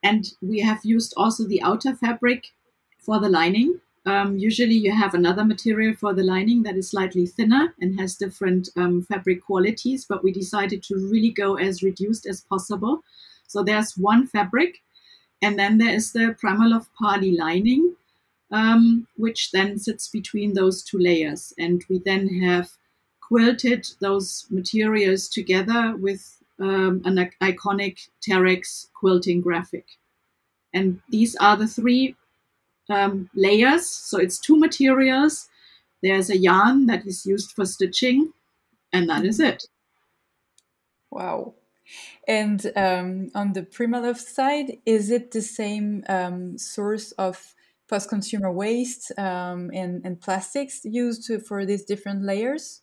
and 0.03 0.31
we 0.41 0.59
have 0.59 0.79
used 0.83 1.13
also 1.17 1.47
the 1.47 1.61
outer 1.61 1.95
fabric 1.95 2.53
for 2.99 3.19
the 3.19 3.29
lining. 3.29 3.81
Um, 4.05 4.37
usually, 4.37 4.75
you 4.75 4.91
have 4.91 5.13
another 5.13 5.43
material 5.43 5.93
for 5.93 6.13
the 6.13 6.23
lining 6.23 6.63
that 6.63 6.77
is 6.77 6.89
slightly 6.89 7.25
thinner 7.25 7.73
and 7.81 7.99
has 7.99 8.15
different 8.15 8.69
um, 8.75 9.03
fabric 9.03 9.43
qualities, 9.43 10.05
but 10.05 10.23
we 10.23 10.31
decided 10.31 10.83
to 10.83 10.95
really 10.95 11.31
go 11.31 11.55
as 11.57 11.83
reduced 11.83 12.25
as 12.25 12.41
possible. 12.41 13.03
So 13.47 13.63
there's 13.63 13.97
one 13.97 14.27
fabric 14.27 14.81
and 15.41 15.57
then 15.57 15.77
there 15.77 15.93
is 15.93 16.11
the 16.11 16.35
Primaloft 16.41 16.87
Poly 16.97 17.37
lining, 17.37 17.95
um, 18.51 19.07
which 19.15 19.51
then 19.51 19.77
sits 19.77 20.07
between 20.07 20.53
those 20.53 20.83
two 20.83 20.97
layers. 20.97 21.53
And 21.57 21.83
we 21.89 21.99
then 21.99 22.27
have 22.41 22.71
quilted 23.21 23.87
those 24.01 24.47
materials 24.49 25.29
together 25.29 25.95
with 25.95 26.37
um, 26.59 27.01
an 27.05 27.31
iconic 27.41 28.09
Terrex 28.27 28.87
quilting 28.93 29.41
graphic. 29.41 29.85
And 30.73 31.01
these 31.09 31.35
are 31.37 31.55
the 31.55 31.67
three 31.67 32.15
um, 32.89 33.29
layers. 33.35 33.87
So 33.87 34.17
it's 34.19 34.39
two 34.39 34.57
materials. 34.57 35.47
There's 36.01 36.29
a 36.29 36.37
yarn 36.37 36.85
that 36.87 37.05
is 37.05 37.25
used 37.25 37.51
for 37.51 37.65
stitching, 37.65 38.33
and 38.91 39.09
that 39.09 39.25
is 39.25 39.39
it. 39.39 39.67
Wow. 41.11 41.55
And 42.27 42.71
um, 42.75 43.31
on 43.33 43.53
the 43.53 43.63
Primaloft 43.63 44.19
side, 44.19 44.77
is 44.85 45.09
it 45.09 45.31
the 45.31 45.41
same 45.41 46.03
um, 46.07 46.57
source 46.57 47.11
of 47.13 47.55
post-consumer 47.87 48.51
waste 48.51 49.11
um, 49.17 49.71
and, 49.73 50.05
and 50.05 50.21
plastics 50.21 50.81
used 50.85 51.25
to, 51.27 51.39
for 51.39 51.65
these 51.65 51.83
different 51.83 52.23
layers? 52.23 52.81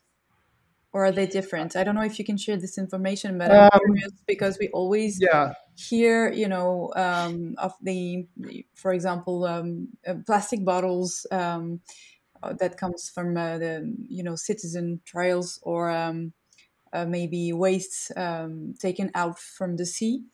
Or 0.92 1.04
are 1.04 1.12
they 1.12 1.26
different? 1.26 1.76
I 1.76 1.84
don't 1.84 1.94
know 1.94 2.02
if 2.02 2.18
you 2.18 2.24
can 2.24 2.38
share 2.38 2.56
this 2.56 2.78
information, 2.78 3.38
but 3.38 3.50
I'm 3.50 3.70
um, 3.72 3.80
curious 3.84 4.12
because 4.26 4.58
we 4.58 4.68
always 4.68 5.20
yeah. 5.20 5.52
Hear, 5.76 6.32
you 6.32 6.48
know, 6.48 6.92
um, 6.96 7.54
of 7.58 7.74
the, 7.82 8.26
for 8.74 8.92
example, 8.92 9.44
um, 9.44 9.88
uh, 10.06 10.14
plastic 10.26 10.64
bottles 10.64 11.26
uh, 11.30 12.52
that 12.58 12.76
comes 12.76 13.10
from 13.10 13.36
uh, 13.36 13.58
the, 13.58 13.94
you 14.08 14.22
know, 14.22 14.36
citizen 14.36 15.00
trials 15.04 15.58
or 15.62 15.90
uh, 15.90 17.04
maybe 17.04 17.52
waste 17.52 18.12
um, 18.16 18.74
taken 18.78 19.10
out 19.14 19.38
from 19.38 19.76
the 19.76 19.86
sea? 19.86 20.24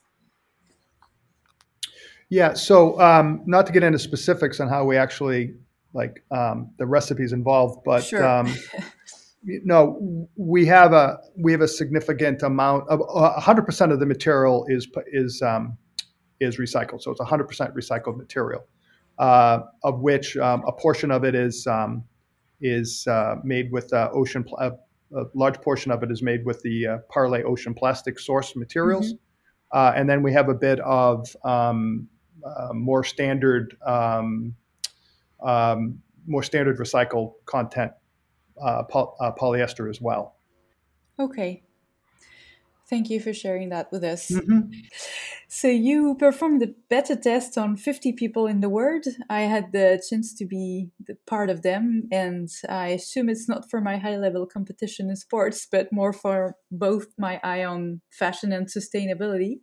Yeah, 2.29 2.55
so 2.55 2.99
um, 3.01 3.43
not 3.47 3.67
to 3.67 3.73
get 3.73 3.83
into 3.83 3.99
specifics 3.99 4.61
on 4.61 4.69
how 4.69 4.85
we 4.85 4.97
actually 4.97 5.55
like 5.93 6.25
um, 6.31 6.71
the 6.79 6.87
recipes 6.87 7.33
involved, 7.33 7.85
but 7.85 8.03
sure. 8.03 8.25
no, 9.45 10.29
we 10.37 10.67
have 10.67 10.93
a 10.93 11.19
we 11.37 11.53
have 11.53 11.61
a 11.61 11.69
significant 11.69 12.43
amount 12.43 12.89
of 12.89 13.01
hundred 13.43 13.63
percent 13.63 13.93
of 13.93 14.01
the 14.01 14.07
material 14.07 14.65
is 14.69 14.89
is 15.13 15.43
um, 15.43 15.77
is 16.41 16.59
recycled. 16.59 17.03
So 17.03 17.11
it's 17.11 17.21
hundred 17.21 17.49
percent 17.49 17.75
recycled 17.75 18.17
material, 18.17 18.67
uh, 19.19 19.61
of 19.83 20.01
which 20.01 20.37
um, 20.37 20.63
a 20.67 20.73
portion 20.73 21.11
of 21.11 21.25
it 21.25 21.35
is 21.35 21.67
um, 21.67 22.05
is 22.61 23.07
uh, 23.07 23.37
made 23.43 23.73
with 23.73 23.93
uh, 23.93 24.11
ocean 24.13 24.45
pl- 24.45 24.59
uh, 24.61 24.71
a 25.15 25.25
large 25.35 25.61
portion 25.61 25.93
of 25.93 26.03
it 26.03 26.11
is 26.11 26.23
made 26.23 26.45
with 26.45 26.63
the 26.63 26.87
uh, 26.87 26.99
Parley 27.11 27.43
Ocean 27.43 27.75
plastic 27.75 28.19
source 28.19 28.57
materials. 28.57 29.13
Mm-hmm. 29.13 29.79
Uh, 29.79 29.93
and 29.97 30.09
then 30.09 30.23
we 30.23 30.33
have 30.33 30.49
a 30.49 30.55
bit 30.55 30.81
of 30.81 31.35
um, 31.45 32.09
uh, 32.45 32.73
more 32.73 33.05
standard, 33.05 33.77
um, 33.87 34.55
um, 35.43 36.03
more 36.27 36.43
standard 36.43 36.79
recycled 36.79 37.33
content 37.47 37.93
uh, 38.63 38.85
uh, 39.21 39.33
polyester 39.35 39.91
as 39.91 40.01
well. 40.01 40.37
Okay. 41.19 41.63
Thank 42.93 43.09
you 43.09 43.21
for 43.21 43.33
sharing 43.33 43.71
that 43.71 43.91
with 43.91 44.05
us. 44.05 44.29
Mm-hmm. 44.31 44.71
So, 45.49 45.69
you 45.69 46.15
performed 46.19 46.61
the 46.61 46.75
beta 46.91 47.17
test 47.17 47.57
on 47.57 47.77
50 47.77 48.13
people 48.13 48.47
in 48.47 48.61
the 48.61 48.69
world. 48.69 49.05
I 49.31 49.43
had 49.43 49.73
the 49.73 50.03
chance 50.09 50.35
to 50.35 50.45
be 50.45 50.91
the 51.07 51.17
part 51.27 51.49
of 51.49 51.63
them, 51.63 52.09
and 52.13 52.49
I 52.69 52.89
assume 52.89 53.29
it's 53.29 53.49
not 53.49 53.71
for 53.71 53.81
my 53.81 53.97
high 53.97 54.17
level 54.17 54.47
competition 54.47 55.09
in 55.09 55.17
sports, 55.17 55.67
but 55.71 55.93
more 55.93 56.13
for 56.13 56.57
both 56.71 57.07
my 57.19 57.41
eye 57.43 57.65
on 57.65 58.03
fashion 58.11 58.53
and 58.53 58.67
sustainability. 58.67 59.61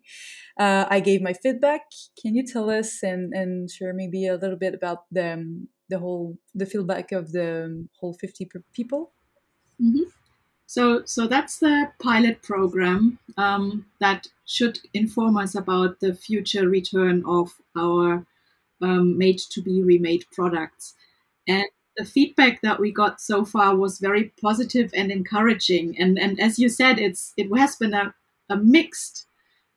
Uh, 0.60 0.86
I 0.90 1.00
gave 1.00 1.22
my 1.22 1.34
feedback. 1.34 1.82
Can 2.20 2.34
you 2.36 2.44
tell 2.46 2.70
us 2.70 3.04
and, 3.04 3.34
and 3.34 3.70
share 3.70 3.94
maybe 3.94 4.26
a 4.26 4.38
little 4.38 4.58
bit 4.58 4.74
about 4.74 5.06
the, 5.12 5.68
the 5.90 6.00
whole 6.00 6.38
the 6.56 6.66
feedback 6.66 7.12
of 7.12 7.32
the 7.32 7.88
whole 8.00 8.14
50 8.14 8.50
people? 8.74 9.12
Mm-hmm. 9.82 10.10
So, 10.70 11.04
so 11.06 11.26
that's 11.26 11.58
the 11.58 11.92
pilot 12.00 12.44
program 12.44 13.18
um, 13.38 13.88
that 14.00 14.28
should 14.46 14.78
inform 14.94 15.36
us 15.36 15.56
about 15.56 16.00
the 16.00 16.14
future 16.14 16.70
return 16.70 17.24
of 17.26 17.54
our 17.76 18.26
um, 18.80 19.18
made 19.18 19.40
to 19.50 19.64
be 19.64 19.82
remade 19.82 20.26
products. 20.32 20.94
And 21.48 21.66
the 21.98 22.06
feedback 22.06 22.62
that 22.62 22.80
we 22.80 22.92
got 22.92 23.20
so 23.20 23.46
far 23.46 23.76
was 23.76 23.98
very 23.98 24.32
positive 24.40 24.92
and 24.94 25.12
encouraging. 25.12 26.00
And, 26.00 26.20
and 26.20 26.40
as 26.40 26.60
you 26.60 26.70
said, 26.70 27.00
it's 27.00 27.34
it 27.36 27.50
has 27.58 27.76
been 27.76 27.96
a, 27.96 28.14
a 28.48 28.56
mixed 28.56 29.26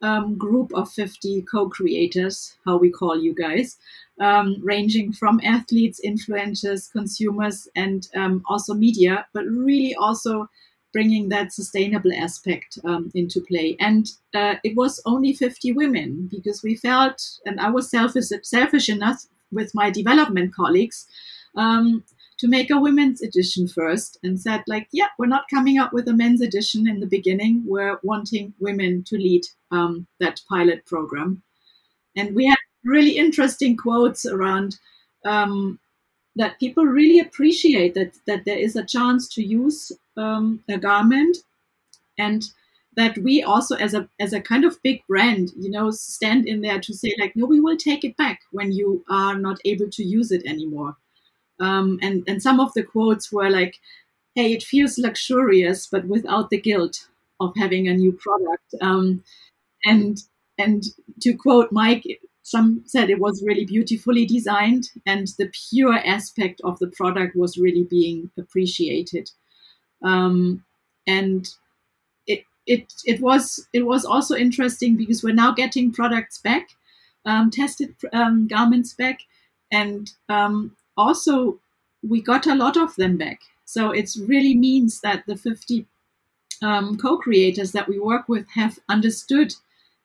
um, 0.02 0.36
group 0.36 0.72
of 0.74 0.90
50 0.90 1.42
co-creators, 1.42 2.56
how 2.66 2.76
we 2.76 2.90
call 2.90 3.20
you 3.20 3.34
guys, 3.34 3.78
um, 4.20 4.56
ranging 4.62 5.12
from 5.12 5.40
athletes, 5.44 6.00
influencers, 6.04 6.90
consumers, 6.90 7.68
and 7.76 8.08
um, 8.14 8.42
also 8.46 8.74
media, 8.74 9.26
but 9.32 9.44
really 9.46 9.94
also 9.94 10.48
bringing 10.92 11.30
that 11.30 11.52
sustainable 11.52 12.12
aspect 12.12 12.78
um, 12.84 13.10
into 13.14 13.40
play. 13.40 13.76
And 13.80 14.10
uh, 14.34 14.56
it 14.62 14.76
was 14.76 15.00
only 15.06 15.32
50 15.32 15.72
women 15.72 16.28
because 16.30 16.62
we 16.62 16.74
felt, 16.74 17.22
and 17.46 17.58
I 17.60 17.70
was 17.70 17.90
selfish, 17.90 18.26
selfish 18.42 18.88
enough 18.88 19.24
with 19.50 19.74
my 19.74 19.90
development 19.90 20.54
colleagues 20.54 21.06
um, 21.56 22.04
to 22.42 22.48
make 22.48 22.72
a 22.72 22.80
women's 22.80 23.22
edition 23.22 23.68
first 23.68 24.18
and 24.24 24.40
said, 24.40 24.64
like, 24.66 24.88
yeah, 24.90 25.06
we're 25.16 25.26
not 25.26 25.48
coming 25.48 25.78
up 25.78 25.92
with 25.92 26.08
a 26.08 26.12
men's 26.12 26.40
edition 26.40 26.88
in 26.88 26.98
the 26.98 27.06
beginning. 27.06 27.62
We're 27.64 28.00
wanting 28.02 28.52
women 28.58 29.04
to 29.04 29.16
lead 29.16 29.44
um, 29.70 30.08
that 30.18 30.40
pilot 30.48 30.84
program. 30.84 31.44
And 32.16 32.34
we 32.34 32.46
had 32.46 32.58
really 32.84 33.16
interesting 33.16 33.76
quotes 33.76 34.26
around 34.26 34.76
um, 35.24 35.78
that 36.34 36.58
people 36.58 36.84
really 36.84 37.20
appreciate 37.20 37.94
that 37.94 38.14
that 38.26 38.44
there 38.44 38.58
is 38.58 38.74
a 38.74 38.84
chance 38.84 39.28
to 39.34 39.42
use 39.44 39.92
um, 40.16 40.64
a 40.68 40.78
garment 40.78 41.36
and 42.18 42.42
that 42.96 43.16
we 43.18 43.40
also 43.44 43.76
as 43.76 43.94
a 43.94 44.08
as 44.18 44.32
a 44.32 44.40
kind 44.40 44.64
of 44.64 44.82
big 44.82 45.00
brand 45.06 45.52
you 45.56 45.70
know 45.70 45.90
stand 45.90 46.46
in 46.46 46.60
there 46.60 46.80
to 46.80 46.92
say 46.92 47.14
like 47.20 47.36
no 47.36 47.46
we 47.46 47.60
will 47.60 47.76
take 47.76 48.04
it 48.04 48.16
back 48.16 48.40
when 48.50 48.72
you 48.72 49.04
are 49.08 49.38
not 49.38 49.58
able 49.64 49.88
to 49.90 50.02
use 50.02 50.32
it 50.32 50.44
anymore 50.44 50.96
um, 51.62 51.98
and 52.02 52.24
and 52.26 52.42
some 52.42 52.60
of 52.60 52.72
the 52.74 52.82
quotes 52.82 53.32
were 53.32 53.50
like 53.50 53.80
hey 54.34 54.52
it 54.52 54.62
feels 54.62 54.98
luxurious 54.98 55.86
but 55.86 56.06
without 56.06 56.50
the 56.50 56.60
guilt 56.60 57.08
of 57.40 57.52
having 57.56 57.88
a 57.88 57.94
new 57.94 58.12
product. 58.12 58.74
Um, 58.80 59.24
and 59.84 60.18
and 60.58 60.84
to 61.22 61.32
quote 61.34 61.72
mike 61.72 62.04
some 62.42 62.82
said 62.86 63.08
it 63.08 63.20
was 63.20 63.42
really 63.46 63.64
beautifully 63.64 64.26
designed 64.26 64.90
and 65.06 65.28
the 65.38 65.50
pure 65.70 65.94
aspect 65.94 66.60
of 66.64 66.78
the 66.78 66.88
product 66.88 67.36
was 67.36 67.56
really 67.56 67.84
being 67.84 68.30
appreciated. 68.36 69.30
Um, 70.04 70.64
and 71.06 71.48
it, 72.66 72.92
it 73.04 73.20
was 73.20 73.66
it 73.72 73.86
was 73.86 74.04
also 74.04 74.34
interesting 74.36 74.96
because 74.96 75.22
we're 75.22 75.34
now 75.34 75.52
getting 75.52 75.92
products 75.92 76.38
back 76.38 76.70
um, 77.24 77.50
tested 77.50 77.94
um, 78.12 78.46
garments 78.46 78.94
back 78.94 79.20
and 79.70 80.10
um, 80.28 80.76
also 80.96 81.58
we 82.08 82.20
got 82.20 82.46
a 82.46 82.54
lot 82.54 82.76
of 82.76 82.94
them 82.96 83.16
back 83.16 83.40
so 83.64 83.90
it 83.90 84.10
really 84.26 84.54
means 84.54 85.00
that 85.00 85.24
the 85.26 85.36
50 85.36 85.86
um, 86.62 86.96
co-creators 86.96 87.72
that 87.72 87.88
we 87.88 87.98
work 87.98 88.28
with 88.28 88.46
have 88.50 88.78
understood 88.88 89.54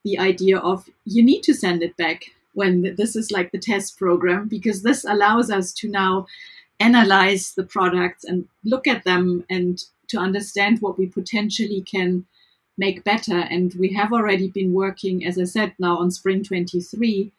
the 0.04 0.18
idea 0.18 0.58
of 0.58 0.90
you 1.06 1.24
need 1.24 1.44
to 1.44 1.54
send 1.54 1.84
it 1.84 1.96
back 1.98 2.26
when 2.54 2.96
this 2.96 3.16
is 3.16 3.32
like 3.32 3.52
the 3.52 3.60
test 3.60 3.98
program 3.98 4.48
because 4.48 4.82
this 4.82 5.04
allows 5.04 5.52
us 5.52 5.72
to 5.74 5.88
now 5.88 6.26
analyze 6.80 7.54
the 7.54 7.64
products 7.64 8.24
and 8.24 8.48
look 8.64 8.88
at 8.88 9.04
them 9.04 9.44
and 9.50 9.84
to 10.08 10.18
understand 10.18 10.82
what 10.82 10.98
we 10.98 11.06
potentially 11.06 11.82
can 11.82 12.26
make 12.78 13.04
better. 13.04 13.40
And 13.40 13.74
we 13.76 13.94
have 13.94 14.14
already 14.14 14.50
been 14.50 14.74
working, 14.74 15.26
as 15.26 15.38
I 15.38 15.44
said, 15.44 15.74
now 15.78 15.98
on 15.98 16.12
Spring 16.12 16.44
23 16.44 17.32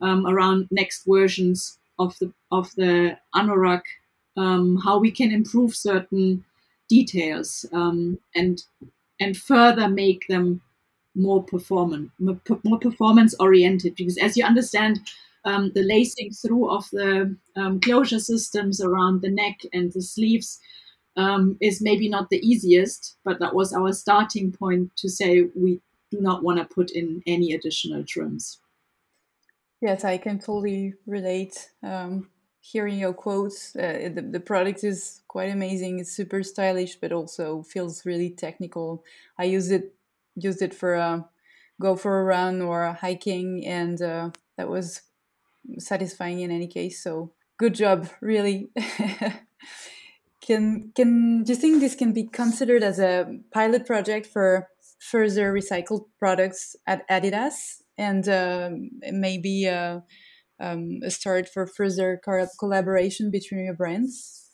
um, 0.00 0.26
around 0.26 0.68
next 0.70 1.04
versions 1.06 1.78
of 1.98 2.18
the 2.18 2.32
of 2.52 2.74
the 2.76 3.18
anorak, 3.34 3.82
um, 4.36 4.76
how 4.84 4.98
we 4.98 5.10
can 5.10 5.32
improve 5.32 5.74
certain 5.74 6.44
details 6.88 7.66
um, 7.72 8.18
and 8.34 8.64
and 9.20 9.36
further 9.36 9.88
make 9.88 10.26
them 10.28 10.60
more 11.14 11.42
performant, 11.42 12.10
more 12.18 12.78
performance 12.78 13.34
oriented. 13.40 13.94
Because 13.96 14.18
as 14.18 14.36
you 14.36 14.44
understand, 14.44 15.00
um, 15.46 15.72
the 15.74 15.82
lacing 15.82 16.30
through 16.32 16.68
of 16.68 16.88
the 16.90 17.34
um, 17.56 17.80
closure 17.80 18.18
systems 18.18 18.80
around 18.80 19.22
the 19.22 19.30
neck 19.30 19.58
and 19.72 19.92
the 19.92 20.02
sleeves 20.02 20.60
um, 21.16 21.56
is 21.60 21.80
maybe 21.80 22.08
not 22.08 22.28
the 22.28 22.46
easiest, 22.46 23.16
but 23.24 23.38
that 23.38 23.54
was 23.54 23.72
our 23.72 23.92
starting 23.92 24.52
point 24.52 24.94
to 24.96 25.08
say 25.08 25.48
we 25.54 25.80
do 26.10 26.20
not 26.20 26.42
want 26.42 26.58
to 26.58 26.74
put 26.74 26.90
in 26.90 27.22
any 27.26 27.52
additional 27.52 28.04
trims. 28.04 28.58
Yes, 29.80 30.04
I 30.04 30.18
can 30.18 30.38
totally 30.38 30.94
relate. 31.06 31.70
Um, 31.82 32.30
hearing 32.60 32.98
your 32.98 33.12
quotes, 33.12 33.76
uh, 33.76 34.10
the, 34.12 34.22
the 34.22 34.40
product 34.40 34.82
is 34.82 35.20
quite 35.28 35.50
amazing. 35.50 35.98
It's 35.98 36.12
super 36.12 36.42
stylish, 36.42 36.96
but 36.96 37.12
also 37.12 37.62
feels 37.62 38.06
really 38.06 38.30
technical. 38.30 39.04
I 39.38 39.44
use 39.44 39.70
it 39.70 39.94
used 40.34 40.62
it 40.62 40.74
for 40.74 40.94
a 40.94 41.28
go 41.80 41.96
for 41.96 42.20
a 42.20 42.24
run 42.24 42.62
or 42.62 42.92
hiking, 42.92 43.66
and 43.66 44.00
uh, 44.00 44.30
that 44.56 44.68
was 44.68 45.02
satisfying 45.78 46.40
in 46.40 46.50
any 46.50 46.66
case. 46.66 47.02
So 47.02 47.32
good 47.58 47.74
job, 47.74 48.08
really. 48.20 48.70
can 50.40 50.92
can 50.94 51.42
do 51.44 51.52
you 51.52 51.56
think 51.56 51.80
this 51.80 51.94
can 51.94 52.12
be 52.12 52.24
considered 52.24 52.82
as 52.82 52.98
a 52.98 53.38
pilot 53.52 53.86
project 53.86 54.26
for 54.26 54.68
further 54.98 55.52
recycled 55.52 56.06
products 56.18 56.76
at 56.86 57.06
Adidas, 57.08 57.82
and 57.98 58.28
uh, 58.28 58.70
maybe 59.12 59.68
uh, 59.68 60.00
um, 60.60 61.00
a 61.02 61.10
start 61.10 61.48
for 61.48 61.66
further 61.66 62.20
collaboration 62.58 63.30
between 63.30 63.64
your 63.64 63.74
brands? 63.74 64.50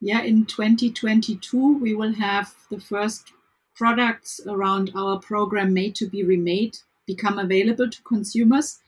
Yeah, 0.00 0.22
in 0.22 0.46
2022 0.46 1.78
we 1.78 1.94
will 1.94 2.14
have 2.14 2.54
the 2.70 2.80
first 2.80 3.32
products 3.74 4.40
around 4.46 4.90
our 4.94 5.18
program 5.18 5.72
made 5.74 5.94
to 5.96 6.06
be 6.06 6.22
remade 6.22 6.78
become 7.06 7.38
available 7.38 7.88
to 7.88 8.02
consumers. 8.02 8.80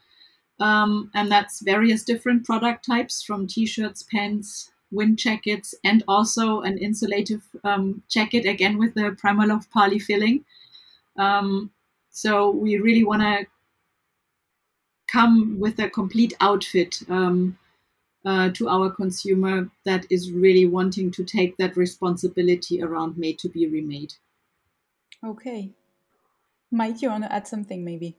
Um, 0.61 1.11
and 1.15 1.31
that's 1.31 1.61
various 1.61 2.03
different 2.03 2.45
product 2.45 2.85
types 2.85 3.23
from 3.23 3.47
t-shirts, 3.47 4.03
pants, 4.03 4.73
wind 4.91 5.19
jackets, 5.19 5.75
and 5.85 6.03
also 6.09 6.63
an 6.63 6.79
insulative 6.79 7.43
um, 7.63 8.03
jacket 8.09 8.45
again 8.45 8.77
with 8.77 8.95
the 8.95 9.17
Primaloft 9.23 9.71
poly 9.71 10.01
filling. 10.01 10.45
Um, 11.17 11.71
so 12.11 12.51
we 12.51 12.79
really 12.79 13.05
want 13.05 13.23
to 13.23 13.47
come 15.11 15.59
with 15.59 15.79
a 15.79 15.89
complete 15.89 16.35
outfit 16.41 17.03
um, 17.09 17.59
uh, 18.25 18.51
to 18.51 18.69
our 18.69 18.91
consumer 18.91 19.69
that 19.85 20.07
is 20.11 20.31
really 20.33 20.67
wanting 20.67 21.11
to 21.11 21.25
take 21.25 21.57
that 21.57 21.77
responsibility 21.77 22.83
around 22.83 23.17
made 23.17 23.39
to 23.39 23.49
be 23.49 23.67
remade. 23.67 24.13
Okay. 25.25 25.71
Mike, 26.71 27.01
you 27.01 27.09
want 27.09 27.25
to 27.25 27.33
add 27.33 27.47
something 27.47 27.85
maybe? 27.85 28.17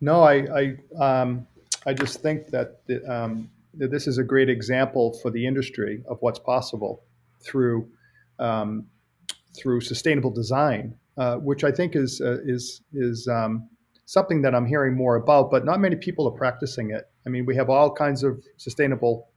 No, 0.00 0.22
I 0.22 0.46
I, 0.60 1.02
um, 1.02 1.46
I 1.86 1.94
just 1.94 2.20
think 2.20 2.48
that, 2.48 2.86
the, 2.86 3.02
um, 3.10 3.50
that 3.74 3.90
this 3.90 4.06
is 4.06 4.18
a 4.18 4.24
great 4.24 4.50
example 4.50 5.18
for 5.22 5.30
the 5.30 5.46
industry 5.46 6.02
of 6.06 6.18
what's 6.20 6.38
possible 6.38 7.02
through 7.42 7.88
um, 8.38 8.86
through 9.56 9.80
sustainable 9.80 10.30
design, 10.30 10.94
uh, 11.16 11.36
which 11.36 11.62
I 11.64 11.70
think 11.70 11.94
is 11.96 12.20
uh, 12.20 12.38
is 12.44 12.82
is 12.92 13.28
um, 13.28 13.68
something 14.06 14.42
that 14.42 14.54
I'm 14.54 14.66
hearing 14.66 14.94
more 14.96 15.16
about, 15.16 15.50
but 15.50 15.64
not 15.64 15.80
many 15.80 15.96
people 15.96 16.28
are 16.28 16.36
practicing 16.36 16.90
it. 16.90 17.04
I 17.26 17.30
mean, 17.30 17.46
we 17.46 17.56
have 17.56 17.70
all 17.70 17.92
kinds 17.92 18.22
of 18.22 18.42
sustainable 18.56 19.28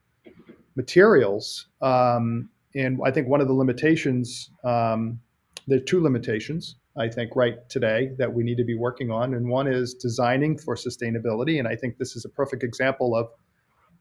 materials, 0.75 1.67
um, 1.81 2.49
and 2.75 2.99
I 3.05 3.11
think 3.11 3.27
one 3.27 3.41
of 3.41 3.47
the 3.47 3.53
limitations 3.53 4.51
um, 4.63 5.19
there 5.67 5.77
are 5.77 5.81
two 5.81 6.01
limitations, 6.01 6.77
I 6.97 7.09
think, 7.09 7.35
right 7.35 7.57
today 7.69 8.11
that 8.17 8.33
we 8.33 8.43
need 8.43 8.55
to 8.55 8.63
be 8.63 8.75
working 8.75 9.11
on. 9.11 9.33
And 9.33 9.49
one 9.49 9.67
is 9.67 9.93
designing 9.93 10.57
for 10.57 10.75
sustainability. 10.75 11.59
And 11.59 11.67
I 11.67 11.75
think 11.75 11.97
this 11.97 12.15
is 12.15 12.23
a 12.23 12.29
perfect 12.29 12.63
example 12.63 13.15
of, 13.15 13.27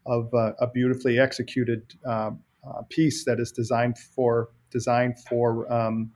of 0.05 0.33
uh, 0.33 0.53
a 0.59 0.67
beautifully 0.67 1.19
executed 1.19 1.93
um, 2.05 2.39
uh, 2.67 2.83
piece 2.89 3.25
that 3.25 3.39
is 3.39 3.51
designed 3.51 3.97
for 3.97 4.49
designed 4.71 5.17
for 5.29 5.71
um, 5.71 6.11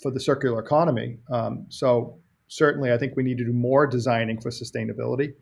for 0.00 0.10
the 0.10 0.18
circular 0.18 0.60
economy. 0.60 1.18
Um, 1.30 1.66
so 1.68 2.18
certainly, 2.52 2.92
I 2.92 2.98
think 2.98 3.16
we 3.16 3.22
need 3.22 3.38
to 3.38 3.44
do 3.44 3.52
more 3.52 3.86
designing 3.86 4.40
for 4.40 4.50
sustainability. 4.50 5.32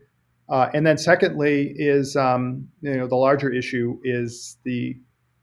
Uh, 0.49 0.69
and 0.75 0.85
then 0.87 0.99
secondly 0.99 1.73
is 1.77 2.17
um, 2.17 2.69
you 2.83 2.97
know 2.97 3.07
the 3.07 3.17
larger 3.17 3.53
issue 3.53 3.99
is 4.03 4.59
the 4.65 4.97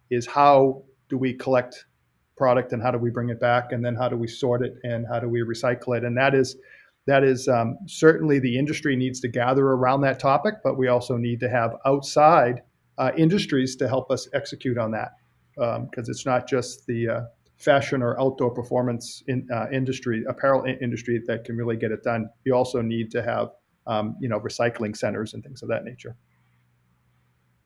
is 0.09 0.25
how 0.25 0.83
do 1.09 1.17
we 1.17 1.33
collect 1.33 1.85
product 2.35 2.73
and 2.73 2.83
how 2.83 2.91
do 2.91 2.97
we 2.97 3.09
bring 3.09 3.29
it 3.29 3.39
back 3.39 3.71
and 3.71 3.83
then 3.83 3.95
how 3.95 4.09
do 4.09 4.17
we 4.17 4.27
sort 4.27 4.61
it 4.61 4.75
and 4.83 5.05
how 5.09 5.19
do 5.19 5.29
we 5.29 5.39
recycle 5.39 5.97
it 5.97 6.03
and 6.03 6.17
that 6.17 6.35
is 6.35 6.57
that 7.07 7.23
is 7.23 7.47
um, 7.47 7.77
certainly 7.87 8.37
the 8.37 8.57
industry 8.57 8.97
needs 8.97 9.21
to 9.21 9.29
gather 9.29 9.65
around 9.65 10.01
that 10.01 10.19
topic 10.19 10.55
but 10.61 10.77
we 10.77 10.89
also 10.89 11.15
need 11.15 11.39
to 11.39 11.49
have 11.49 11.73
outside 11.85 12.61
uh, 12.97 13.11
industries 13.17 13.77
to 13.77 13.87
help 13.87 14.11
us 14.11 14.27
execute 14.33 14.77
on 14.77 14.91
that 14.91 15.11
because 15.55 15.77
um, 15.77 16.11
it's 16.11 16.25
not 16.25 16.47
just 16.47 16.85
the 16.85 17.07
uh, 17.07 17.21
fashion 17.57 18.01
or 18.01 18.19
outdoor 18.19 18.51
performance 18.51 19.23
in, 19.27 19.47
uh, 19.51 19.65
industry 19.71 20.23
apparel 20.29 20.63
industry 20.81 21.21
that 21.25 21.43
can 21.43 21.57
really 21.57 21.75
get 21.75 21.91
it 21.91 22.03
done 22.03 22.29
you 22.45 22.53
also 22.53 22.81
need 22.81 23.11
to 23.11 23.21
have 23.21 23.49
um, 23.87 24.15
you 24.19 24.29
know 24.29 24.39
recycling 24.39 24.95
centers 24.95 25.33
and 25.33 25.43
things 25.43 25.61
of 25.61 25.69
that 25.69 25.83
nature 25.83 26.15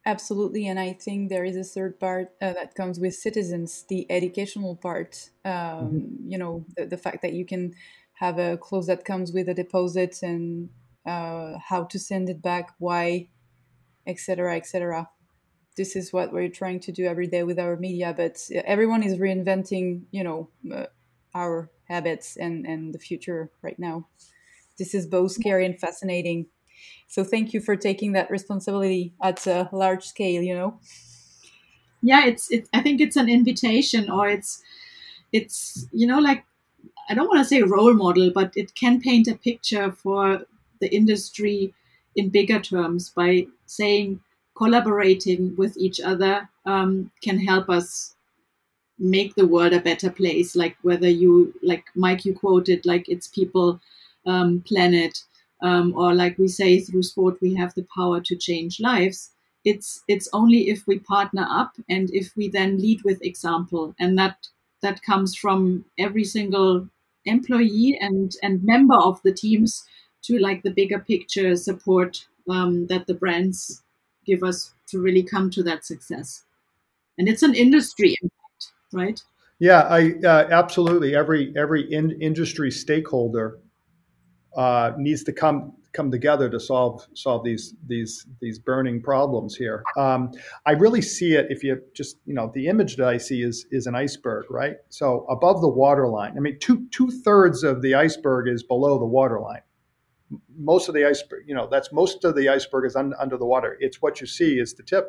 Absolutely, 0.03 0.67
and 0.67 0.79
I 0.79 0.93
think 0.93 1.29
there 1.29 1.45
is 1.45 1.55
a 1.55 1.63
third 1.63 1.99
part 1.99 2.29
uh, 2.41 2.53
that 2.53 2.73
comes 2.73 2.99
with 2.99 3.13
citizens, 3.13 3.85
the 3.87 4.07
educational 4.09 4.75
part. 4.75 5.29
Um, 5.45 5.51
mm-hmm. 5.53 6.31
You 6.31 6.37
know, 6.39 6.65
the, 6.75 6.87
the, 6.87 6.97
fact 6.97 7.21
that 7.21 7.33
you 7.33 7.45
can 7.45 7.75
have 8.13 8.39
a 8.39 8.57
clothes 8.57 8.87
that 8.87 9.05
comes 9.05 9.31
with 9.31 9.47
a 9.47 9.53
deposit 9.53 10.23
and 10.23 10.69
uh, 11.05 11.59
how 11.63 11.83
to 11.83 11.99
send 11.99 12.29
it 12.29 12.41
back, 12.41 12.73
why, 12.79 13.27
etc., 14.07 14.55
etc. 14.55 15.07
This 15.77 15.95
is 15.95 16.11
what 16.11 16.33
we're 16.33 16.49
trying 16.49 16.79
to 16.81 16.91
do 16.91 17.05
every 17.05 17.27
day 17.27 17.43
with 17.43 17.59
our 17.59 17.77
media, 17.77 18.13
but 18.15 18.39
everyone 18.65 19.03
is 19.03 19.17
reinventing, 19.17 20.03
you 20.11 20.23
know, 20.23 20.49
uh, 20.73 20.87
our 21.33 21.69
habits 21.87 22.37
and 22.37 22.65
and 22.65 22.93
the 22.93 22.99
future 22.99 23.51
right 23.61 23.79
now. 23.79 24.07
This 24.77 24.93
is 24.93 25.07
both 25.07 25.31
scary 25.33 25.65
and 25.65 25.79
fascinating 25.79 26.47
so 27.07 27.23
thank 27.25 27.53
you 27.53 27.59
for 27.59 27.75
taking 27.75 28.13
that 28.13 28.31
responsibility 28.31 29.13
at 29.21 29.45
a 29.45 29.69
large 29.73 30.05
scale. 30.05 30.41
You 30.41 30.55
know. 30.55 30.79
Yeah, 32.01 32.25
it's. 32.25 32.49
It, 32.51 32.69
I 32.73 32.81
think 32.81 33.01
it's 33.01 33.17
an 33.17 33.29
invitation, 33.29 34.09
or 34.09 34.29
it's, 34.29 34.63
it's 35.33 35.87
you 35.91 36.07
know 36.07 36.19
like, 36.19 36.45
I 37.09 37.13
don't 37.13 37.27
want 37.27 37.39
to 37.39 37.45
say 37.45 37.61
role 37.63 37.93
model, 37.93 38.31
but 38.33 38.53
it 38.55 38.75
can 38.75 39.01
paint 39.01 39.27
a 39.27 39.35
picture 39.35 39.91
for 39.91 40.43
the 40.79 40.93
industry 40.95 41.73
in 42.15 42.29
bigger 42.29 42.59
terms 42.59 43.09
by 43.09 43.47
saying 43.65 44.21
collaborating 44.55 45.55
with 45.55 45.77
each 45.77 45.99
other 45.99 46.49
um, 46.65 47.11
can 47.23 47.39
help 47.39 47.69
us 47.69 48.15
make 48.99 49.35
the 49.35 49.47
world 49.47 49.73
a 49.73 49.79
better 49.81 50.09
place. 50.11 50.55
Like 50.55 50.77
whether 50.81 51.09
you 51.09 51.53
like 51.63 51.85
mike 51.95 52.25
you 52.25 52.33
quoted 52.33 52.85
like 52.85 53.09
it's 53.09 53.27
people 53.27 53.79
um, 54.25 54.61
planet 54.61 55.23
um, 55.61 55.93
or 55.95 56.13
like 56.13 56.37
we 56.37 56.47
say 56.47 56.79
through 56.79 57.03
sport 57.03 57.37
we 57.41 57.55
have 57.55 57.73
the 57.75 57.85
power 57.95 58.21
to 58.21 58.35
change 58.35 58.79
lives. 58.79 59.31
It's 59.65 60.03
it's 60.07 60.29
only 60.33 60.69
if 60.69 60.87
we 60.87 60.99
partner 60.99 61.45
up 61.49 61.75
and 61.89 62.09
if 62.13 62.35
we 62.35 62.49
then 62.49 62.77
lead 62.79 63.03
with 63.03 63.23
example. 63.23 63.95
And 63.99 64.17
that 64.17 64.47
that 64.81 65.03
comes 65.03 65.35
from 65.35 65.85
every 65.97 66.23
single 66.23 66.87
employee 67.25 67.97
and 67.99 68.35
and 68.43 68.63
member 68.63 68.95
of 68.95 69.21
the 69.23 69.33
teams 69.33 69.85
to 70.23 70.37
like 70.39 70.63
the 70.63 70.71
bigger 70.71 70.99
picture 70.99 71.55
support 71.55 72.27
um, 72.49 72.87
that 72.87 73.07
the 73.07 73.13
brands 73.13 73.81
give 74.25 74.43
us 74.43 74.73
to 74.87 74.99
really 74.99 75.23
come 75.23 75.49
to 75.49 75.63
that 75.63 75.85
success 75.85 76.43
and 77.17 77.27
it's 77.27 77.43
an 77.43 77.55
industry 77.55 78.15
impact 78.21 78.73
right 78.93 79.21
yeah 79.59 79.81
i 79.83 80.11
uh, 80.25 80.47
absolutely 80.51 81.15
every 81.15 81.53
every 81.55 81.91
in, 81.93 82.11
industry 82.21 82.71
stakeholder 82.71 83.59
uh, 84.55 84.91
needs 84.97 85.23
to 85.23 85.31
come 85.31 85.73
come 85.93 86.09
together 86.09 86.49
to 86.49 86.59
solve 86.59 87.05
solve 87.13 87.43
these 87.43 87.75
these 87.87 88.25
these 88.39 88.59
burning 88.59 89.01
problems 89.01 89.55
here. 89.55 89.83
Um, 89.97 90.31
I 90.65 90.71
really 90.71 91.01
see 91.01 91.33
it 91.33 91.47
if 91.49 91.63
you 91.63 91.81
just 91.93 92.17
you 92.25 92.33
know 92.33 92.51
the 92.53 92.67
image 92.67 92.95
that 92.97 93.07
I 93.07 93.17
see 93.17 93.43
is 93.43 93.65
is 93.71 93.87
an 93.87 93.95
iceberg, 93.95 94.49
right? 94.49 94.77
So 94.89 95.25
above 95.29 95.61
the 95.61 95.69
waterline. 95.69 96.37
I 96.37 96.39
mean, 96.39 96.57
two 96.59 96.87
two 96.91 97.09
thirds 97.09 97.63
of 97.63 97.81
the 97.81 97.95
iceberg 97.95 98.47
is 98.47 98.63
below 98.63 98.99
the 98.99 99.05
waterline. 99.05 99.61
Most 100.57 100.87
of 100.87 100.95
the 100.95 101.05
iceberg, 101.05 101.43
you 101.47 101.55
know, 101.55 101.67
that's 101.69 101.91
most 101.91 102.23
of 102.23 102.35
the 102.35 102.49
iceberg 102.49 102.85
is 102.85 102.95
un, 102.95 103.13
under 103.19 103.37
the 103.37 103.45
water. 103.45 103.77
It's 103.79 104.01
what 104.01 104.21
you 104.21 104.27
see 104.27 104.59
is 104.59 104.73
the 104.73 104.83
tip. 104.83 105.07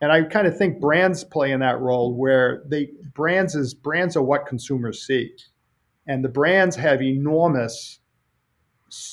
And 0.00 0.10
I 0.10 0.22
kind 0.22 0.46
of 0.46 0.56
think 0.56 0.80
brands 0.80 1.24
play 1.24 1.52
in 1.52 1.60
that 1.60 1.78
role 1.80 2.14
where 2.14 2.62
they 2.66 2.90
brands 3.14 3.54
is 3.54 3.74
brands 3.74 4.16
are 4.16 4.22
what 4.22 4.46
consumers 4.46 5.06
see, 5.06 5.30
and 6.06 6.24
the 6.24 6.28
brands 6.28 6.74
have 6.76 7.02
enormous 7.02 8.00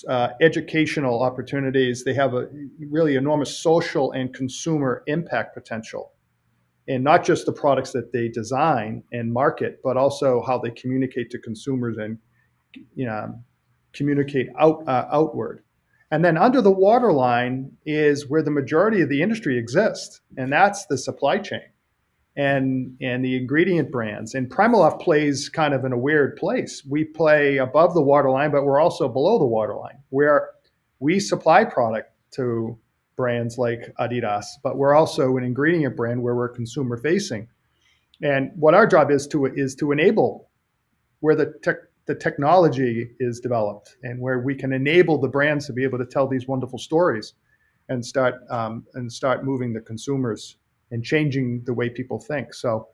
uh, 0.08 0.30
educational 0.42 1.22
opportunities. 1.22 2.04
They 2.04 2.14
have 2.14 2.34
a 2.34 2.48
really 2.80 3.16
enormous 3.16 3.58
social 3.58 4.12
and 4.14 4.34
consumer 4.34 5.04
impact 5.08 5.54
potential. 5.54 6.14
And 6.88 7.04
not 7.04 7.26
just 7.26 7.46
the 7.46 7.52
products 7.52 7.92
that 7.92 8.14
they 8.14 8.30
design 8.30 9.04
and 9.12 9.32
market, 9.32 9.82
but 9.84 9.98
also 9.98 10.42
how 10.48 10.58
they 10.58 10.72
communicate 10.72 11.30
to 11.32 11.38
consumers 11.38 11.98
and 11.98 12.18
you 12.96 13.06
know, 13.06 13.36
communicate 13.98 14.48
out, 14.60 14.88
uh, 14.88 15.08
outward. 15.12 15.64
And 16.12 16.24
then 16.24 16.38
under 16.38 16.62
the 16.62 16.72
waterline 16.72 17.72
is 17.86 18.30
where 18.30 18.42
the 18.42 18.52
majority 18.52 19.02
of 19.02 19.10
the 19.10 19.22
industry 19.22 19.58
exists, 19.58 20.22
and 20.38 20.52
that's 20.52 20.86
the 20.86 20.98
supply 20.98 21.40
chain 21.40 21.64
and 22.38 22.96
and 23.02 23.26
the 23.26 23.36
ingredient 23.36 23.92
brands. 23.92 24.36
And 24.36 24.50
Primaloft 24.50 25.02
plays 25.02 25.50
kind 25.50 25.74
of 25.74 25.84
in 25.84 25.92
a 25.92 25.98
weird 25.98 26.38
place. 26.38 26.84
We 26.88 27.04
play 27.04 27.58
above 27.58 27.94
the 27.94 28.02
waterline, 28.02 28.52
but 28.52 28.64
we're 28.64 28.80
also 28.80 29.10
below 29.10 29.40
the 29.40 29.46
waterline, 29.46 29.98
where 30.10 30.52
we 31.00 31.20
supply 31.20 31.66
product 31.66 32.12
to 32.32 32.78
brands 33.16 33.58
like 33.58 33.92
Adidas, 34.00 34.46
but 34.64 34.78
we're 34.78 34.94
also 34.94 35.36
an 35.38 35.44
ingredient 35.44 35.96
brand 35.96 36.22
where 36.22 36.36
we're 36.36 36.50
consumer 36.50 36.96
facing. 36.98 37.48
And 38.22 38.52
what 38.56 38.76
our 38.76 38.86
job 38.88 39.12
is 39.12 39.28
to 39.28 39.46
is 39.46 39.76
to 39.76 39.92
enable 39.92 40.50
where 41.20 41.36
the 41.36 41.54
tech, 41.64 41.78
the 42.08 42.16
technology 42.16 43.12
is 43.20 43.40
developed 43.40 43.98
and 44.04 44.20
where 44.20 44.40
we 44.40 44.56
can 44.56 44.74
enable 44.74 45.20
the 45.20 45.28
brands 45.28 45.68
to 45.68 45.74
be 45.74 45.84
able 45.84 45.98
to 45.98 46.06
tell 46.06 46.28
these 46.28 46.48
wonderful 46.48 46.80
stories 46.80 47.34
and 47.90 48.06
start 48.06 48.36
um, 48.50 48.86
and 48.96 49.12
start 49.12 49.46
moving 49.46 49.74
the 49.74 49.82
consumers 49.82 50.58
and 50.92 51.04
changing 51.04 51.64
the 51.66 51.74
way 51.74 51.90
people 51.90 52.20
think. 52.20 52.54
So 52.54 52.88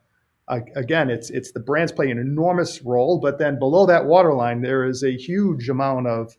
again, 0.48 1.10
it's 1.10 1.30
it's 1.30 1.52
the 1.52 1.60
brands 1.60 1.92
play 1.92 2.10
an 2.10 2.18
enormous 2.18 2.82
role, 2.82 3.18
but 3.18 3.38
then 3.38 3.58
below 3.58 3.86
that 3.86 4.04
waterline, 4.04 4.60
there 4.60 4.84
is 4.84 5.02
a 5.02 5.16
huge 5.16 5.68
amount 5.68 6.06
of 6.06 6.36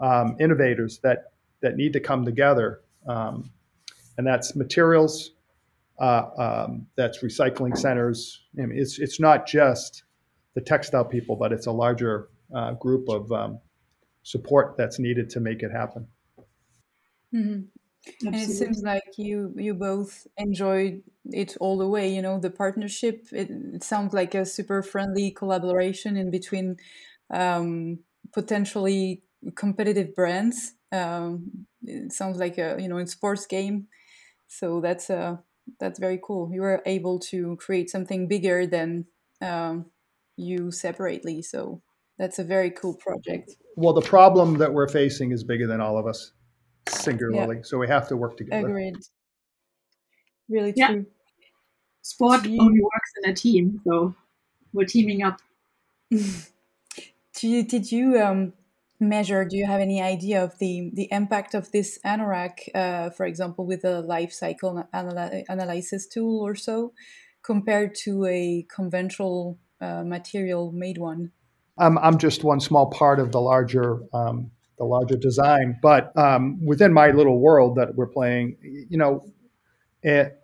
um, 0.00 0.36
innovators 0.40 0.98
that 1.02 1.32
that 1.60 1.76
need 1.76 1.92
to 1.92 2.00
come 2.00 2.24
together, 2.24 2.80
um, 3.06 3.50
and 4.16 4.26
that's 4.26 4.54
materials, 4.54 5.32
uh, 5.98 6.24
um, 6.36 6.86
that's 6.96 7.22
recycling 7.22 7.76
centers. 7.76 8.44
I 8.58 8.66
mean, 8.66 8.78
it's 8.78 8.98
it's 8.98 9.18
not 9.18 9.46
just 9.46 10.02
the 10.54 10.60
textile 10.60 11.04
people, 11.04 11.36
but 11.36 11.52
it's 11.52 11.66
a 11.66 11.72
larger 11.72 12.28
uh, 12.54 12.72
group 12.72 13.08
of 13.08 13.30
um, 13.32 13.60
support 14.22 14.76
that's 14.76 14.98
needed 14.98 15.30
to 15.30 15.40
make 15.40 15.62
it 15.62 15.70
happen. 15.70 16.06
Mm-hmm. 17.34 18.26
And 18.26 18.34
it 18.34 18.48
seems 18.48 18.82
like 18.82 19.18
you 19.18 19.52
you 19.56 19.74
both 19.74 20.26
enjoyed 20.36 21.02
it 21.26 21.56
all 21.60 21.76
the 21.76 21.88
way. 21.88 22.12
You 22.14 22.22
know, 22.22 22.38
the 22.38 22.50
partnership. 22.50 23.26
It, 23.32 23.50
it 23.50 23.84
sounds 23.84 24.14
like 24.14 24.34
a 24.34 24.46
super 24.46 24.82
friendly 24.82 25.30
collaboration 25.30 26.16
in 26.16 26.30
between 26.30 26.76
um, 27.30 27.98
potentially 28.32 29.22
competitive 29.54 30.14
brands. 30.14 30.74
Um, 30.90 31.66
it 31.82 32.12
sounds 32.12 32.38
like 32.38 32.56
a 32.56 32.76
you 32.78 32.88
know 32.88 32.98
in 32.98 33.06
sports 33.06 33.46
game. 33.46 33.88
So 34.46 34.80
that's 34.80 35.10
uh, 35.10 35.36
that's 35.78 35.98
very 35.98 36.18
cool. 36.22 36.50
You 36.52 36.62
were 36.62 36.82
able 36.86 37.18
to 37.30 37.56
create 37.56 37.90
something 37.90 38.28
bigger 38.28 38.66
than 38.66 39.06
um, 39.42 39.86
you 40.38 40.70
separately. 40.70 41.42
So 41.42 41.82
that's 42.18 42.38
a 42.38 42.44
very 42.44 42.70
cool 42.70 42.94
project. 42.94 43.56
Well, 43.76 43.92
the 43.92 44.00
problem 44.00 44.58
that 44.58 44.72
we're 44.72 44.88
facing 44.88 45.32
is 45.32 45.44
bigger 45.44 45.66
than 45.66 45.80
all 45.80 45.98
of 45.98 46.06
us 46.06 46.32
singularly. 46.88 47.56
Yeah. 47.56 47.62
So 47.64 47.78
we 47.78 47.88
have 47.88 48.08
to 48.08 48.16
work 48.16 48.36
together. 48.36 48.68
Agreed. 48.68 48.96
Really 50.48 50.72
yeah. 50.76 50.88
true. 50.88 51.06
Sport 52.02 52.44
you... 52.46 52.60
only 52.60 52.80
works 52.80 53.12
in 53.22 53.30
a 53.30 53.34
team, 53.34 53.80
so 53.86 54.14
we're 54.72 54.86
teaming 54.86 55.22
up. 55.22 55.40
do 56.10 56.20
you, 57.42 57.62
did 57.62 57.92
you 57.92 58.20
um, 58.20 58.54
measure? 58.98 59.44
Do 59.44 59.56
you 59.56 59.66
have 59.66 59.80
any 59.80 60.00
idea 60.00 60.42
of 60.42 60.58
the 60.58 60.90
the 60.94 61.08
impact 61.12 61.54
of 61.54 61.70
this 61.70 61.98
anorak, 62.04 62.68
uh, 62.74 63.10
for 63.10 63.26
example, 63.26 63.66
with 63.66 63.84
a 63.84 64.00
life 64.00 64.32
cycle 64.32 64.88
anal- 64.94 65.44
analysis 65.48 66.06
tool 66.06 66.40
or 66.40 66.54
so, 66.54 66.92
compared 67.42 67.94
to 68.04 68.24
a 68.24 68.66
conventional 68.74 69.58
uh, 69.80 70.02
material 70.04 70.72
made 70.72 70.98
one? 70.98 71.32
I'm 71.78 71.98
I'm 71.98 72.18
just 72.18 72.44
one 72.44 72.60
small 72.60 72.90
part 72.90 73.20
of 73.20 73.32
the 73.32 73.40
larger 73.40 74.00
um, 74.12 74.50
the 74.78 74.84
larger 74.84 75.16
design. 75.16 75.78
But 75.82 76.16
um, 76.16 76.64
within 76.64 76.92
my 76.92 77.10
little 77.10 77.38
world 77.38 77.76
that 77.76 77.94
we're 77.94 78.06
playing, 78.06 78.56
you 78.62 78.98
know, 78.98 79.24
it, 80.02 80.38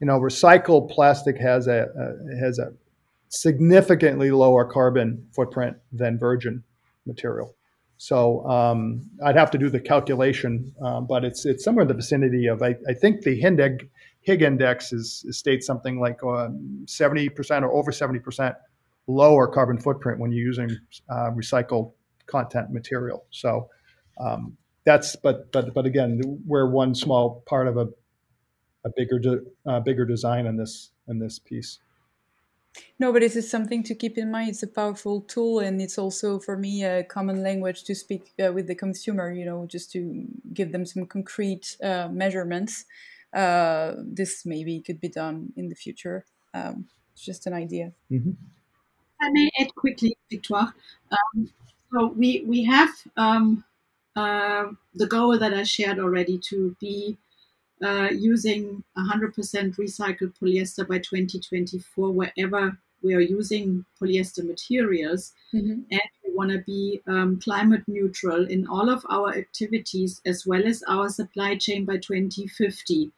you 0.00 0.06
know, 0.06 0.18
recycled 0.18 0.90
plastic 0.90 1.38
has 1.38 1.66
a, 1.66 1.86
a 1.96 2.36
has 2.38 2.58
a 2.58 2.72
significantly 3.28 4.30
lower 4.30 4.64
carbon 4.64 5.26
footprint 5.32 5.76
than 5.92 6.18
virgin 6.18 6.64
material. 7.06 7.54
So 7.96 8.46
um, 8.48 9.10
I'd 9.22 9.36
have 9.36 9.50
to 9.50 9.58
do 9.58 9.68
the 9.68 9.78
calculation, 9.78 10.74
um, 10.82 11.06
but 11.06 11.22
it's 11.22 11.44
it's 11.44 11.62
somewhere 11.62 11.82
in 11.82 11.88
the 11.88 11.94
vicinity 11.94 12.46
of 12.46 12.62
I, 12.62 12.74
I 12.88 12.94
think 12.94 13.22
the 13.22 13.38
Hindig, 13.38 13.88
Higg 14.22 14.40
index 14.42 14.92
is, 14.92 15.22
is 15.28 15.38
states 15.38 15.66
something 15.66 16.00
like 16.00 16.24
um, 16.24 16.84
seventy 16.86 17.28
percent 17.28 17.62
or 17.64 17.72
over 17.72 17.92
seventy 17.92 18.18
percent 18.18 18.54
lower 19.06 19.46
carbon 19.46 19.78
footprint 19.78 20.18
when 20.18 20.32
you're 20.32 20.46
using 20.46 20.70
uh, 21.08 21.30
recycled 21.30 21.92
content 22.26 22.70
material. 22.70 23.24
So 23.30 23.68
um, 24.20 24.56
that's 24.84 25.16
but 25.16 25.50
but 25.52 25.74
but 25.74 25.86
again, 25.86 26.20
we're 26.46 26.70
one 26.70 26.94
small 26.94 27.42
part 27.46 27.68
of 27.68 27.76
a 27.76 27.88
a 28.84 28.90
bigger 28.96 29.18
de, 29.18 29.40
uh, 29.66 29.80
bigger 29.80 30.04
design 30.04 30.46
in 30.46 30.56
this 30.56 30.90
in 31.08 31.18
this 31.18 31.38
piece. 31.38 31.78
No, 33.00 33.12
but 33.12 33.20
this 33.20 33.34
is 33.34 33.50
something 33.50 33.82
to 33.82 33.94
keep 33.94 34.16
in 34.16 34.30
mind. 34.30 34.50
It's 34.50 34.62
a 34.62 34.68
powerful 34.68 35.22
tool, 35.22 35.58
and 35.58 35.82
it's 35.82 35.98
also 35.98 36.38
for 36.38 36.56
me 36.56 36.84
a 36.84 37.02
common 37.02 37.42
language 37.42 37.82
to 37.84 37.94
speak 37.94 38.32
uh, 38.42 38.52
with 38.52 38.68
the 38.68 38.74
consumer. 38.74 39.32
You 39.32 39.44
know, 39.44 39.66
just 39.66 39.90
to 39.92 40.24
give 40.54 40.72
them 40.72 40.86
some 40.86 41.06
concrete 41.06 41.76
uh, 41.82 42.08
measurements. 42.10 42.84
Uh, 43.32 43.94
this 43.98 44.44
maybe 44.44 44.80
could 44.80 45.00
be 45.00 45.08
done 45.08 45.52
in 45.56 45.68
the 45.68 45.74
future. 45.74 46.24
Um, 46.52 46.86
it's 47.12 47.24
just 47.24 47.46
an 47.46 47.52
idea. 47.52 47.92
Mm-hmm. 48.10 48.32
I 49.20 49.30
may 49.30 49.50
add 49.60 49.74
quickly, 49.74 50.16
Victoire. 50.30 50.72
Um, 51.10 51.50
so 51.92 52.06
we 52.16 52.42
we 52.46 52.64
have 52.64 52.90
um, 53.16 53.64
uh, 54.16 54.66
the 54.94 55.06
goal 55.06 55.38
that 55.38 55.54
I 55.54 55.62
shared 55.62 55.98
already 55.98 56.38
to 56.50 56.76
be 56.80 57.18
uh, 57.82 58.08
using 58.12 58.84
100% 58.98 59.34
recycled 59.76 60.34
polyester 60.40 60.86
by 60.86 60.98
2024 60.98 62.12
wherever 62.12 62.78
we 63.02 63.14
are 63.14 63.20
using 63.20 63.84
polyester 64.00 64.44
materials. 64.44 65.32
Mm-hmm. 65.54 65.82
And 65.90 66.10
we 66.24 66.34
want 66.34 66.50
to 66.50 66.58
be 66.58 67.00
um, 67.06 67.40
climate 67.40 67.84
neutral 67.86 68.46
in 68.46 68.66
all 68.66 68.90
of 68.90 69.06
our 69.08 69.34
activities 69.34 70.20
as 70.26 70.46
well 70.46 70.66
as 70.66 70.82
our 70.88 71.08
supply 71.08 71.56
chain 71.56 71.84
by 71.84 71.96
2050. 71.96 73.10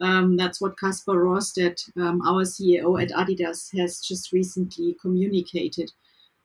Um, 0.00 0.36
that's 0.36 0.60
what 0.60 0.78
Kasper 0.78 1.12
Rorsted, 1.12 1.80
um, 1.96 2.20
our 2.22 2.42
CEO 2.42 3.00
at 3.00 3.10
Adidas, 3.10 3.76
has 3.78 4.00
just 4.00 4.32
recently 4.32 4.96
communicated. 5.00 5.92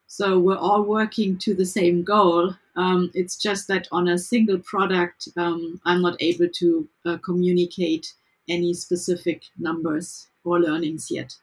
So 0.07 0.39
we're 0.39 0.57
all 0.57 0.83
working 0.83 1.37
to 1.39 1.53
the 1.53 1.65
same 1.65 2.03
goal. 2.03 2.55
Um, 2.75 3.11
it's 3.13 3.37
just 3.37 3.67
that 3.67 3.87
on 3.91 4.07
a 4.07 4.17
single 4.17 4.59
product, 4.59 5.27
um, 5.37 5.79
I'm 5.85 6.01
not 6.01 6.17
able 6.19 6.47
to 6.47 6.89
uh, 7.05 7.17
communicate 7.17 8.13
any 8.47 8.73
specific 8.73 9.43
numbers 9.57 10.27
or 10.43 10.59
learnings 10.59 11.09
yet. 11.11 11.35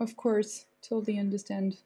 Of 0.00 0.16
course, 0.16 0.64
totally 0.82 1.18
understand. 1.18 1.76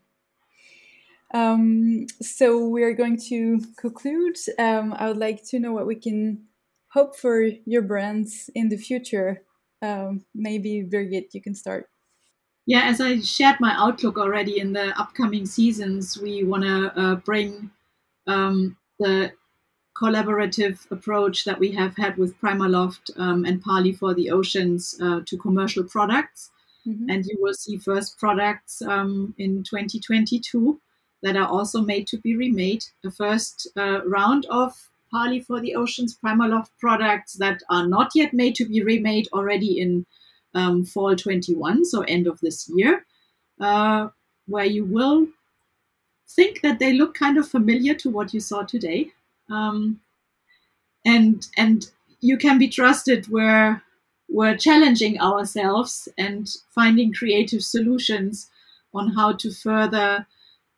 Um, 1.32 2.06
so 2.20 2.64
we 2.66 2.82
are 2.82 2.94
going 2.94 3.18
to 3.28 3.60
conclude. 3.76 4.36
Um, 4.58 4.94
I 4.96 5.08
would 5.08 5.16
like 5.16 5.44
to 5.48 5.60
know 5.60 5.72
what 5.72 5.86
we 5.86 5.94
can 5.94 6.46
hope 6.88 7.16
for 7.16 7.42
your 7.42 7.82
brands 7.82 8.50
in 8.54 8.68
the 8.68 8.76
future. 8.76 9.42
Um, 9.82 10.24
maybe 10.34 10.82
Birgit, 10.82 11.32
you 11.32 11.40
can 11.40 11.54
start. 11.54 11.88
Yeah, 12.66 12.82
as 12.84 13.00
I 13.00 13.20
shared 13.20 13.58
my 13.60 13.74
outlook 13.76 14.18
already 14.18 14.60
in 14.60 14.72
the 14.72 14.98
upcoming 15.00 15.46
seasons, 15.46 16.18
we 16.20 16.44
want 16.44 16.62
to 16.64 17.00
uh, 17.00 17.14
bring 17.16 17.70
um, 18.26 18.76
the 18.98 19.32
collaborative 20.00 20.90
approach 20.90 21.44
that 21.44 21.58
we 21.58 21.72
have 21.72 21.96
had 21.96 22.16
with 22.16 22.38
PrimaLoft 22.40 23.10
um, 23.18 23.44
and 23.44 23.62
Parley 23.62 23.92
for 23.92 24.14
the 24.14 24.30
Oceans 24.30 24.96
uh, 25.02 25.20
to 25.26 25.36
commercial 25.36 25.84
products. 25.84 26.50
Mm-hmm. 26.86 27.10
And 27.10 27.26
you 27.26 27.36
will 27.40 27.54
see 27.54 27.76
first 27.76 28.18
products 28.18 28.80
um, 28.82 29.34
in 29.36 29.62
2022 29.64 30.80
that 31.22 31.36
are 31.36 31.48
also 31.48 31.82
made 31.82 32.06
to 32.08 32.18
be 32.18 32.36
remade. 32.36 32.84
The 33.02 33.10
first 33.10 33.68
uh, 33.76 34.04
round 34.06 34.46
of 34.50 34.89
Parley 35.10 35.40
for 35.40 35.60
the 35.60 35.74
Oceans 35.74 36.16
PrimaLoft 36.24 36.70
products 36.78 37.34
that 37.34 37.62
are 37.68 37.86
not 37.86 38.12
yet 38.14 38.32
made 38.32 38.54
to 38.56 38.64
be 38.64 38.82
remade 38.82 39.28
already 39.32 39.80
in 39.80 40.06
um, 40.54 40.84
fall 40.84 41.14
21, 41.14 41.84
so 41.84 42.02
end 42.02 42.26
of 42.26 42.40
this 42.40 42.70
year, 42.74 43.04
uh, 43.60 44.08
where 44.46 44.64
you 44.64 44.84
will 44.84 45.28
think 46.28 46.60
that 46.62 46.78
they 46.78 46.92
look 46.92 47.14
kind 47.14 47.38
of 47.38 47.48
familiar 47.48 47.94
to 47.94 48.10
what 48.10 48.32
you 48.32 48.40
saw 48.40 48.62
today. 48.62 49.12
Um, 49.48 50.00
and 51.04 51.48
and 51.56 51.90
you 52.20 52.36
can 52.36 52.58
be 52.58 52.68
trusted 52.68 53.26
where 53.26 53.82
we're 54.28 54.56
challenging 54.56 55.20
ourselves 55.20 56.08
and 56.16 56.48
finding 56.70 57.12
creative 57.12 57.62
solutions 57.62 58.50
on 58.94 59.12
how 59.14 59.32
to 59.32 59.50
further 59.50 60.26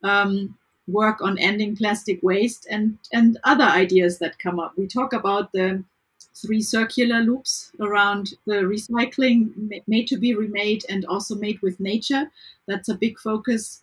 um, 0.03 0.57
work 0.89 1.23
on 1.23 1.39
ending 1.39 1.77
plastic 1.77 2.21
waste 2.23 2.67
and 2.71 2.99
and 3.13 3.39
other 3.45 3.65
ideas 3.65 4.19
that 4.19 4.39
come 4.39 4.59
up. 4.59 4.77
We 4.77 4.87
talk 4.87 5.13
about 5.13 5.53
the 5.53 5.85
three 6.35 6.63
circular 6.63 7.21
loops 7.21 7.73
around 7.81 8.35
the 8.47 8.63
recycling 8.63 9.83
made 9.87 10.07
to 10.09 10.17
be 10.17 10.35
remade 10.35 10.85
and 10.89 11.05
also 11.05 11.35
made 11.35 11.61
with 11.63 11.79
nature. 11.81 12.31
That's 12.67 12.89
a 12.89 12.95
big 12.95 13.19
focus 13.19 13.83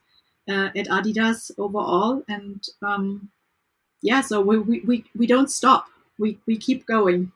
uh, 0.50 0.70
at 0.76 0.88
Adidas 0.88 1.52
overall. 1.58 2.24
And 2.28 2.68
um, 2.82 3.30
yeah, 4.02 4.22
so 4.22 4.42
we, 4.42 4.58
we, 4.58 4.80
we, 4.82 5.06
we 5.16 5.28
don't 5.28 5.52
stop. 5.52 5.88
We, 6.18 6.40
we 6.46 6.58
keep 6.58 6.86
going. 6.86 7.32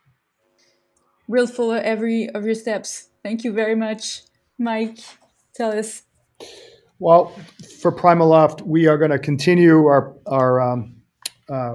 We'll 1.26 1.46
follow 1.46 1.74
every 1.74 2.28
of 2.30 2.44
your 2.44 2.54
steps. 2.54 3.08
Thank 3.22 3.44
you 3.44 3.52
very 3.52 3.74
much. 3.74 4.22
Mike, 4.58 4.98
tell 5.54 5.76
us. 5.78 6.02
Well, 7.04 7.36
for 7.82 7.92
PrimaLoft, 7.92 8.62
we 8.62 8.86
are 8.86 8.96
going 8.96 9.10
to 9.10 9.18
continue 9.18 9.84
our, 9.88 10.16
our 10.26 10.58
um, 10.62 11.02
uh, 11.50 11.74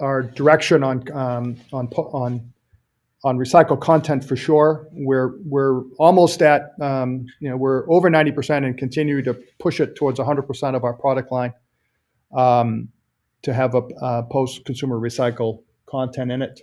our 0.00 0.22
direction 0.22 0.82
on 0.82 1.12
um, 1.12 1.56
on 1.74 1.88
on 1.88 2.52
on 3.22 3.36
recycled 3.36 3.82
content 3.82 4.24
for 4.24 4.34
sure. 4.34 4.88
We're 4.92 5.34
we're 5.44 5.82
almost 5.98 6.40
at 6.40 6.70
um, 6.80 7.26
you 7.38 7.50
know 7.50 7.58
we're 7.58 7.84
over 7.92 8.08
ninety 8.08 8.32
percent 8.32 8.64
and 8.64 8.78
continue 8.78 9.20
to 9.24 9.34
push 9.58 9.78
it 9.78 9.94
towards 9.94 10.18
hundred 10.18 10.44
percent 10.44 10.74
of 10.74 10.84
our 10.84 10.94
product 10.94 11.30
line 11.30 11.52
um, 12.34 12.88
to 13.42 13.52
have 13.52 13.74
a, 13.74 13.82
a 14.00 14.22
post 14.22 14.64
consumer 14.64 14.98
recycle 14.98 15.64
content 15.84 16.32
in 16.32 16.40
it. 16.40 16.62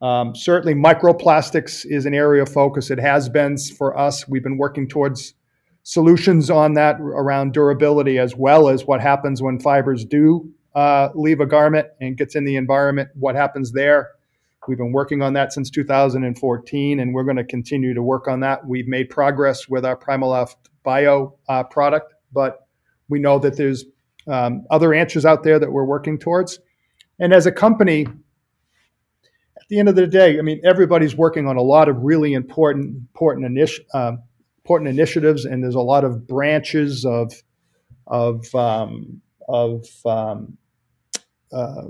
Um, 0.00 0.34
certainly, 0.34 0.72
microplastics 0.72 1.84
is 1.84 2.06
an 2.06 2.14
area 2.14 2.40
of 2.40 2.48
focus. 2.50 2.90
It 2.90 2.98
has 2.98 3.28
been 3.28 3.58
for 3.58 3.98
us. 3.98 4.26
We've 4.26 4.42
been 4.42 4.56
working 4.56 4.88
towards 4.88 5.34
solutions 5.82 6.50
on 6.50 6.74
that 6.74 7.00
around 7.00 7.52
durability 7.52 8.18
as 8.18 8.36
well 8.36 8.68
as 8.68 8.84
what 8.84 9.00
happens 9.00 9.42
when 9.42 9.58
fibers 9.58 10.04
do 10.04 10.52
uh, 10.74 11.08
leave 11.14 11.40
a 11.40 11.46
garment 11.46 11.88
and 12.00 12.16
gets 12.16 12.36
in 12.36 12.44
the 12.44 12.56
environment, 12.56 13.08
what 13.14 13.34
happens 13.34 13.72
there. 13.72 14.10
We've 14.68 14.78
been 14.78 14.92
working 14.92 15.22
on 15.22 15.32
that 15.32 15.52
since 15.52 15.70
2014, 15.70 17.00
and 17.00 17.14
we're 17.14 17.24
going 17.24 17.36
to 17.36 17.44
continue 17.44 17.94
to 17.94 18.02
work 18.02 18.28
on 18.28 18.40
that. 18.40 18.66
We've 18.66 18.86
made 18.86 19.08
progress 19.08 19.68
with 19.68 19.84
our 19.84 19.96
PrimaLoft 19.96 20.54
Bio 20.84 21.36
uh, 21.48 21.64
product, 21.64 22.14
but 22.32 22.66
we 23.08 23.18
know 23.18 23.38
that 23.38 23.56
there's 23.56 23.84
um, 24.28 24.64
other 24.70 24.94
answers 24.94 25.24
out 25.24 25.42
there 25.42 25.58
that 25.58 25.72
we're 25.72 25.84
working 25.84 26.18
towards. 26.18 26.60
And 27.18 27.32
as 27.32 27.46
a 27.46 27.52
company, 27.52 28.06
at 28.06 29.68
the 29.68 29.78
end 29.78 29.88
of 29.88 29.96
the 29.96 30.06
day, 30.06 30.38
I 30.38 30.42
mean, 30.42 30.60
everybody's 30.62 31.16
working 31.16 31.48
on 31.48 31.56
a 31.56 31.62
lot 31.62 31.88
of 31.88 31.96
really 31.96 32.34
important, 32.34 32.96
important, 32.96 33.46
initi- 33.50 33.80
uh, 33.92 34.12
important 34.62 34.88
initiatives, 34.88 35.44
and 35.44 35.62
there's 35.62 35.74
a 35.74 35.80
lot 35.80 36.04
of 36.04 36.26
branches 36.26 37.04
of 37.04 37.32
of 38.06 38.54
um, 38.54 39.20
of 39.48 39.86
um, 40.04 40.56
uh, 41.52 41.82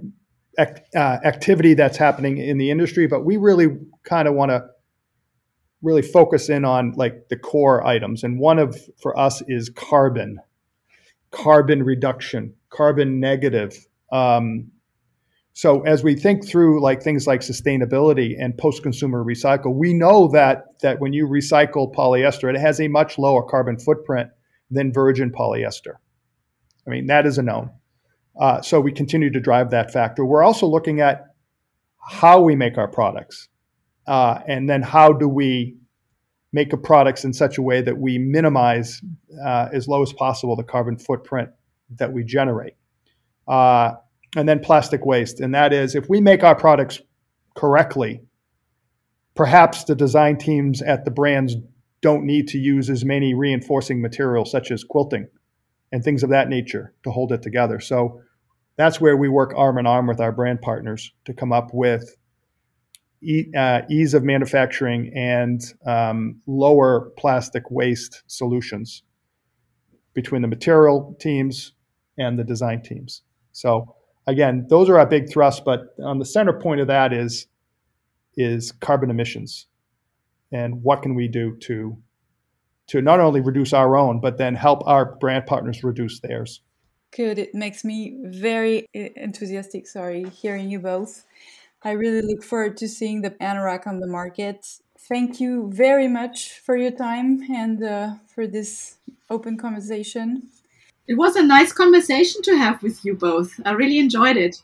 act, 0.59 0.95
uh, 0.95 1.19
activity 1.25 1.75
that's 1.75 1.97
happening 1.97 2.39
in 2.39 2.59
the 2.59 2.71
industry, 2.71 3.07
but 3.07 3.25
we 3.25 3.37
really 3.37 3.69
kind 4.05 4.29
of 4.29 4.35
want 4.35 4.51
to 4.51 4.65
really 5.83 6.03
focus 6.03 6.49
in 6.49 6.65
on 6.65 6.93
like 6.93 7.29
the 7.29 7.37
core 7.37 7.87
items. 7.87 8.23
And 8.23 8.39
one 8.39 8.59
of 8.59 8.79
for 9.01 9.19
us 9.19 9.43
is 9.49 9.71
carbon, 9.71 10.39
carbon 11.31 11.83
reduction, 11.83 12.55
carbon 12.69 13.21
negative. 13.21 13.87
Um, 14.13 14.71
so 15.61 15.83
as 15.83 16.03
we 16.03 16.15
think 16.15 16.49
through 16.49 16.81
like 16.81 17.03
things 17.03 17.27
like 17.27 17.41
sustainability 17.41 18.35
and 18.43 18.57
post-consumer 18.57 19.23
recycle, 19.23 19.75
we 19.75 19.93
know 19.93 20.27
that 20.29 20.81
that 20.81 21.01
when 21.01 21.13
you 21.13 21.27
recycle 21.27 21.95
polyester, 21.95 22.49
it 22.49 22.59
has 22.59 22.81
a 22.81 22.89
much 22.89 23.19
lower 23.19 23.43
carbon 23.43 23.79
footprint 23.79 24.31
than 24.71 24.91
virgin 24.91 25.31
polyester. 25.31 25.97
I 26.87 26.91
mean, 26.91 27.09
that 27.09 27.27
is 27.27 27.37
a 27.37 27.43
known. 27.43 27.73
Uh, 28.41 28.63
so 28.63 28.81
we 28.81 28.91
continue 28.91 29.31
to 29.31 29.39
drive 29.39 29.69
that 29.73 29.93
factor. 29.93 30.25
We're 30.25 30.43
also 30.43 30.67
looking 30.67 31.03
at 31.03 31.27
how 32.09 32.41
we 32.41 32.57
make 32.57 32.79
our 32.79 32.89
products, 32.89 33.51
uh, 34.07 34.39
and 34.49 34.67
then 34.67 34.81
how 34.81 35.13
do 35.13 35.29
we 35.29 35.77
make 36.55 36.71
products 36.83 37.27
in 37.27 37.35
such 37.35 37.59
a 37.59 37.63
way 37.63 37.83
that 37.83 37.99
we 37.99 38.17
minimize 38.17 39.03
uh, 39.45 39.69
as 39.75 39.87
low 39.87 40.01
as 40.01 40.15
possible 40.15 40.57
the 40.57 40.65
carbon 40.65 40.97
footprint 40.97 41.51
that 41.99 42.15
we 42.15 42.25
generate. 42.25 42.77
And 44.37 44.49
then 44.49 44.61
plastic 44.61 45.05
waste, 45.05 45.41
and 45.41 45.55
that 45.55 45.73
is 45.73 45.95
if 45.97 46.09
we 46.09 46.21
make 46.21 46.45
our 46.45 46.55
products 46.55 47.01
correctly, 47.57 48.21
perhaps 49.35 49.85
the 49.85 49.97
design 49.97 50.39
teams 50.39 50.83
at 50.83 51.05
the 51.05 51.11
brands 51.11 51.57
don't 52.01 52.25
need 52.25 52.47
to 52.49 52.59
use 52.59 52.89
as 52.89 53.05
many 53.05 53.35
reinforcing 53.35 54.01
materials 54.01 54.51
such 54.51 54.71
as 54.71 54.85
quilting 54.85 55.27
and 55.93 56.05
things 56.05 56.23
of 56.23 56.31
that 56.31 56.49
nature 56.49 56.95
to 57.03 57.11
hold 57.11 57.33
it 57.33 57.43
together. 57.43 57.81
So 57.81 58.23
that's 58.77 59.01
where 59.01 59.17
we 59.17 59.29
work 59.29 59.53
arm 59.57 59.79
in 59.79 59.87
arm 59.87 60.07
with 60.07 60.21
our 60.21 60.33
brand 60.33 60.63
partners 60.63 61.13
to 61.25 61.35
come 61.35 61.53
up 61.53 61.71
with 61.73 62.17
e- 63.23 63.53
uh, 63.57 63.83
ease 63.91 64.15
of 64.15 64.23
manufacturing 64.23 65.13
and 65.15 65.61
um, 65.85 66.41
lower 66.47 67.11
plastic 67.19 67.71
waste 67.71 68.23
solutions 68.27 69.03
between 70.15 70.43
the 70.43 70.49
material 70.49 71.17
teams 71.21 71.73
and 72.17 72.39
the 72.39 72.45
design 72.45 72.83
teams. 72.83 73.23
So 73.53 73.97
again, 74.27 74.67
those 74.69 74.89
are 74.89 74.99
our 74.99 75.07
big 75.07 75.31
thrusts. 75.31 75.61
But 75.65 75.95
on 76.03 76.19
the 76.19 76.25
center 76.25 76.53
point 76.53 76.81
of 76.81 76.87
that 76.87 77.13
is 77.13 77.47
is 78.37 78.73
carbon 78.73 79.11
emissions, 79.11 79.67
and 80.53 80.83
what 80.83 81.03
can 81.03 81.15
we 81.15 81.29
do 81.29 81.57
to 81.63 81.99
to 82.89 83.01
not 83.01 83.21
only 83.21 83.41
reduce 83.41 83.73
our 83.73 83.97
own, 83.97 84.21
but 84.21 84.37
then 84.37 84.57
help 84.57 84.83
our 84.85 85.15
brand 85.17 85.47
partners 85.47 85.85
reduce 85.85 86.19
theirs. 86.19 86.61
Good. 87.17 87.39
It 87.39 87.55
makes 87.55 87.85
me 87.85 88.19
very 88.25 88.87
enthusiastic. 88.93 89.87
Sorry, 89.87 90.29
hearing 90.29 90.71
you 90.71 90.81
both. 90.81 91.25
I 91.83 91.93
really 91.93 92.21
look 92.21 92.43
forward 92.43 92.77
to 92.79 92.89
seeing 92.89 93.23
the 93.23 93.31
anorak 93.31 93.87
on 93.87 94.01
the 94.01 94.07
market. 94.07 94.67
Thank 94.99 95.41
you 95.41 95.71
very 95.73 96.09
much 96.09 96.59
for 96.59 96.77
your 96.77 96.91
time 96.91 97.43
and 97.51 97.83
uh, 97.83 98.15
for 98.27 98.47
this 98.47 98.97
open 99.31 99.57
conversation. 99.57 100.49
It 101.11 101.19
was 101.19 101.35
a 101.35 101.43
nice 101.43 101.73
conversation 101.73 102.41
to 102.43 102.57
have 102.57 102.81
with 102.85 103.05
you 103.05 103.17
both. 103.17 103.59
I 103.67 103.73
really 103.73 103.99
enjoyed 103.99 104.37
it. 104.37 104.63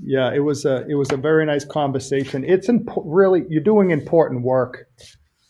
Yeah, 0.00 0.32
it 0.32 0.38
was 0.38 0.64
a 0.64 0.86
it 0.88 0.94
was 0.94 1.10
a 1.10 1.16
very 1.16 1.44
nice 1.44 1.64
conversation. 1.64 2.44
It's 2.44 2.68
imp- 2.68 3.02
really 3.04 3.44
you're 3.48 3.64
doing 3.64 3.90
important 3.90 4.44
work. 4.44 4.86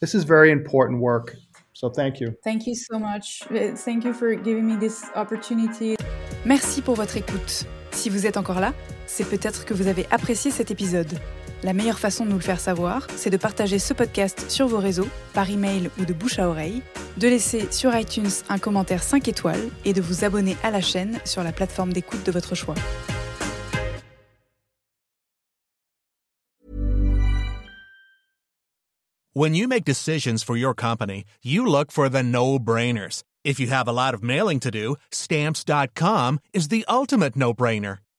This 0.01 0.15
is 0.15 0.25
very 0.25 0.51
important 0.51 1.03
work. 1.03 1.37
So 1.75 1.91
thank 1.91 2.21
you. 2.21 2.35
Thank 2.43 2.67
you 2.67 2.75
so 2.75 2.99
much. 2.99 3.43
Uh, 3.51 3.77
thank 3.77 4.03
you 4.03 4.15
for 4.15 4.35
giving 4.35 4.67
me 4.67 4.77
this 4.77 5.05
opportunity. 5.15 5.97
Merci 6.47 6.81
pour 6.81 6.95
votre 6.95 7.19
écoute. 7.19 7.67
Si 7.91 8.09
vous 8.09 8.25
êtes 8.25 8.39
encore 8.39 8.61
là, 8.61 8.73
c'est 9.07 9.29
peut-être 9.29 9.67
que 9.67 9.75
vous 9.75 9.89
avez 9.89 10.07
apprécié 10.11 10.51
cet 10.51 10.71
épisode. 10.71 11.21
La 11.63 11.75
meilleure 11.75 11.99
façon 11.99 12.25
de 12.25 12.31
nous 12.31 12.37
le 12.37 12.43
faire 12.43 12.59
savoir, 12.59 13.07
c'est 13.17 13.29
de 13.29 13.37
partager 13.37 13.79
ce 13.79 13.93
podcast 13.93 14.51
sur 14.51 14.67
vos 14.67 14.79
réseaux, 14.79 15.09
par 15.35 15.51
email 15.51 15.91
ou 15.99 16.07
de 16.07 16.15
bouche 16.15 16.39
à 16.39 16.49
oreille, 16.49 16.83
de 17.19 17.29
laisser 17.29 17.71
sur 17.71 17.95
iTunes 17.95 18.31
un 18.49 18.59
commentaire 18.59 19.03
5 19.03 19.29
étoiles 19.29 19.69
et 19.85 19.93
de 19.93 20.01
vous 20.01 20.25
abonner 20.25 20.57
à 20.63 20.71
la 20.71 20.81
chaîne 20.81 21.19
sur 21.27 21.43
la 21.43 21.53
plateforme 21.53 21.93
d'écoute 21.93 22.25
de 22.25 22.33
votre 22.33 22.55
choix. 22.55 22.75
When 29.35 29.55
you 29.55 29.69
make 29.69 29.85
decisions 29.85 30.43
for 30.43 30.57
your 30.57 30.75
company, 30.75 31.25
you 31.43 31.65
look 31.65 31.93
for 31.93 32.09
the 32.09 32.23
no-brainers. 32.23 33.23
If 33.45 33.61
you 33.61 33.69
have 33.69 33.87
a 33.87 33.93
lot 33.93 34.13
of 34.13 34.23
mailing 34.23 34.61
to 34.61 34.71
do, 34.71 34.97
stamps.com 35.13 36.41
is 36.53 36.69
the 36.69 36.85
ultimate 36.89 37.37
no-brainer. 37.37 37.99